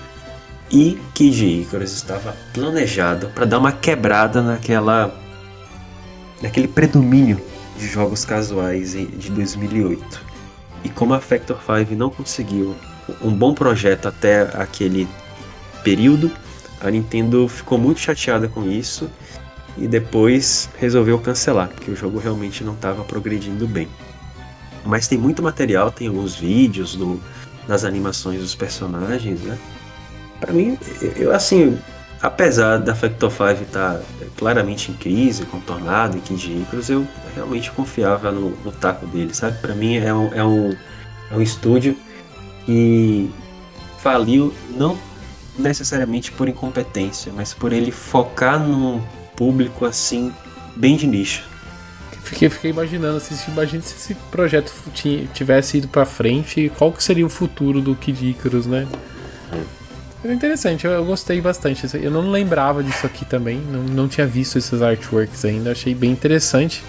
E 0.75 0.99
Kid 1.15 1.61
Icarus 1.61 1.93
estava 1.93 2.37
planejado 2.53 3.29
para 3.29 3.45
dar 3.45 3.61
uma 3.61 3.71
quebrada 3.71 4.43
naquela 4.43 5.15
naquele 6.43 6.67
predomínio 6.67 7.41
de 7.79 7.87
jogos 7.87 8.25
casuais 8.25 8.91
de 8.91 9.31
2008. 9.31 10.21
E 10.83 10.89
como 10.89 11.15
a 11.15 11.21
Factor 11.21 11.61
5 11.61 11.95
não 11.95 12.11
conseguiu 12.11 12.75
um 13.23 13.31
bom 13.31 13.55
projeto 13.55 14.09
até 14.09 14.43
aquele 14.53 15.07
período, 15.85 16.29
a 16.81 16.91
Nintendo 16.91 17.47
ficou 17.47 17.79
muito 17.79 18.01
chateada 18.01 18.49
com 18.49 18.69
isso 18.69 19.09
e 19.79 19.87
depois 19.87 20.69
resolveu 20.77 21.21
cancelar, 21.21 21.69
porque 21.69 21.93
o 21.93 21.97
jogo 21.97 22.19
realmente 22.19 22.65
não 22.65 22.75
estava 22.75 23.05
progredindo 23.05 23.69
bem. 23.69 23.89
Mas 24.85 25.07
tem 25.07 25.19
muito 25.19 25.41
material, 25.41 25.93
tem 25.93 26.09
alguns 26.09 26.35
vídeos 26.35 26.97
do, 26.97 27.21
das 27.69 27.85
animações 27.85 28.41
dos 28.41 28.57
personagens, 28.57 29.41
né? 29.43 29.57
Para 30.45 30.53
mim, 30.53 30.79
eu 31.17 31.35
assim, 31.35 31.79
apesar 32.21 32.77
da 32.77 32.95
Factor 32.95 33.31
5 33.31 33.63
estar 33.63 33.95
tá 33.95 34.01
claramente 34.37 34.91
em 34.91 34.95
crise, 34.95 35.47
contornado 35.47 36.19
em 36.19 36.21
Kid 36.21 36.53
Icarus, 36.53 36.91
eu 36.91 37.07
realmente 37.35 37.71
confiava 37.71 38.31
no, 38.31 38.51
no 38.51 38.71
taco 38.71 39.07
dele, 39.07 39.33
sabe? 39.35 39.59
Para 39.63 39.75
mim 39.75 39.97
é 39.97 40.13
um, 40.13 40.35
é, 40.35 40.45
um, 40.45 40.77
é 41.31 41.37
um 41.37 41.41
estúdio 41.41 41.97
que 42.67 43.31
faliu 44.01 44.53
não 44.77 44.99
necessariamente 45.59 46.31
por 46.31 46.47
incompetência, 46.47 47.33
mas 47.35 47.55
por 47.55 47.73
ele 47.73 47.91
focar 47.91 48.59
num 48.61 49.01
público 49.35 49.87
assim, 49.87 50.31
bem 50.77 50.95
de 50.95 51.07
nicho. 51.07 51.43
Fiquei, 52.23 52.51
fiquei 52.51 52.71
imaginando, 52.71 53.17
assim, 53.17 53.35
imagina 53.51 53.83
se 53.83 53.95
esse 53.95 54.15
projeto 54.31 54.71
tivesse 55.33 55.79
ido 55.79 55.89
para 55.89 56.05
frente, 56.05 56.71
qual 56.77 56.93
que 56.93 57.03
seria 57.03 57.25
o 57.25 57.31
futuro 57.31 57.81
do 57.81 57.95
Kid 57.95 58.29
Icarus, 58.31 58.67
né? 58.67 58.87
É 59.53 59.84
interessante, 60.33 60.87
eu, 60.87 60.93
eu, 60.93 61.05
gostei 61.05 61.41
bastante. 61.41 61.87
Eu 61.95 62.11
não 62.11 62.31
lembrava 62.31 62.83
disso 62.83 63.07
aqui 63.07 63.25
também, 63.25 63.59
não, 63.59 63.83
não 63.83 64.09
tinha 64.09 64.27
visto 64.27 64.57
esses 64.57 64.81
artworks 64.81 65.45
ainda, 65.45 65.73
achei 65.73 65.95
bem 65.95 66.11
interessante. 66.11 66.83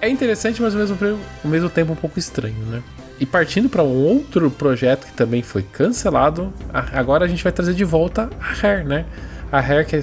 É 0.00 0.08
interessante, 0.08 0.60
mas 0.62 0.74
ao 0.74 0.80
mesmo, 0.80 1.18
ao 1.44 1.50
mesmo 1.50 1.68
tempo 1.68 1.92
um 1.92 1.96
pouco 1.96 2.18
estranho, 2.18 2.64
né? 2.66 2.82
E 3.18 3.24
partindo 3.24 3.68
para 3.68 3.82
um 3.82 3.94
outro 3.94 4.50
projeto 4.50 5.06
que 5.06 5.12
também 5.12 5.42
foi 5.42 5.62
cancelado, 5.62 6.52
agora 6.92 7.24
a 7.24 7.28
gente 7.28 7.42
vai 7.42 7.52
trazer 7.52 7.72
de 7.72 7.84
volta 7.84 8.28
a 8.38 8.44
Rare, 8.44 8.84
né? 8.84 9.06
A 9.50 9.60
Rare 9.60 9.86
que 9.86 9.96
é 9.96 10.00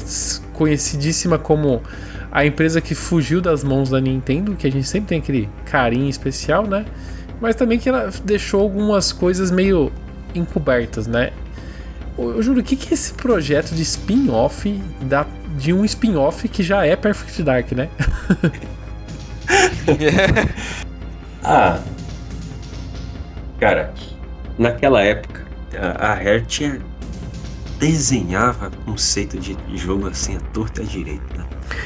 conhecidíssima 0.53 1.37
como 1.37 1.81
a 2.31 2.43
empresa 2.43 2.81
que 2.81 2.95
fugiu 2.95 3.39
das 3.39 3.63
mãos 3.63 3.91
da 3.91 4.01
Nintendo, 4.01 4.55
que 4.55 4.65
a 4.65 4.71
gente 4.71 4.87
sempre 4.87 5.09
tem 5.09 5.19
aquele 5.19 5.47
carinho 5.65 6.09
especial, 6.09 6.65
né? 6.65 6.85
Mas 7.39 7.55
também 7.55 7.77
que 7.77 7.87
ela 7.87 8.09
deixou 8.23 8.61
algumas 8.61 9.11
coisas 9.11 9.51
meio 9.51 9.91
encobertas, 10.33 11.05
né? 11.05 11.31
Eu 12.17 12.43
juro, 12.43 12.59
o 12.59 12.63
que, 12.63 12.75
que 12.75 12.89
é 12.89 12.93
esse 12.93 13.13
projeto 13.13 13.73
de 13.73 13.81
spin-off 13.81 14.81
de 15.57 15.73
um 15.73 15.83
spin-off 15.85 16.47
que 16.47 16.61
já 16.61 16.85
é 16.85 16.95
Perfect 16.95 17.43
Dark, 17.43 17.71
né? 17.71 17.89
ah, 21.43 21.79
Cara, 23.63 23.93
naquela 24.57 25.01
época, 25.01 25.45
a, 25.73 26.11
a 26.11 26.13
Rare 26.15 26.43
tinha 26.45 26.81
desenhava 27.79 28.69
conceito 28.85 29.39
de 29.39 29.55
jogo 29.77 30.07
assim 30.07 30.35
a 30.35 30.39
torta 30.51 30.83
direita. 30.83 31.37
Né? 31.37 31.45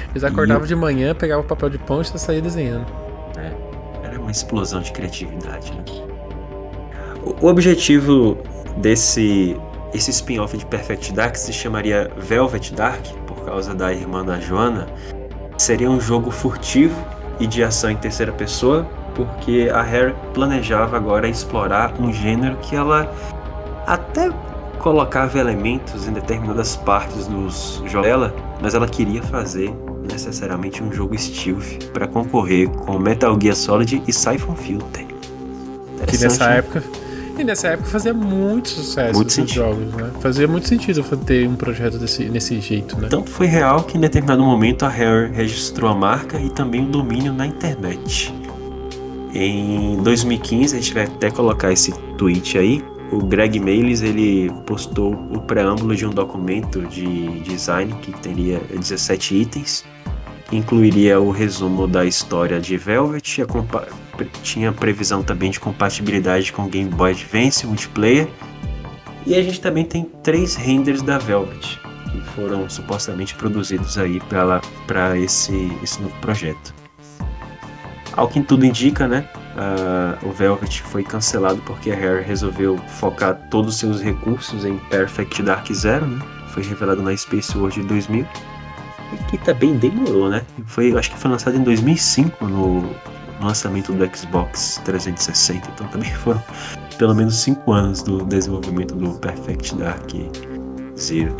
Eles 0.09 0.23
acordavam 0.23 0.63
eu... 0.63 0.67
de 0.67 0.75
manhã, 0.75 1.13
pegavam 1.13 1.45
o 1.45 1.47
papel 1.47 1.69
de 1.69 1.77
pão 1.77 2.01
e 2.01 2.05
saía 2.05 2.41
desenhando. 2.41 2.87
É, 3.37 4.07
era 4.07 4.19
uma 4.19 4.31
explosão 4.31 4.81
de 4.81 4.91
criatividade. 4.91 5.71
Né? 5.71 5.83
O, 7.23 7.45
o 7.45 7.47
objetivo 7.47 8.39
desse 8.77 9.55
esse 9.93 10.11
spin-off 10.11 10.57
de 10.57 10.65
Perfect 10.65 11.13
Dark 11.13 11.35
se 11.35 11.53
chamaria 11.53 12.11
Velvet 12.17 12.73
Dark, 12.73 13.05
por 13.25 13.43
causa 13.45 13.73
da 13.73 13.93
irmã 13.93 14.23
da 14.23 14.39
Joana. 14.39 14.87
Seria 15.57 15.89
um 15.89 15.99
jogo 15.99 16.29
furtivo 16.29 16.95
e 17.39 17.47
de 17.47 17.63
ação 17.63 17.89
em 17.89 17.95
terceira 17.95 18.31
pessoa, 18.31 18.85
porque 19.15 19.69
a 19.73 19.81
Harry 19.81 20.13
planejava 20.33 20.97
agora 20.97 21.27
explorar 21.27 21.93
um 21.99 22.11
gênero 22.11 22.57
que 22.57 22.75
ela 22.75 23.11
até 23.85 24.31
colocava 24.79 25.39
elementos 25.39 26.07
em 26.07 26.13
determinadas 26.13 26.75
partes 26.75 27.27
dos 27.27 27.81
jogos 27.85 28.07
dela, 28.07 28.35
mas 28.61 28.73
ela 28.75 28.87
queria 28.87 29.23
fazer 29.23 29.73
necessariamente 30.09 30.83
um 30.83 30.91
jogo 30.91 31.17
stealth 31.17 31.91
para 31.93 32.07
concorrer 32.07 32.69
com 32.69 32.99
Metal 32.99 33.37
Gear 33.41 33.55
Solid 33.55 34.03
e 34.07 34.13
Siphon 34.13 34.55
Filter. 34.55 35.05
Que 36.07 36.17
nessa 36.17 36.51
época 36.51 36.83
e 37.41 37.43
nessa 37.43 37.69
época 37.69 37.89
fazia 37.89 38.13
muito 38.13 38.69
sucesso 38.69 39.13
muito 39.13 39.29
esses 39.29 39.51
jogos, 39.51 39.93
né? 39.93 40.11
Fazia 40.19 40.47
muito 40.47 40.67
sentido 40.67 41.03
ter 41.17 41.47
um 41.47 41.55
projeto 41.55 41.97
desse, 41.97 42.25
nesse 42.25 42.59
jeito, 42.59 42.99
né? 42.99 43.07
Tanto 43.09 43.29
foi 43.29 43.47
real 43.47 43.83
que 43.83 43.97
em 43.97 44.01
determinado 44.01 44.43
momento 44.43 44.83
a 44.83 44.89
Rare 44.89 45.31
registrou 45.31 45.89
a 45.89 45.95
marca 45.95 46.39
e 46.39 46.49
também 46.49 46.83
o 46.83 46.87
domínio 46.87 47.33
na 47.33 47.45
internet. 47.45 48.33
Em 49.33 50.01
2015, 50.03 50.75
a 50.75 50.79
gente 50.79 50.93
vai 50.93 51.03
até 51.03 51.29
colocar 51.29 51.71
esse 51.71 51.91
tweet 52.17 52.57
aí, 52.57 52.83
o 53.11 53.19
Greg 53.19 53.59
Mailes 53.59 54.01
ele 54.01 54.51
postou 54.65 55.13
o 55.13 55.39
preâmbulo 55.41 55.95
de 55.95 56.05
um 56.05 56.09
documento 56.09 56.81
de 56.81 57.39
design 57.41 57.93
que 58.01 58.11
teria 58.11 58.59
17 58.59 59.35
itens, 59.35 59.85
incluiria 60.51 61.19
o 61.19 61.31
resumo 61.31 61.87
da 61.87 62.05
história 62.05 62.59
de 62.59 62.77
Velvet, 62.77 63.41
tinha 64.25 64.71
previsão 64.71 65.23
também 65.23 65.51
de 65.51 65.59
compatibilidade 65.59 66.51
com 66.51 66.67
Game 66.67 66.89
Boy 66.89 67.11
Advance 67.11 67.65
multiplayer, 67.65 68.27
e 69.25 69.35
a 69.35 69.43
gente 69.43 69.59
também 69.59 69.83
tem 69.83 70.03
três 70.23 70.55
renders 70.55 71.01
da 71.01 71.17
Velvet 71.17 71.79
que 72.07 72.21
foram 72.31 72.69
supostamente 72.69 73.35
produzidos 73.35 73.97
aí 73.97 74.21
para 74.87 75.17
esse, 75.17 75.71
esse 75.83 76.01
novo 76.01 76.15
projeto. 76.21 76.73
Ao 78.13 78.27
que 78.27 78.41
tudo 78.41 78.65
indica, 78.65 79.07
né? 79.07 79.27
Uh, 79.55 80.29
o 80.29 80.31
Velvet 80.31 80.81
foi 80.83 81.03
cancelado 81.03 81.61
porque 81.65 81.91
a 81.91 81.95
Rare 81.95 82.23
resolveu 82.23 82.77
focar 82.99 83.47
todos 83.49 83.75
os 83.75 83.79
seus 83.79 84.01
recursos 84.01 84.65
em 84.65 84.77
Perfect 84.89 85.43
Dark 85.43 85.71
Zero, 85.71 86.05
né? 86.05 86.19
Foi 86.49 86.63
revelado 86.63 87.01
na 87.01 87.15
Space 87.15 87.55
World 87.55 87.81
de 87.81 87.87
2000. 87.87 88.25
E 89.13 89.23
que 89.29 89.37
também 89.37 89.77
demorou, 89.77 90.29
né? 90.29 90.43
Foi, 90.65 90.97
acho 90.97 91.11
que 91.11 91.17
foi 91.17 91.29
lançado 91.29 91.57
em 91.57 91.63
2005 91.63 92.47
no 92.47 92.89
lançamento 93.41 93.93
do 93.93 94.15
Xbox 94.15 94.81
360. 94.85 95.69
Então 95.73 95.87
também 95.87 96.13
foram 96.15 96.43
pelo 96.97 97.13
menos 97.13 97.35
5 97.37 97.71
anos 97.71 98.01
do 98.01 98.25
desenvolvimento 98.25 98.95
do 98.95 99.13
Perfect 99.19 99.75
Dark 99.75 100.11
Zero. 100.97 101.35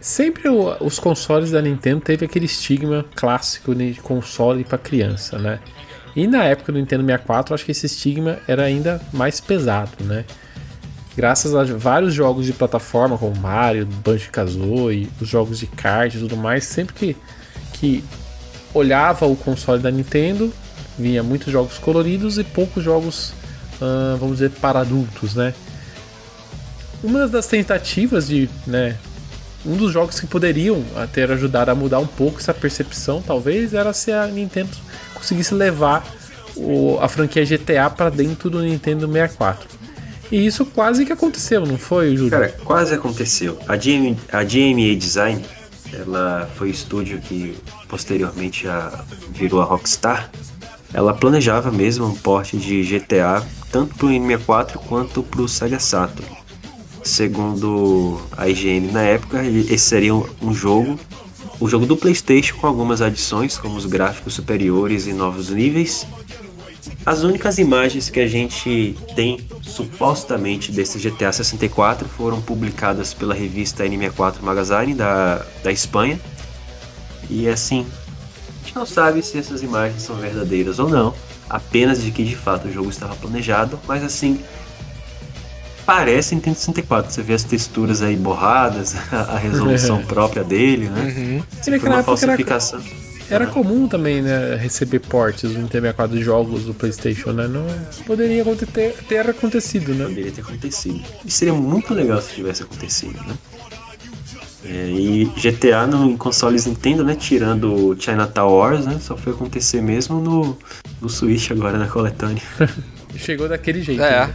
Sempre 0.00 0.48
o, 0.48 0.76
os 0.84 0.98
consoles 0.98 1.52
da 1.52 1.62
Nintendo 1.62 2.00
teve 2.00 2.26
aquele 2.26 2.46
estigma 2.46 3.04
clássico 3.14 3.72
de 3.72 3.94
console 4.00 4.64
para 4.64 4.76
criança, 4.76 5.38
né? 5.38 5.60
E 6.16 6.26
na 6.26 6.44
época 6.44 6.72
do 6.72 6.78
Nintendo 6.78 7.04
64, 7.04 7.54
acho 7.54 7.64
que 7.64 7.70
esse 7.70 7.86
estigma 7.86 8.38
era 8.48 8.64
ainda 8.64 9.00
mais 9.12 9.40
pesado, 9.40 9.92
né? 10.00 10.24
Graças 11.14 11.54
a 11.54 11.62
vários 11.64 12.14
jogos 12.14 12.46
de 12.46 12.52
plataforma, 12.52 13.18
como 13.18 13.36
Mario, 13.36 13.86
Banjo-Kazooie, 13.86 15.10
os 15.20 15.28
jogos 15.28 15.58
de 15.58 15.66
kart 15.66 16.14
e 16.14 16.18
tudo 16.18 16.36
mais, 16.36 16.64
sempre 16.64 16.94
que, 16.94 17.16
que 17.74 18.04
olhava 18.72 19.26
o 19.26 19.36
console 19.36 19.82
da 19.82 19.90
Nintendo, 19.90 20.52
vinha 20.98 21.22
muitos 21.22 21.52
jogos 21.52 21.78
coloridos 21.78 22.38
e 22.38 22.44
poucos 22.44 22.82
jogos, 22.82 23.34
vamos 24.18 24.38
dizer, 24.38 24.50
para 24.52 24.80
adultos, 24.80 25.34
né? 25.34 25.52
Uma 27.02 27.26
das 27.26 27.46
tentativas 27.46 28.28
de 28.28 28.48
né, 28.66 28.96
um 29.66 29.76
dos 29.76 29.92
jogos 29.92 30.18
que 30.18 30.26
poderiam 30.26 30.82
ter 31.12 31.30
ajudado 31.30 31.70
a 31.70 31.74
mudar 31.74 31.98
um 31.98 32.06
pouco 32.06 32.38
essa 32.38 32.54
percepção, 32.54 33.20
talvez, 33.20 33.74
era 33.74 33.92
se 33.92 34.12
a 34.12 34.26
Nintendo 34.26 34.70
conseguisse 35.14 35.52
levar 35.52 36.06
o, 36.56 36.98
a 37.00 37.08
franquia 37.08 37.44
GTA 37.44 37.90
para 37.90 38.10
dentro 38.10 38.48
do 38.48 38.60
Nintendo 38.60 39.06
64. 39.06 39.71
E 40.32 40.46
isso 40.46 40.64
quase 40.64 41.04
que 41.04 41.12
aconteceu, 41.12 41.66
não 41.66 41.76
foi, 41.76 42.16
Júlio? 42.16 42.30
Cara, 42.30 42.48
quase 42.64 42.94
aconteceu. 42.94 43.58
A, 43.68 43.76
GM, 43.76 44.16
a 44.32 44.42
GMA 44.42 44.96
Design, 44.96 45.44
ela 45.92 46.50
foi 46.56 46.68
o 46.68 46.70
estúdio 46.70 47.20
que 47.20 47.54
posteriormente 47.86 48.66
a, 48.66 49.04
virou 49.30 49.60
a 49.60 49.64
Rockstar. 49.64 50.30
Ela 50.94 51.12
planejava 51.12 51.70
mesmo 51.70 52.06
um 52.06 52.14
porte 52.14 52.56
de 52.56 52.82
GTA 52.82 53.46
tanto 53.70 53.94
para 53.94 54.06
o 54.06 54.10
N64 54.10 54.76
quanto 54.88 55.22
para 55.22 55.42
o 55.42 55.48
Sega 55.48 55.78
Saturn. 55.78 56.30
Segundo 57.04 58.18
a 58.34 58.48
IGN 58.48 58.90
na 58.90 59.02
época, 59.02 59.44
esse 59.44 59.78
seria 59.78 60.14
um 60.14 60.54
jogo, 60.54 60.98
o 61.60 61.68
jogo 61.68 61.84
do 61.84 61.96
PlayStation 61.96 62.56
com 62.56 62.66
algumas 62.66 63.02
adições, 63.02 63.58
como 63.58 63.76
os 63.76 63.84
gráficos 63.84 64.32
superiores 64.32 65.06
e 65.06 65.12
novos 65.12 65.50
níveis. 65.50 66.06
As 67.04 67.22
únicas 67.22 67.58
imagens 67.58 68.10
que 68.10 68.20
a 68.20 68.26
gente 68.26 68.96
tem 69.14 69.40
supostamente 69.62 70.72
desse 70.72 70.98
GTA 70.98 71.32
64 71.32 72.08
foram 72.08 72.40
publicadas 72.40 73.14
pela 73.14 73.34
revista 73.34 73.84
N64 73.84 74.40
Magazine 74.40 74.94
da, 74.94 75.44
da 75.62 75.72
Espanha. 75.72 76.20
E 77.30 77.48
assim, 77.48 77.86
a 78.48 78.64
gente 78.64 78.74
não 78.76 78.86
sabe 78.86 79.22
se 79.22 79.38
essas 79.38 79.62
imagens 79.62 80.02
são 80.02 80.16
verdadeiras 80.16 80.78
ou 80.78 80.88
não, 80.88 81.14
apenas 81.48 82.02
de 82.02 82.10
que 82.10 82.24
de 82.24 82.36
fato 82.36 82.68
o 82.68 82.72
jogo 82.72 82.90
estava 82.90 83.14
planejado, 83.16 83.78
mas 83.86 84.02
assim, 84.02 84.40
parece 85.84 86.34
Nintendo 86.34 86.56
64. 86.56 87.12
Você 87.12 87.22
vê 87.22 87.34
as 87.34 87.44
texturas 87.44 88.02
aí 88.02 88.16
borradas, 88.16 88.94
a 89.12 89.38
resolução 89.38 90.02
própria 90.06 90.44
dele, 90.44 90.88
né? 90.88 91.42
Uhum. 91.62 91.78
For 91.80 91.88
uma 91.88 92.02
falsificação. 92.02 92.80
Era, 92.80 93.01
era 93.30 93.46
comum 93.46 93.88
também, 93.88 94.20
né, 94.20 94.56
receber 94.56 94.98
portes 95.00 95.50
do 95.50 95.58
Nintendo 95.58 95.86
64 95.86 96.16
de 96.16 96.22
jogos 96.22 96.64
do 96.64 96.74
PlayStation, 96.74 97.32
né? 97.32 97.48
Não 97.48 97.66
poderia 98.04 98.44
ter, 98.72 98.94
ter 99.08 99.28
acontecido, 99.28 99.94
né? 99.94 100.04
Poderia 100.06 100.32
ter 100.32 100.40
acontecido. 100.42 101.00
E 101.24 101.30
seria 101.30 101.54
muito 101.54 101.94
legal 101.94 102.20
se 102.20 102.34
tivesse 102.34 102.62
acontecido, 102.62 103.18
né? 103.26 103.34
É, 104.64 104.88
e 104.88 105.24
GTA 105.36 105.86
no, 105.86 106.10
em 106.10 106.16
consoles 106.16 106.66
Nintendo, 106.66 107.04
né? 107.04 107.16
Tirando 107.16 107.96
Chinatown 107.98 108.52
Wars, 108.52 108.86
né? 108.86 108.98
Só 109.00 109.16
foi 109.16 109.32
acontecer 109.32 109.82
mesmo 109.82 110.20
no, 110.20 110.56
no 111.00 111.08
Switch 111.08 111.50
agora 111.50 111.78
na 111.78 111.88
coletânea. 111.88 112.42
Chegou 113.16 113.48
daquele 113.48 113.82
jeito. 113.82 114.02
É. 114.02 114.26
Né? 114.26 114.34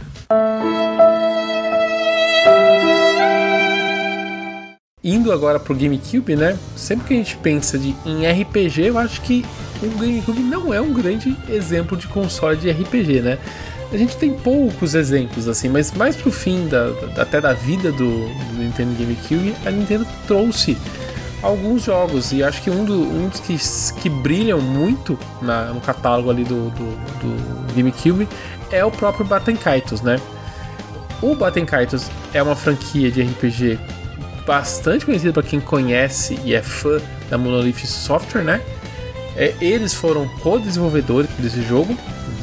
Indo 5.08 5.32
agora 5.32 5.58
pro 5.58 5.74
GameCube, 5.74 6.36
né? 6.36 6.58
Sempre 6.76 7.06
que 7.06 7.14
a 7.14 7.16
gente 7.16 7.36
pensa 7.36 7.78
de, 7.78 7.94
em 8.04 8.26
RPG, 8.26 8.88
eu 8.88 8.98
acho 8.98 9.20
que 9.22 9.44
o 9.82 9.88
GameCube 9.98 10.40
não 10.40 10.72
é 10.72 10.80
um 10.80 10.92
grande 10.92 11.36
exemplo 11.48 11.96
de 11.96 12.06
console 12.06 12.56
de 12.56 12.70
RPG, 12.70 13.20
né? 13.20 13.38
A 13.90 13.96
gente 13.96 14.16
tem 14.16 14.34
poucos 14.34 14.94
exemplos 14.94 15.48
assim, 15.48 15.68
mas 15.68 15.92
mais 15.92 16.14
pro 16.14 16.30
fim 16.30 16.68
da, 16.68 16.90
da 16.90 17.22
até 17.22 17.40
da 17.40 17.54
vida 17.54 17.90
do, 17.90 18.28
do, 18.28 18.58
Nintendo 18.58 18.94
GameCube, 18.98 19.54
a 19.64 19.70
Nintendo 19.70 20.06
trouxe 20.26 20.76
alguns 21.42 21.84
jogos 21.84 22.32
e 22.32 22.42
acho 22.42 22.60
que 22.62 22.68
um, 22.68 22.84
do, 22.84 23.00
um 23.00 23.28
dos 23.28 23.40
que, 23.40 23.56
que 24.02 24.10
brilham 24.10 24.60
muito 24.60 25.18
na, 25.40 25.66
no 25.66 25.80
catálogo 25.80 26.30
ali 26.30 26.44
do, 26.44 26.68
do, 26.70 26.84
do 27.20 27.74
GameCube 27.74 28.28
é 28.70 28.84
o 28.84 28.90
próprio 28.90 29.24
Baten 29.24 29.56
Kaitos, 29.56 30.02
né? 30.02 30.20
O 31.22 31.34
Baten 31.34 31.64
Kaitos 31.64 32.10
é 32.34 32.42
uma 32.42 32.54
franquia 32.54 33.10
de 33.10 33.22
RPG 33.22 33.78
bastante 34.48 35.04
conhecido 35.04 35.34
para 35.34 35.42
quem 35.42 35.60
conhece 35.60 36.40
e 36.42 36.54
é 36.54 36.62
fã 36.62 36.98
da 37.28 37.36
Monolith 37.36 37.86
Software, 37.86 38.42
né? 38.42 38.62
É, 39.36 39.54
eles 39.60 39.92
foram 39.92 40.26
co-desenvolvedores 40.42 41.28
desse 41.38 41.60
jogo 41.62 41.94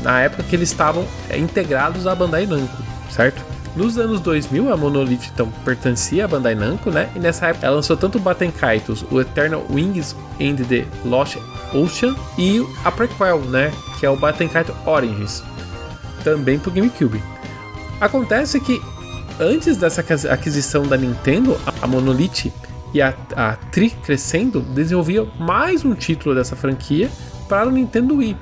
na 0.03 0.21
época 0.21 0.43
que 0.43 0.55
eles 0.55 0.69
estavam 0.69 1.03
é, 1.31 1.37
integrados 1.39 2.05
à 2.05 2.13
Bandai 2.13 2.45
Namco, 2.45 2.77
certo? 3.09 3.43
Nos 3.75 3.97
anos 3.97 4.21
2000, 4.21 4.71
a 4.71 4.77
Monolith 4.77 5.31
então 5.33 5.51
pertencia 5.65 6.25
à 6.25 6.27
Bandai 6.27 6.53
Namco, 6.53 6.91
né? 6.91 7.09
E 7.15 7.19
nessa 7.19 7.47
época 7.47 7.65
ela 7.65 7.77
lançou 7.77 7.97
tanto 7.97 8.19
o 8.19 8.21
Baten 8.21 8.51
Kaitos, 8.51 9.03
o 9.09 9.19
Eternal 9.19 9.65
Wings 9.71 10.15
and 10.39 10.63
the 10.67 10.85
Lost 11.03 11.37
Ocean 11.73 12.15
e 12.37 12.63
a 12.83 12.91
prequel, 12.91 13.39
né? 13.39 13.73
Que 13.99 14.05
é 14.05 14.09
o 14.11 14.15
Baten 14.15 14.47
Kaitos 14.47 14.75
Origins, 14.85 15.43
também 16.23 16.59
pro 16.59 16.69
GameCube. 16.69 17.21
Acontece 17.99 18.59
que 18.59 18.79
antes 19.39 19.77
dessa 19.77 20.01
aquisição 20.31 20.83
da 20.83 20.97
Nintendo, 20.97 21.59
a 21.81 21.87
Monolith 21.87 22.51
e 22.93 23.01
a, 23.01 23.13
a 23.35 23.55
Tri 23.71 23.89
Crescendo 23.89 24.61
desenvolviam 24.61 25.27
mais 25.39 25.83
um 25.83 25.93
título 25.93 26.35
dessa 26.35 26.55
franquia 26.55 27.09
para 27.49 27.67
o 27.67 27.71
Nintendo 27.71 28.15
Wii. 28.15 28.37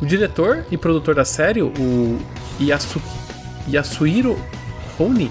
O 0.00 0.06
diretor 0.06 0.66
e 0.70 0.76
produtor 0.76 1.14
da 1.14 1.24
série, 1.24 1.62
o 1.62 2.18
Yasu, 2.60 3.00
Yasuhiro 3.68 4.38
Hone 4.98 5.30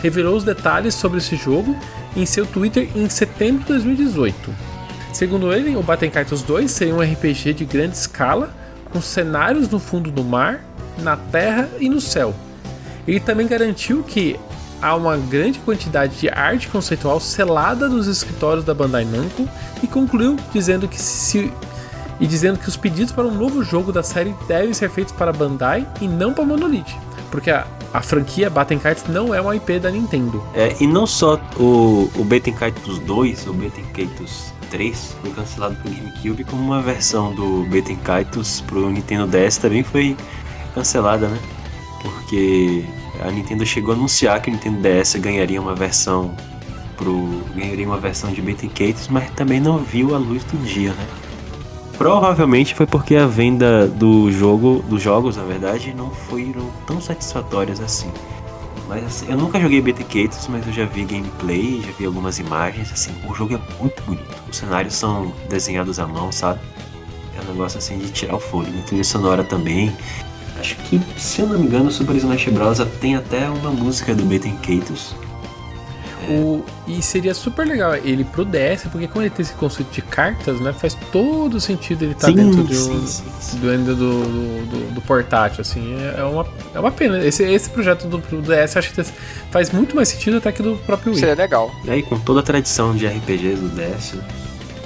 revelou 0.00 0.36
os 0.36 0.44
detalhes 0.44 0.94
sobre 0.94 1.18
esse 1.18 1.34
jogo 1.34 1.76
em 2.16 2.24
seu 2.24 2.46
Twitter 2.46 2.88
em 2.94 3.08
setembro 3.08 3.62
de 3.62 3.68
2018. 3.68 4.54
Segundo 5.12 5.52
ele, 5.52 5.76
o 5.76 5.82
Baten 5.82 6.10
Kaitos 6.10 6.42
2 6.42 6.70
seria 6.70 6.94
um 6.94 7.00
RPG 7.00 7.54
de 7.54 7.64
grande 7.64 7.96
escala, 7.96 8.54
com 8.92 9.00
cenários 9.00 9.68
no 9.68 9.78
fundo 9.78 10.10
do 10.10 10.22
mar, 10.22 10.64
na 10.98 11.16
terra 11.16 11.68
e 11.80 11.88
no 11.88 12.00
céu. 12.00 12.34
Ele 13.06 13.20
também 13.20 13.46
garantiu 13.46 14.02
que 14.02 14.38
há 14.80 14.94
uma 14.94 15.16
grande 15.16 15.58
quantidade 15.60 16.18
de 16.18 16.28
arte 16.28 16.68
conceitual 16.68 17.18
selada 17.20 17.88
nos 17.88 18.06
escritórios 18.06 18.64
da 18.64 18.74
Bandai 18.74 19.04
Namco 19.04 19.48
e 19.82 19.86
concluiu 19.86 20.36
dizendo 20.52 20.86
que 20.86 21.00
se 21.00 21.52
e 22.20 22.26
dizendo 22.26 22.58
que 22.58 22.68
os 22.68 22.76
pedidos 22.76 23.12
para 23.12 23.24
um 23.24 23.34
novo 23.34 23.64
jogo 23.64 23.90
da 23.90 24.02
série 24.02 24.34
devem 24.46 24.72
ser 24.72 24.88
feitos 24.90 25.12
para 25.12 25.32
Bandai 25.32 25.86
e 26.00 26.06
não 26.06 26.32
para 26.32 26.44
Monolith, 26.44 26.94
porque 27.30 27.50
a, 27.50 27.66
a 27.92 28.00
franquia 28.00 28.48
Baten 28.48 28.78
Kites 28.78 29.04
não 29.08 29.34
é 29.34 29.40
uma 29.40 29.56
IP 29.56 29.80
da 29.80 29.90
Nintendo. 29.90 30.42
É, 30.54 30.76
e 30.80 30.86
não 30.86 31.06
só 31.06 31.40
o, 31.58 32.08
o 32.14 32.24
Baten 32.24 32.54
Kites 32.54 32.98
2, 33.00 33.46
o 33.48 33.52
Baten 33.52 33.84
Kites 33.92 34.52
3 34.70 35.16
foi 35.20 35.30
cancelado 35.32 35.76
pro 35.76 35.90
GameCube, 35.90 36.44
como 36.44 36.62
uma 36.62 36.80
versão 36.80 37.34
do 37.34 37.64
Baten 37.64 37.98
Kites 37.98 38.60
pro 38.60 38.88
Nintendo 38.90 39.26
DS 39.26 39.58
também 39.58 39.82
foi 39.82 40.16
cancelada, 40.74 41.26
né? 41.28 41.38
Porque 42.04 42.84
a 43.26 43.30
Nintendo 43.30 43.64
chegou 43.64 43.94
a 43.94 43.96
anunciar 43.96 44.40
que 44.42 44.50
o 44.50 44.52
Nintendo 44.52 44.78
DS 44.82 45.14
ganharia 45.16 45.58
uma 45.58 45.74
versão 45.74 46.36
pro 46.98 47.42
ganharia 47.56 47.86
uma 47.86 47.98
versão 47.98 48.30
de 48.30 48.42
Baten 48.42 48.68
Kites, 48.68 49.08
mas 49.08 49.30
também 49.30 49.58
não 49.58 49.78
viu 49.78 50.14
a 50.14 50.18
luz 50.18 50.44
do 50.44 50.58
dia, 50.64 50.92
né? 50.92 51.06
Provavelmente 51.96 52.74
foi 52.74 52.86
porque 52.86 53.16
a 53.16 53.26
venda 53.26 53.86
do 53.86 54.30
jogo, 54.30 54.84
dos 54.86 55.00
jogos, 55.00 55.36
na 55.36 55.44
verdade, 55.44 55.94
não 55.96 56.10
foram 56.10 56.70
tão 56.86 57.00
satisfatórias 57.00 57.80
assim. 57.80 58.10
Mas 58.86 59.04
assim, 59.04 59.26
eu 59.30 59.38
nunca 59.38 59.58
joguei 59.58 59.80
BTKs, 59.80 60.48
mas 60.48 60.66
eu 60.66 60.72
já 60.72 60.84
vi 60.84 61.04
gameplay, 61.04 61.80
já 61.80 61.92
vi 61.98 62.04
algumas 62.04 62.38
imagens, 62.38 62.92
assim, 62.92 63.14
o 63.26 63.34
jogo 63.34 63.54
é 63.54 63.80
muito 63.80 64.02
bonito. 64.02 64.42
Os 64.50 64.58
cenários 64.58 64.94
são 64.94 65.32
desenhados 65.48 65.98
à 65.98 66.06
mão, 66.06 66.30
sabe? 66.30 66.60
É 67.38 67.40
um 67.40 67.52
negócio 67.52 67.78
assim 67.78 67.96
de 67.96 68.10
tirar 68.10 68.36
o 68.36 68.40
fôlego. 68.40 68.78
A 68.78 68.82
trilha 68.82 69.04
sonora 69.04 69.42
também. 69.42 69.96
Acho 70.64 70.76
que, 70.76 70.98
se 71.18 71.42
eu 71.42 71.46
não 71.46 71.58
me 71.58 71.66
engano, 71.66 71.88
o 71.88 71.90
Super 71.90 72.16
Smash 72.16 72.48
Bros. 72.48 72.78
tem 72.98 73.16
até 73.16 73.50
uma 73.50 73.70
música 73.70 74.14
do 74.14 74.24
Beten 74.24 74.56
Katos. 74.56 75.14
O, 76.26 76.64
e 76.88 77.02
seria 77.02 77.34
super 77.34 77.66
legal 77.66 77.94
ele 77.96 78.24
pro 78.24 78.46
DS, 78.46 78.84
porque 78.90 79.06
como 79.06 79.22
ele 79.22 79.28
tem 79.28 79.42
esse 79.42 79.52
conceito 79.52 79.90
de 79.92 80.00
cartas, 80.00 80.58
né? 80.60 80.72
Faz 80.72 80.96
todo 81.12 81.60
sentido 81.60 82.04
ele 82.04 82.12
estar 82.12 82.28
tá 82.28 82.32
dentro 82.32 82.64
de 82.64 82.78
um, 82.78 83.06
sim, 83.06 83.24
sim. 83.40 83.58
do, 83.58 83.94
do, 83.94 83.94
do, 83.94 84.94
do, 84.94 85.00
portátil, 85.02 85.60
assim. 85.60 85.96
É, 86.00 86.20
é 86.20 86.24
uma, 86.24 86.46
é 86.74 86.80
uma 86.80 86.90
pena. 86.90 87.22
Esse, 87.22 87.42
esse 87.42 87.68
projeto 87.68 88.06
do, 88.06 88.16
do 88.16 88.40
DS 88.40 88.74
acho 88.78 88.94
que 88.94 89.04
faz 89.50 89.70
muito 89.70 89.94
mais 89.94 90.08
sentido 90.08 90.38
até 90.38 90.50
que 90.50 90.62
do 90.62 90.78
próprio 90.86 91.12
Wii. 91.12 91.20
Seria 91.20 91.34
legal. 91.34 91.70
E 91.84 91.90
aí, 91.90 92.02
com 92.02 92.18
toda 92.18 92.40
a 92.40 92.42
tradição 92.42 92.96
de 92.96 93.06
RPGs 93.06 93.60
do 93.60 93.68
DS. 93.68 94.14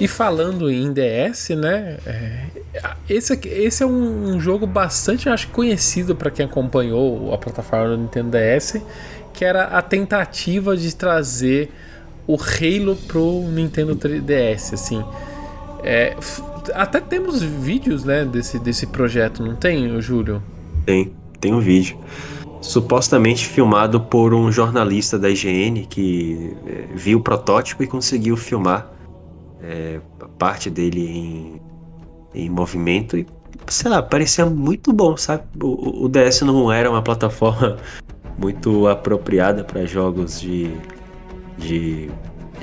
E 0.01 0.09
falando 0.09 0.69
em 0.69 0.93
DS, 0.93 1.51
né? 1.51 1.99
É, 2.05 2.41
esse, 3.09 3.39
esse 3.49 3.83
é 3.83 3.87
um, 3.87 4.35
um 4.35 4.41
jogo 4.41 4.67
bastante, 4.67 5.29
acho 5.29 5.49
conhecido 5.49 6.15
para 6.15 6.31
quem 6.31 6.47
acompanhou 6.47 7.33
a 7.33 7.39
plataforma 7.39 7.97
do 7.97 8.03
Nintendo 8.03 8.31
DS 8.31 8.83
que 9.39 9.45
era 9.45 9.67
a 9.67 9.81
tentativa 9.81 10.77
de 10.77 10.97
trazer 10.97 11.71
o 12.27 12.35
Halo 12.35 12.97
pro 13.07 13.43
Nintendo 13.49 13.95
3DS, 13.95 14.75
assim. 14.75 15.01
É, 15.85 16.17
até 16.75 17.01
temos 17.01 17.41
vídeos, 17.41 18.03
né, 18.03 18.25
desse, 18.25 18.59
desse 18.59 18.89
projeto, 18.89 19.41
não 19.41 19.55
tem, 19.55 20.01
Júlio? 20.01 20.43
Tem, 20.85 21.13
tem 21.41 21.55
um 21.55 21.61
vídeo. 21.61 21.97
Supostamente 22.61 23.47
filmado 23.47 24.01
por 24.01 24.35
um 24.35 24.51
jornalista 24.51 25.17
da 25.17 25.31
IGN 25.31 25.87
que 25.87 26.57
é, 26.67 26.89
viu 26.97 27.19
o 27.19 27.23
protótipo 27.23 27.85
e 27.85 27.87
conseguiu 27.87 28.37
filmar 28.37 28.91
é, 29.63 30.01
parte 30.37 30.69
dele 30.69 31.07
em, 31.07 31.61
em 32.35 32.49
movimento 32.49 33.17
e, 33.17 33.27
sei 33.67 33.91
lá, 33.91 34.03
parecia 34.03 34.47
muito 34.47 34.93
bom, 34.93 35.17
sabe? 35.17 35.45
O, 35.63 36.05
o 36.05 36.09
DS 36.09 36.43
não 36.43 36.71
era 36.73 36.91
uma 36.91 37.03
plataforma 37.03 37.77
muito 38.39 38.87
apropriada 38.87 39.65
para 39.65 39.85
jogos 39.87 40.41
de, 40.41 40.71
de, 41.57 42.11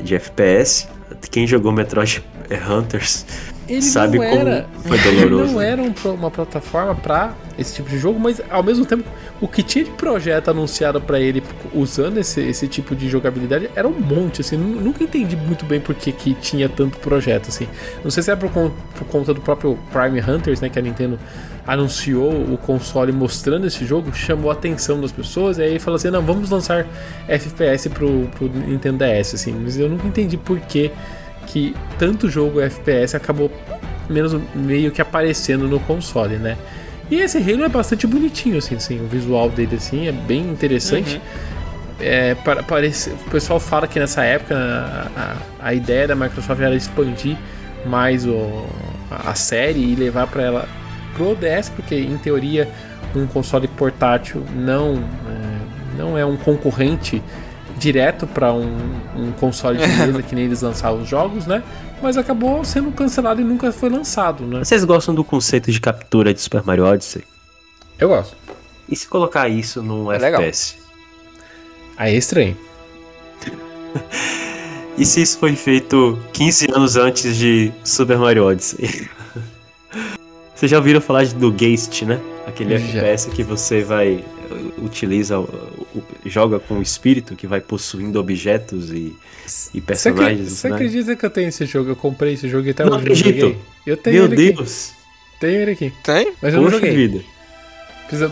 de 0.04 0.16
FPS. 0.16 0.88
Quem 1.30 1.48
jogou 1.48 1.72
Metroid 1.72 2.24
Hunters 2.70 3.26
ele 3.68 3.82
sabe 3.82 4.18
como 4.18 4.30
era, 4.30 4.68
foi 4.84 4.98
doloroso. 5.04 5.54
Não 5.54 5.62
era 5.62 5.82
um, 5.82 5.94
uma 6.14 6.32
plataforma 6.32 6.96
para 6.96 7.34
esse 7.58 7.76
tipo 7.76 7.90
de 7.90 7.98
jogo, 7.98 8.20
mas 8.20 8.42
ao 8.50 8.64
mesmo 8.64 8.86
tempo 8.86 9.04
o 9.42 9.48
que 9.48 9.64
tinha 9.64 9.84
de 9.84 9.92
projeto 9.92 10.50
anunciado 10.50 11.00
para 11.02 11.20
ele 11.20 11.42
usando 11.74 12.18
esse, 12.18 12.42
esse 12.42 12.68
tipo 12.68 12.96
de 12.96 13.10
jogabilidade 13.10 13.70
era 13.76 13.88
um 13.88 14.00
monte, 14.00 14.42
assim, 14.42 14.58
nunca 14.58 15.04
entendi 15.04 15.36
muito 15.36 15.66
bem 15.66 15.80
por 15.80 15.96
que, 15.96 16.12
que 16.12 16.34
tinha 16.36 16.70
tanto 16.70 16.98
projeto, 17.00 17.50
assim. 17.50 17.68
Não 18.04 18.12
sei 18.12 18.24
se 18.24 18.32
é 18.32 18.36
por, 18.36 18.50
por 18.50 19.08
conta 19.08 19.34
do 19.34 19.42
próprio 19.42 19.78
Prime 19.92 20.22
Hunters, 20.22 20.62
né, 20.62 20.70
que 20.70 20.80
a 20.80 20.82
Nintendo 20.82 21.20
anunciou 21.68 22.32
o 22.32 22.58
console 22.58 23.12
mostrando 23.12 23.66
esse 23.66 23.86
jogo, 23.86 24.14
chamou 24.14 24.52
a 24.52 24.54
atenção 24.54 25.02
das 25.02 25.12
pessoas, 25.12 25.58
e 25.58 25.64
aí 25.64 25.80
falou 25.80 25.96
assim, 25.96 26.12
não, 26.12 26.22
vamos 26.22 26.50
lançar 26.50 26.86
FPS 27.28 27.90
pro, 27.90 28.30
pro 28.38 28.48
Nintendo 28.48 29.04
DS, 29.04 29.34
assim, 29.34 29.52
mas 29.52 29.78
eu 29.78 29.90
nunca 29.90 30.08
entendi 30.08 30.38
por 30.38 30.60
que 30.60 30.92
que 31.56 31.74
tanto 31.98 32.30
jogo 32.30 32.60
FPS 32.60 33.16
acabou 33.16 33.50
menos 34.10 34.38
meio 34.54 34.92
que 34.92 35.02
aparecendo 35.02 35.70
no 35.70 35.80
console, 35.80 36.36
né? 36.36 36.58
E 37.10 37.16
esse 37.16 37.38
Halo 37.38 37.64
é 37.64 37.70
bastante 37.70 38.06
bonitinho, 38.06 38.58
assim, 38.58 38.76
assim 38.76 39.00
o 39.00 39.08
visual 39.08 39.50
dele 39.50 39.78
assim 39.78 40.06
é 40.06 40.12
bem 40.12 40.42
interessante. 40.42 41.16
Uhum. 41.16 41.22
É, 42.02 42.36
para, 42.36 42.62
parece, 42.62 43.12
o 43.12 43.30
pessoal 43.32 43.58
fala 43.58 43.88
que 43.88 43.98
nessa 43.98 44.22
época 44.26 44.54
a, 44.54 45.08
a, 45.62 45.68
a 45.70 45.74
ideia 45.74 46.10
da 46.10 46.14
Microsoft 46.14 46.60
era 46.60 46.76
expandir 46.76 47.38
mais 47.86 48.26
o, 48.26 48.66
a 49.10 49.34
série 49.34 49.80
e 49.80 49.96
levar 49.96 50.28
para 50.28 50.44
ela 50.44 50.70
pro 51.16 51.36
DS, 51.36 51.70
porque 51.70 51.96
em 51.96 52.18
teoria 52.18 52.68
um 53.16 53.26
console 53.26 53.70
portátil 53.70 54.44
não 54.54 54.96
é, 54.98 55.98
não 55.98 56.18
é 56.18 56.26
um 56.26 56.36
concorrente 56.36 57.24
direto 57.78 58.26
para 58.26 58.54
um, 58.54 58.78
um, 59.16 59.32
console 59.34 59.78
de 59.78 59.88
mesa 59.88 60.22
que 60.24 60.36
nem 60.36 60.46
eles 60.46 60.62
lançavam 60.62 61.02
os 61.02 61.10
jogos, 61.10 61.46
né? 61.46 61.64
Mas 62.02 62.18
acabou 62.18 62.64
sendo 62.64 62.92
cancelado 62.92 63.42
e 63.42 63.44
nunca 63.44 63.72
foi 63.72 63.90
lançado, 63.90 64.46
né? 64.46 64.64
Vocês 64.64 64.84
gostam 64.84 65.14
do 65.14 65.24
conceito 65.24 65.72
de 65.72 65.80
captura 65.80 66.34
de 66.34 66.42
Super 66.42 66.64
Mario 66.64 66.86
Odyssey? 66.86 67.24
Eu 68.00 68.10
gosto. 68.10 68.36
E 68.88 68.96
se 68.96 69.08
colocar 69.08 69.48
isso 69.50 69.82
num 69.82 70.12
é 70.12 70.18
FPS? 70.18 70.76
Legal. 70.76 70.86
Aí 71.98 72.16
é 72.16 72.18
estranho. 72.18 72.58
e 74.98 75.06
se 75.06 75.22
isso 75.22 75.38
foi 75.40 75.56
feito 75.56 76.20
15 76.34 76.68
anos 76.74 76.96
antes 76.96 77.36
de 77.36 77.72
Super 77.84 78.18
Mario 78.18 78.46
Odyssey? 78.46 79.10
Vocês 80.56 80.72
já 80.72 80.78
ouviram 80.78 81.02
falar 81.02 81.26
do 81.28 81.52
Geist, 81.52 82.04
né? 82.06 82.20
Aquele 82.48 82.78
já. 82.78 83.00
FPS 83.00 83.30
que 83.30 83.44
você 83.44 83.84
vai 83.84 84.24
utiliza, 84.78 85.36
joga 86.26 86.60
com 86.60 86.80
o 86.80 86.82
espírito 86.82 87.36
que 87.36 87.48
vai 87.48 87.62
possuindo 87.62 88.20
objetos 88.20 88.92
e, 88.92 89.16
e 89.74 89.82
personagens. 89.82 90.52
Você, 90.52 90.70
né? 90.70 90.76
acredita 90.76 91.16
que 91.16 91.26
eu 91.26 91.30
tenho 91.30 91.50
esse 91.50 91.66
jogo? 91.66 91.92
Eu 91.92 91.96
comprei 91.96 92.34
esse 92.34 92.48
jogo 92.48 92.68
e 92.68 92.72
até 92.72 92.84
não 92.86 92.98
hoje 92.98 93.12
acredito. 93.12 93.46
não 93.48 93.56
Eu 93.86 93.98
tenho 93.98 94.16
Meu 94.16 94.26
ele 94.26 94.54
Deus! 94.54 94.90
Aqui. 94.90 95.06
Tenho 95.40 95.62
ele 95.62 95.72
aqui. 95.72 95.94
Tem? 96.04 96.34
Mas 96.42 96.54
eu 96.54 96.62
Poxa 96.62 96.72
não 96.72 96.80
joguei. 96.80 96.96
Vida. 96.96 97.24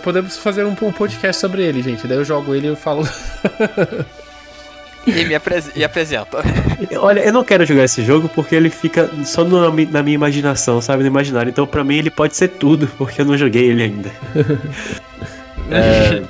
Podemos 0.03 0.37
fazer 0.37 0.63
um, 0.65 0.75
um 0.81 0.91
podcast 0.91 1.41
sobre 1.41 1.63
ele, 1.63 1.81
gente. 1.81 2.07
Daí 2.07 2.17
eu 2.17 2.23
jogo 2.25 2.53
ele 2.53 2.67
e 2.67 2.69
eu 2.69 2.75
falo. 2.75 3.07
E 5.05 5.25
me 5.25 5.35
apres 5.35 5.69
e 5.75 5.83
apresenta. 5.83 6.37
Olha, 6.97 7.19
eu 7.21 7.33
não 7.33 7.43
quero 7.43 7.65
jogar 7.65 7.83
esse 7.83 8.03
jogo 8.03 8.29
porque 8.29 8.55
ele 8.55 8.69
fica 8.69 9.09
só 9.25 9.43
no, 9.43 9.69
na 9.69 10.01
minha 10.01 10.15
imaginação, 10.15 10.79
sabe? 10.79 11.03
No 11.03 11.07
imaginário. 11.07 11.49
Então, 11.49 11.67
pra 11.67 11.83
mim, 11.83 11.97
ele 11.97 12.09
pode 12.09 12.35
ser 12.37 12.47
tudo, 12.47 12.87
porque 12.97 13.21
eu 13.21 13.25
não 13.25 13.37
joguei 13.37 13.65
ele 13.69 13.83
ainda. 13.83 14.11
É... 15.71 16.23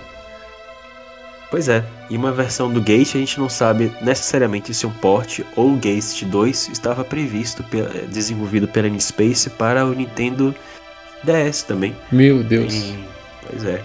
pois 1.49 1.69
é, 1.69 1.83
e 2.09 2.17
uma 2.17 2.31
versão 2.31 2.71
do 2.71 2.81
Gate 2.81 3.15
a 3.15 3.19
gente 3.19 3.39
não 3.39 3.49
sabe 3.49 3.91
necessariamente 4.01 4.73
se 4.73 4.85
um 4.85 4.91
port 4.91 5.39
ou 5.55 5.73
o 5.73 5.77
Gate 5.77 6.23
2 6.23 6.69
estava 6.69 7.03
previsto, 7.03 7.63
desenvolvido 8.09 8.67
pela 8.67 8.87
N-Space 8.87 9.49
para 9.51 9.85
o 9.85 9.93
Nintendo 9.93 10.53
DS 11.23 11.63
também. 11.63 11.95
Meu 12.11 12.43
Deus. 12.43 12.93
pois 13.47 13.65
é, 13.65 13.83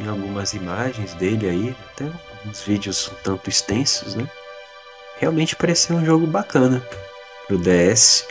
em 0.00 0.08
algumas 0.08 0.52
imagens 0.54 1.14
dele 1.14 1.48
aí, 1.48 1.76
até 1.92 2.06
uns 2.46 2.62
vídeos 2.62 3.08
um 3.08 3.14
tanto 3.22 3.48
extensos, 3.48 4.14
né? 4.14 4.26
Realmente 5.18 5.54
parecia 5.54 5.94
um 5.94 6.04
jogo 6.04 6.26
bacana 6.26 6.82
pro 7.46 7.58
DS. 7.58 8.26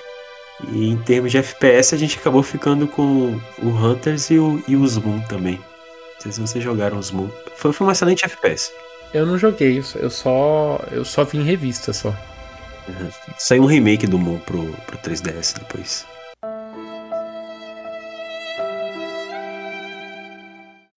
E 0.74 0.90
em 0.90 0.98
termos 0.98 1.32
de 1.32 1.38
FPS, 1.38 1.96
a 1.96 1.98
gente 1.98 2.20
acabou 2.20 2.44
ficando 2.44 2.88
com 2.88 3.40
o 3.60 3.68
Hunters 3.70 4.30
e 4.30 4.38
o, 4.38 4.62
e 4.68 4.76
o 4.76 4.88
Zoom 4.88 5.22
também. 5.22 5.60
Não 6.22 6.32
sei 6.32 6.32
se 6.32 6.42
vocês 6.42 6.64
jogaram 6.64 7.00
os 7.00 7.10
Moon. 7.10 7.30
Foi, 7.56 7.74
foi 7.74 7.88
um 7.88 7.92
excelente 7.92 8.24
FPS. 8.26 8.72
Eu 9.12 9.26
não 9.26 9.40
joguei, 9.40 9.84
eu 9.96 10.10
só 10.10 10.80
eu 10.92 11.04
só 11.04 11.24
vi 11.24 11.40
em 11.40 11.44
revista 11.44 11.92
só. 11.92 12.10
Uhum. 12.88 13.10
Saiu 13.40 13.64
um 13.64 13.66
remake 13.66 14.06
do 14.06 14.20
Moon 14.20 14.38
pro, 14.40 14.64
pro 14.86 14.98
3DS 15.00 15.58
depois. 15.58 16.06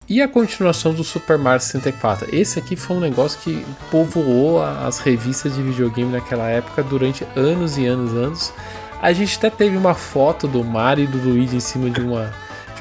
e 0.09 0.21
a 0.21 0.29
continuação 0.29 0.93
do 0.93 1.03
Super 1.03 1.39
Mario 1.39 1.63
64. 1.63 2.29
Esse 2.35 2.59
aqui 2.59 2.77
foi 2.77 2.97
um 2.99 3.01
negócio 3.01 3.41
que 3.41 3.65
povoou 3.91 4.63
as 4.63 4.99
revistas 4.99 5.55
de 5.55 5.63
videogame 5.63 6.13
naquela 6.13 6.51
época 6.51 6.83
durante 6.83 7.27
anos 7.35 7.79
e 7.79 7.87
anos 7.87 8.13
e 8.13 8.17
anos. 8.19 8.53
A 9.01 9.11
gente 9.15 9.39
até 9.39 9.49
teve 9.49 9.75
uma 9.75 9.95
foto 9.95 10.47
do 10.47 10.63
Mario 10.63 11.05
e 11.05 11.07
do 11.07 11.17
Luigi 11.17 11.57
em 11.57 11.61
cima 11.61 11.89
de 11.89 12.03
uma 12.03 12.31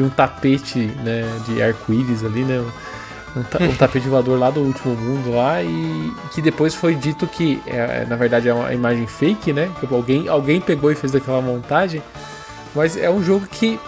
um 0.01 0.09
tapete 0.09 0.79
né, 1.03 1.23
de 1.45 1.61
arco-íris 1.61 2.23
ali, 2.23 2.43
né? 2.43 2.63
Um, 3.35 3.43
ta 3.43 3.63
um, 3.63 3.73
tapete 3.75 4.09
voador 4.09 4.37
lá 4.37 4.49
do 4.49 4.59
último 4.59 4.93
mundo 4.93 5.33
lá 5.33 5.63
e 5.63 6.11
que 6.33 6.41
depois 6.41 6.75
foi 6.75 6.95
dito 6.95 7.25
que 7.25 7.61
é, 7.65 8.05
na 8.05 8.17
verdade 8.17 8.49
é 8.49 8.53
uma 8.53 8.73
imagem 8.73 9.07
fake, 9.07 9.53
né? 9.53 9.71
Que 9.79 9.93
alguém, 9.93 10.27
alguém 10.27 10.59
pegou 10.59 10.91
e 10.91 10.95
fez 10.95 11.15
aquela 11.15 11.41
montagem. 11.41 12.01
Mas 12.75 12.97
é 12.97 13.09
um 13.09 13.23
jogo 13.23 13.47
que 13.47 13.79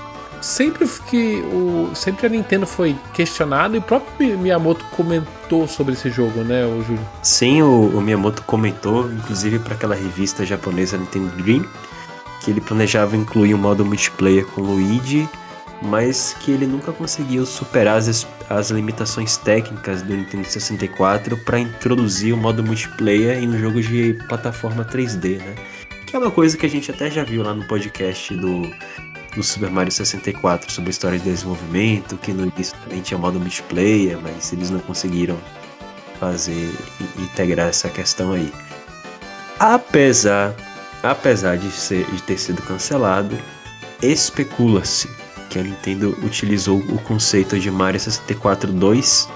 sempre 0.44 0.88
que 1.10 1.42
o 1.42 1.90
sempre 1.96 2.28
a 2.28 2.30
Nintendo 2.30 2.68
foi 2.68 2.96
questionado 3.14 3.76
e 3.76 3.80
o 3.80 3.82
próprio 3.82 4.38
Miyamoto 4.38 4.84
comentou 4.92 5.68
sobre 5.68 5.94
esse 5.94 6.10
jogo, 6.10 6.42
né, 6.42 6.66
o 6.66 6.84
Júlio? 6.84 7.08
Sim, 7.22 7.62
o, 7.62 7.98
o 7.98 8.02
Miyamoto 8.02 8.44
comentou, 8.44 9.10
inclusive 9.10 9.60
para 9.60 9.74
aquela 9.74 9.96
revista 9.96 10.46
japonesa 10.46 10.98
Nintendo 10.98 11.30
Dream, 11.42 11.66
que 12.42 12.52
ele 12.52 12.60
planejava 12.60 13.16
incluir 13.16 13.56
um 13.56 13.58
modo 13.58 13.86
multiplayer 13.86 14.46
com 14.48 14.62
Luigi, 14.62 15.28
mas 15.84 16.36
que 16.40 16.52
ele 16.52 16.66
nunca 16.66 16.92
conseguiu 16.92 17.46
superar 17.46 17.98
as, 17.98 18.26
as 18.50 18.70
limitações 18.72 19.38
técnicas 19.38 20.02
do 20.02 20.16
Nintendo 20.16 20.48
64 20.48 21.38
para 21.38 21.60
introduzir 21.60 22.34
o 22.34 22.38
modo 22.38 22.64
multiplayer 22.64 23.38
em 23.38 23.50
um 23.50 23.60
jogo 23.60 23.82
de 23.82 24.14
plataforma 24.28 24.86
3D, 24.86 25.40
né? 25.40 25.56
Que 26.08 26.16
é 26.16 26.20
uma 26.20 26.32
coisa 26.32 26.58
que 26.58 26.66
a 26.66 26.70
gente 26.70 26.90
até 26.90 27.12
já 27.12 27.24
viu 27.24 27.44
lá 27.44 27.54
no 27.54 27.66
podcast 27.68 28.36
do 28.36 28.72
do 29.36 29.42
Super 29.42 29.70
Mario 29.72 29.92
64 29.92 30.72
sobre 30.72 30.90
a 30.90 30.92
história 30.92 31.18
de 31.18 31.26
desenvolvimento, 31.26 32.18
que 32.18 32.32
no 32.32 32.46
início 32.46 32.78
também 32.84 33.02
tinha 33.02 33.18
modo 33.18 33.40
multiplayer, 33.40 34.20
mas 34.22 34.54
eles 34.54 34.70
não 34.70 34.80
conseguiram 34.80 35.38
fazer 36.20 36.72
integrar 37.18 37.68
essa 37.68 37.90
questão 37.90 38.32
aí. 38.32 38.54
Apesar, 39.60 40.54
apesar 41.02 41.58
de, 41.58 41.72
ser, 41.72 42.06
de 42.12 42.22
ter 42.22 42.38
sido 42.38 42.62
cancelado, 42.62 43.38
especula-se 44.02 45.10
que 45.54 45.60
a 45.60 45.64
Nintendo 45.64 46.18
utilizou 46.24 46.80
o 46.80 46.98
conceito 47.04 47.60
de 47.60 47.70
Mario 47.70 48.00
64 48.00 48.74
2 48.74 49.30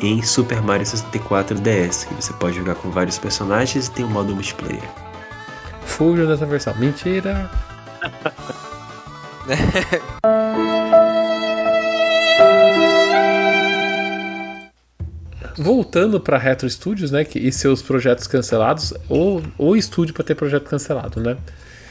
em 0.00 0.22
Super 0.22 0.62
Mario 0.62 0.86
64 0.86 1.58
DS, 1.58 2.04
que 2.04 2.14
você 2.14 2.32
pode 2.34 2.56
jogar 2.56 2.76
com 2.76 2.92
vários 2.92 3.18
personagens 3.18 3.88
e 3.88 3.90
tem 3.90 4.04
um 4.04 4.08
modo 4.08 4.32
multiplayer. 4.32 4.88
Fuja 5.84 6.24
dessa 6.26 6.46
versão. 6.46 6.76
Mentira! 6.76 7.50
Voltando 15.58 16.20
para 16.20 16.38
Retro 16.38 16.70
Studios, 16.70 17.10
né, 17.10 17.24
que, 17.24 17.40
e 17.40 17.50
seus 17.50 17.82
projetos 17.82 18.28
cancelados, 18.28 18.94
ou 19.08 19.42
o 19.58 19.74
estúdio 19.74 20.14
para 20.14 20.22
ter 20.22 20.36
projeto 20.36 20.70
cancelado, 20.70 21.20
né? 21.20 21.36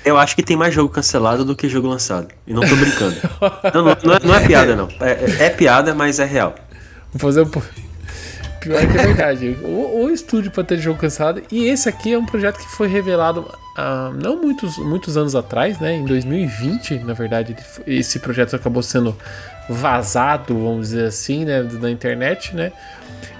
Eu 0.07 0.17
acho 0.17 0.35
que 0.35 0.41
tem 0.41 0.55
mais 0.55 0.73
jogo 0.73 0.87
cancelado 0.87 1.43
do 1.43 1.53
que 1.53 1.67
jogo 1.67 1.87
lançado. 1.87 2.29
E 2.47 2.53
não 2.53 2.61
tô 2.61 2.75
brincando. 2.77 3.17
não, 3.73 3.83
não, 3.83 3.97
não, 4.03 4.13
é, 4.13 4.19
não, 4.23 4.35
é, 4.35 4.47
piada, 4.47 4.73
não. 4.73 4.87
É, 5.01 5.11
é, 5.11 5.45
é, 5.47 5.49
piada, 5.49 5.93
mas 5.93 6.17
é 6.17 6.23
real. 6.23 6.55
Vou 7.11 7.19
fazer 7.19 7.41
um. 7.41 7.49
Pior 7.49 7.63
que 8.61 8.97
é 8.97 9.05
verdade. 9.05 9.57
o, 9.61 10.05
o 10.05 10.09
estúdio 10.09 10.49
para 10.49 10.63
ter 10.63 10.77
jogo 10.77 10.97
cancelado. 10.97 11.43
E 11.51 11.65
esse 11.65 11.89
aqui 11.89 12.13
é 12.13 12.17
um 12.17 12.25
projeto 12.25 12.57
que 12.57 12.69
foi 12.69 12.87
revelado 12.87 13.53
há 13.75 14.11
não 14.15 14.41
muitos, 14.41 14.77
muitos 14.77 15.17
anos 15.17 15.35
atrás, 15.35 15.77
né? 15.79 15.97
Em 15.97 16.05
2020, 16.05 16.99
na 16.99 17.13
verdade, 17.13 17.53
esse 17.85 18.17
projeto 18.19 18.55
acabou 18.55 18.81
sendo 18.81 19.13
vazado, 19.67 20.57
vamos 20.57 20.89
dizer 20.89 21.05
assim, 21.07 21.43
né? 21.43 21.61
Na 21.63 21.91
internet, 21.91 22.55
né? 22.55 22.71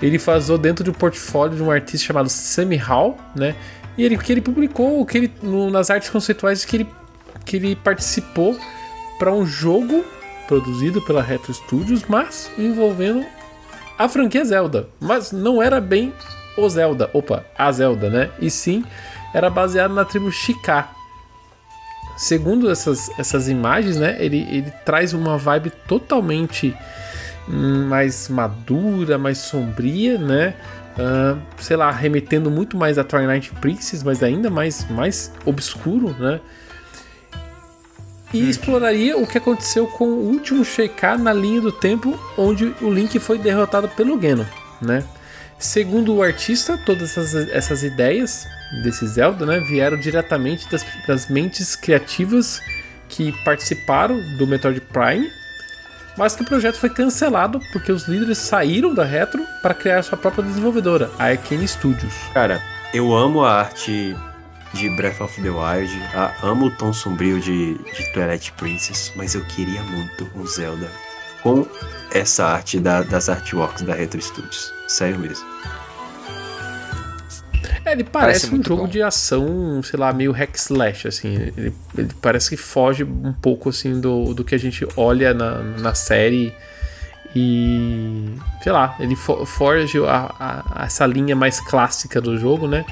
Ele 0.02 0.18
vazou 0.18 0.58
dentro 0.58 0.84
do 0.84 0.92
portfólio 0.92 1.56
de 1.56 1.64
um 1.64 1.72
artista 1.72 2.06
chamado 2.08 2.28
Sammy 2.28 2.76
Hall, 2.76 3.18
né? 3.34 3.56
E 3.98 4.04
ele, 4.04 4.18
que 4.18 4.32
ele 4.32 4.42
publicou 4.42 5.06
que 5.06 5.18
ele, 5.18 5.34
no, 5.42 5.70
nas 5.72 5.90
artes 5.90 6.10
conceituais 6.10 6.64
que 6.64 6.78
ele, 6.78 6.88
que 7.46 7.56
ele 7.56 7.76
participou 7.76 8.58
para 9.18 9.34
um 9.34 9.46
jogo 9.46 10.06
produzido 10.48 11.02
pela 11.02 11.22
Retro 11.22 11.54
Studios, 11.54 12.04
mas 12.08 12.50
envolvendo 12.58 13.26
a 13.98 14.08
franquia 14.08 14.46
Zelda. 14.46 14.88
Mas 15.00 15.32
não 15.32 15.62
era 15.62 15.82
bem 15.82 16.14
o 16.58 16.70
Zelda, 16.70 17.10
opa, 17.14 17.46
a 17.58 17.72
Zelda, 17.72 18.10
né? 18.10 18.30
E 18.40 18.50
sim 18.50 18.84
era 19.34 19.50
baseado 19.50 19.94
na 19.94 20.06
tribo 20.06 20.32
Shiká. 20.32 20.92
Segundo 22.16 22.72
essas, 22.72 23.12
essas 23.20 23.48
imagens, 23.48 23.98
né, 23.98 24.18
ele, 24.20 24.48
ele 24.50 24.72
traz 24.84 25.14
uma 25.14 25.38
vibe 25.38 25.72
totalmente 25.88 26.76
mais 27.48 28.28
madura, 28.28 29.18
mais 29.18 29.38
sombria, 29.38 30.18
né? 30.18 30.56
Uh, 30.98 31.40
sei 31.60 31.78
lá, 31.78 31.92
remetendo 31.92 32.50
muito 32.50 32.76
mais 32.76 32.98
a 32.98 33.04
Twilight 33.04 33.52
Princess, 33.62 34.02
mas 34.02 34.24
ainda 34.24 34.50
mais, 34.50 34.90
mais 34.90 35.32
obscuro, 35.46 36.16
né? 36.20 36.40
E 38.34 38.44
hum. 38.44 38.50
exploraria 38.50 39.18
o 39.18 39.28
que 39.28 39.38
aconteceu 39.38 39.88
com 39.88 40.06
o 40.06 40.32
último 40.32 40.66
Sheikah 40.66 41.18
na 41.18 41.32
linha 41.32 41.62
do 41.62 41.72
tempo 41.72 42.20
onde 42.38 42.74
o 42.82 42.90
Link 42.90 43.20
foi 43.20 43.38
derrotado 43.38 43.88
pelo 43.90 44.20
Geno, 44.20 44.46
né? 44.82 45.04
Segundo 45.60 46.16
o 46.16 46.22
artista, 46.22 46.78
todas 46.86 47.18
essas, 47.18 47.50
essas 47.50 47.84
ideias 47.84 48.48
desse 48.84 49.08
Zelda 49.08 49.46
né, 49.46 49.60
vieram 49.60 49.98
diretamente 49.98 50.70
das, 50.70 50.86
das 51.08 51.30
mentes 51.30 51.76
criativas 51.76 52.62
que 53.10 53.32
participaram 53.44 54.22
do 54.38 54.46
Metroid 54.46 54.80
Prime, 54.82 55.32
mas 56.18 56.36
que 56.36 56.42
o 56.42 56.46
projeto 56.46 56.80
foi 56.80 56.90
cancelado 56.90 57.62
porque 57.72 57.92
os 57.92 58.08
líderes 58.08 58.40
saíram 58.40 58.94
da 58.94 59.06
Retro 59.06 59.46
para 59.62 59.74
criar 59.74 60.02
sua 60.04 60.18
própria 60.18 60.44
desenvolvedora, 60.44 61.10
a 61.20 61.26
Arkane 61.26 61.68
Studios. 61.68 62.14
Cara, 62.34 62.62
eu 62.94 63.16
amo 63.16 63.44
a 63.44 63.60
arte 63.60 64.16
de 64.74 64.90
Breath 64.96 65.22
of 65.22 65.42
the 65.42 65.50
Wild, 65.50 65.94
a, 66.14 66.34
amo 66.44 66.68
o 66.68 66.72
tom 66.72 66.92
sombrio 66.92 67.40
de, 67.40 67.76
de 67.76 68.14
Twilight 68.14 68.52
Princess, 68.54 69.12
mas 69.16 69.36
eu 69.36 69.46
queria 69.46 69.82
muito 69.84 70.30
um 70.36 70.46
Zelda 70.46 70.90
com 71.42 71.66
essa 72.12 72.46
arte 72.46 72.80
da, 72.80 73.02
das 73.02 73.30
artworks 73.30 73.84
da 73.84 73.94
Retro 73.94 74.22
Studios. 74.22 74.74
Sério 74.88 75.20
mesmo. 75.20 75.46
É, 77.86 77.92
ele 77.92 78.04
parece, 78.04 78.48
parece 78.48 78.56
um 78.56 78.64
jogo 78.64 78.84
bom. 78.84 78.88
de 78.88 79.02
ação, 79.02 79.82
sei 79.84 80.00
lá, 80.00 80.12
meio 80.14 80.32
hack 80.32 80.56
slash, 80.56 81.08
assim. 81.08 81.36
Ele, 81.36 81.74
ele, 81.98 82.10
parece 82.22 82.50
que 82.50 82.58
foge 82.58 83.04
um 83.04 83.34
pouco, 83.34 83.70
assim, 83.70 84.00
do, 84.00 84.34
do 84.34 84.44
que 84.44 84.56
a 84.56 84.58
gente 84.58 84.86
olha 84.96 85.34
na, 85.34 85.62
na 85.62 85.94
série. 85.94 86.54
E. 87.36 88.30
sei 88.64 88.72
lá, 88.72 88.96
ele 89.00 89.16
foge 89.16 90.00
a, 90.00 90.36
a, 90.40 90.82
a 90.82 90.86
essa 90.86 91.06
linha 91.06 91.36
mais 91.36 91.60
clássica 91.60 92.20
do 92.22 92.38
jogo, 92.38 92.68
né? 92.68 92.86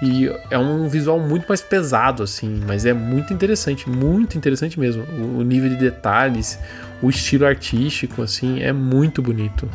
E 0.00 0.30
é 0.50 0.56
um 0.56 0.88
visual 0.88 1.18
muito 1.18 1.46
mais 1.48 1.60
pesado, 1.60 2.22
assim, 2.22 2.62
mas 2.66 2.86
é 2.86 2.92
muito 2.92 3.32
interessante, 3.32 3.88
muito 3.88 4.38
interessante 4.38 4.78
mesmo. 4.78 5.02
O, 5.02 5.38
o 5.38 5.42
nível 5.42 5.68
de 5.70 5.76
detalhes, 5.76 6.58
o 7.02 7.10
estilo 7.10 7.44
artístico, 7.44 8.22
assim, 8.22 8.62
é 8.62 8.72
muito 8.72 9.20
bonito. 9.20 9.68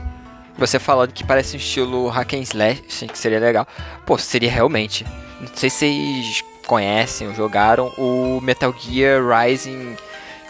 Você 0.58 0.80
falando 0.80 1.12
que 1.12 1.24
parece 1.24 1.56
um 1.56 1.60
estilo 1.60 2.08
hack 2.08 2.34
and 2.34 2.42
slash, 2.42 3.08
que 3.08 3.18
seria 3.18 3.40
legal. 3.40 3.68
Pô, 4.06 4.18
seria 4.18 4.52
realmente. 4.52 5.06
Não 5.42 5.48
sei 5.54 5.70
se 5.70 5.78
vocês 5.78 6.44
conhecem 6.68 7.28
ou 7.28 7.34
jogaram 7.34 7.88
o 7.98 8.40
Metal 8.42 8.74
Gear 8.80 9.22
Rising 9.26 9.98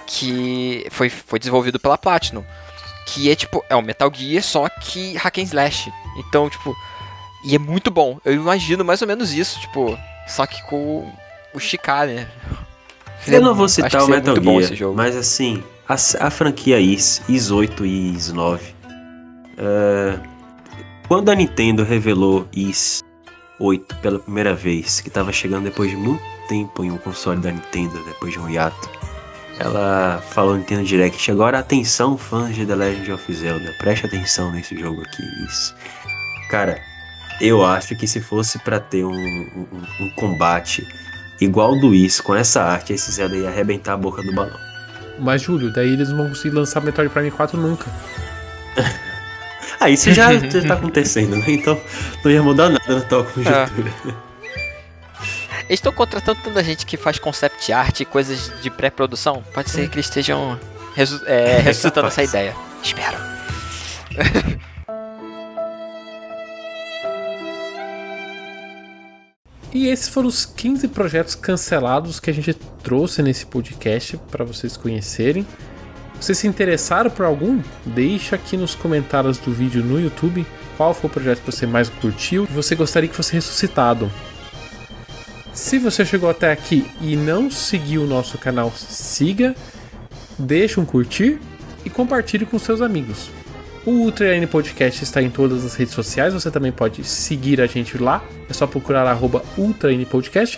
que 0.05 0.85
foi, 0.91 1.09
foi 1.09 1.39
desenvolvido 1.39 1.79
pela 1.79 1.97
Platinum. 1.97 2.43
Que 3.07 3.31
é 3.31 3.35
tipo, 3.35 3.63
é 3.69 3.75
um 3.75 3.81
Metal 3.81 4.11
Gear, 4.13 4.43
só 4.43 4.67
que 4.69 5.15
hack 5.17 5.37
and 5.39 5.43
slash. 5.43 5.91
Então, 6.17 6.49
tipo, 6.49 6.75
e 7.43 7.55
é 7.55 7.59
muito 7.59 7.89
bom. 7.89 8.19
Eu 8.23 8.33
imagino 8.33 8.83
mais 8.83 9.01
ou 9.01 9.07
menos 9.07 9.33
isso, 9.33 9.59
tipo, 9.59 9.97
só 10.27 10.45
que 10.45 10.61
com 10.63 11.09
o 11.53 11.59
Chicar, 11.59 12.07
né? 12.07 12.27
Eu 13.25 13.41
não 13.41 13.55
vou 13.55 13.69
citar 13.69 14.03
o 14.03 14.07
Metal 14.07 14.35
Gear, 14.35 14.91
mas 14.93 15.15
assim, 15.15 15.63
a, 15.87 15.93
a 15.93 16.29
franquia 16.29 16.77
Is, 16.79 17.21
Is 17.29 17.51
8 17.51 17.85
e 17.85 18.13
Is 18.13 18.33
9 18.33 18.82
Uh, 19.53 20.21
quando 21.07 21.29
a 21.29 21.35
Nintendo 21.35 21.83
revelou 21.83 22.47
Is 22.55 23.03
8 23.59 23.95
pela 23.97 24.19
primeira 24.19 24.55
vez, 24.55 24.99
que 24.99 25.09
estava 25.09 25.31
chegando 25.31 25.65
depois 25.65 25.89
de 25.89 25.95
muito 25.95 26.23
tempo 26.47 26.83
em 26.83 26.91
um 26.91 26.97
console 26.97 27.39
da 27.39 27.51
Nintendo, 27.51 28.03
depois 28.05 28.33
de 28.33 28.39
um 28.39 28.49
hiato, 28.49 28.89
ela 29.59 30.21
falou 30.31 30.53
no 30.53 30.59
Nintendo 30.59 30.83
Direct: 30.83 31.31
agora 31.31 31.59
atenção, 31.59 32.17
fãs 32.17 32.55
de 32.55 32.65
The 32.65 32.75
Legend 32.75 33.11
of 33.11 33.33
Zelda, 33.33 33.73
preste 33.77 34.05
atenção 34.05 34.51
nesse 34.51 34.77
jogo 34.77 35.01
aqui. 35.01 35.23
Is. 35.45 35.73
Cara, 36.49 36.81
eu 37.39 37.65
acho 37.65 37.95
que 37.95 38.07
se 38.07 38.19
fosse 38.19 38.59
para 38.59 38.79
ter 38.79 39.03
um, 39.03 39.11
um, 39.11 39.67
um, 39.99 40.09
combate 40.15 40.87
igual 41.39 41.79
do 41.79 41.93
Is, 41.93 42.19
com 42.19 42.35
essa 42.35 42.63
arte, 42.63 42.93
esse 42.93 43.11
Zelda 43.11 43.35
ia 43.35 43.49
arrebentar 43.49 43.93
a 43.93 43.97
boca 43.97 44.21
do 44.23 44.33
balão. 44.33 44.59
Mas, 45.19 45.43
Júlio, 45.43 45.71
daí 45.71 45.93
eles 45.93 46.09
não 46.09 46.17
vão 46.17 46.29
conseguir 46.29 46.55
lançar 46.55 46.81
Metroid 46.81 47.11
Prime 47.11 47.31
4 47.31 47.59
nunca. 47.59 47.85
Ah, 49.79 49.89
isso 49.89 50.11
já, 50.13 50.33
já 50.33 50.61
tá 50.67 50.73
acontecendo, 50.73 51.35
né? 51.35 51.45
Então 51.47 51.79
não 52.23 52.31
ia 52.31 52.43
mudar 52.43 52.69
nada 52.69 52.95
na 52.95 53.01
tua 53.01 53.23
conjuntura. 53.23 53.93
É. 54.05 54.33
Eles 55.69 55.79
estão 55.79 55.93
contratando 55.93 56.39
tanta 56.43 56.63
gente 56.63 56.85
que 56.85 56.97
faz 56.97 57.17
concept 57.19 57.71
art 57.71 58.01
e 58.01 58.05
coisas 58.05 58.51
de 58.61 58.69
pré-produção. 58.69 59.43
Pode 59.53 59.69
ser 59.69 59.87
que 59.89 59.95
eles 59.95 60.07
estejam 60.07 60.59
resu 60.95 61.21
é, 61.25 61.59
ressuscitando 61.63 62.07
essa 62.07 62.23
ideia. 62.23 62.55
Espero. 62.81 63.17
E 69.73 69.87
esses 69.87 70.07
foram 70.07 70.27
os 70.27 70.45
15 70.45 70.87
projetos 70.89 71.33
cancelados 71.33 72.19
que 72.19 72.29
a 72.29 72.33
gente 72.33 72.53
trouxe 72.53 73.23
nesse 73.23 73.43
podcast 73.43 74.17
para 74.29 74.45
vocês 74.45 74.77
conhecerem. 74.77 75.47
Vocês 76.23 76.37
se 76.37 76.47
interessaram 76.47 77.09
por 77.09 77.25
algum? 77.25 77.61
Deixa 77.85 78.37
aqui 78.37 78.55
nos 78.55 78.75
comentários 78.75 79.37
do 79.37 79.51
vídeo 79.51 79.83
no 79.83 79.99
YouTube 79.99 80.45
qual 80.77 80.93
foi 80.93 81.09
o 81.09 81.11
projeto 81.11 81.39
que 81.39 81.51
você 81.51 81.67
mais 81.67 81.89
curtiu 81.89 82.47
e 82.49 82.53
você 82.53 82.75
gostaria 82.75 83.09
que 83.09 83.15
fosse 83.15 83.33
ressuscitado. 83.33 84.09
Se 85.51 85.77
você 85.77 86.05
chegou 86.05 86.29
até 86.29 86.49
aqui 86.49 86.89
e 87.01 87.17
não 87.17 87.51
seguiu 87.51 88.03
o 88.03 88.07
nosso 88.07 88.37
canal, 88.37 88.71
siga, 88.71 89.53
deixe 90.39 90.79
um 90.79 90.85
curtir 90.85 91.41
e 91.83 91.89
compartilhe 91.89 92.45
com 92.45 92.57
seus 92.57 92.79
amigos. 92.79 93.29
O 93.85 93.91
Ultra 93.91 94.33
N 94.33 94.47
Podcast 94.47 95.03
está 95.03 95.21
em 95.21 95.29
todas 95.29 95.65
as 95.65 95.75
redes 95.75 95.93
sociais, 95.93 96.33
você 96.33 96.49
também 96.49 96.71
pode 96.71 97.03
seguir 97.03 97.59
a 97.59 97.67
gente 97.67 97.97
lá, 97.97 98.23
é 98.49 98.53
só 98.53 98.65
procurar 98.65 99.05
arroba 99.07 99.43
Ultra 99.57 99.91
N 99.91 100.05
Podcast. 100.05 100.57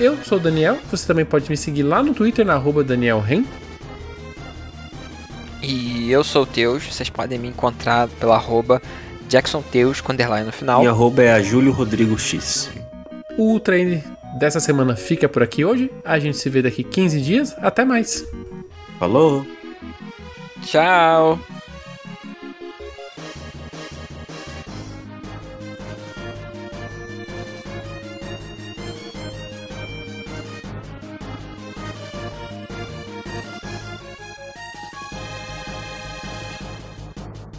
Eu 0.00 0.18
sou 0.24 0.38
o 0.38 0.40
Daniel, 0.40 0.76
você 0.90 1.06
também 1.06 1.24
pode 1.24 1.48
me 1.48 1.56
seguir 1.56 1.84
lá 1.84 2.02
no 2.02 2.12
Twitter, 2.12 2.44
na 2.44 2.54
arroba 2.54 2.82
Daniel 2.82 3.20
Ren. 3.20 3.44
E 5.62 6.10
eu 6.10 6.22
sou 6.22 6.42
o 6.42 6.46
Teus, 6.46 6.84
vocês 6.84 7.10
podem 7.10 7.38
me 7.38 7.48
encontrar 7.48 8.08
pela 8.08 8.36
arroba 8.36 8.80
Jackson 9.28 9.62
Teus 9.62 10.00
com 10.00 10.12
underline 10.12 10.46
no 10.46 10.52
final. 10.52 10.80
Minha 10.80 10.90
arroba 10.90 11.22
é 11.22 11.32
a 11.32 11.42
Júlio 11.42 11.72
Rodrigo 11.72 12.18
X. 12.18 12.70
O 13.36 13.60
N 13.70 14.02
dessa 14.38 14.60
semana 14.60 14.96
fica 14.96 15.28
por 15.28 15.42
aqui 15.42 15.64
hoje, 15.64 15.90
a 16.04 16.18
gente 16.18 16.36
se 16.36 16.48
vê 16.48 16.62
daqui 16.62 16.84
15 16.84 17.20
dias, 17.20 17.56
até 17.58 17.84
mais! 17.84 18.24
Falou! 18.98 19.46
Tchau! 20.62 21.38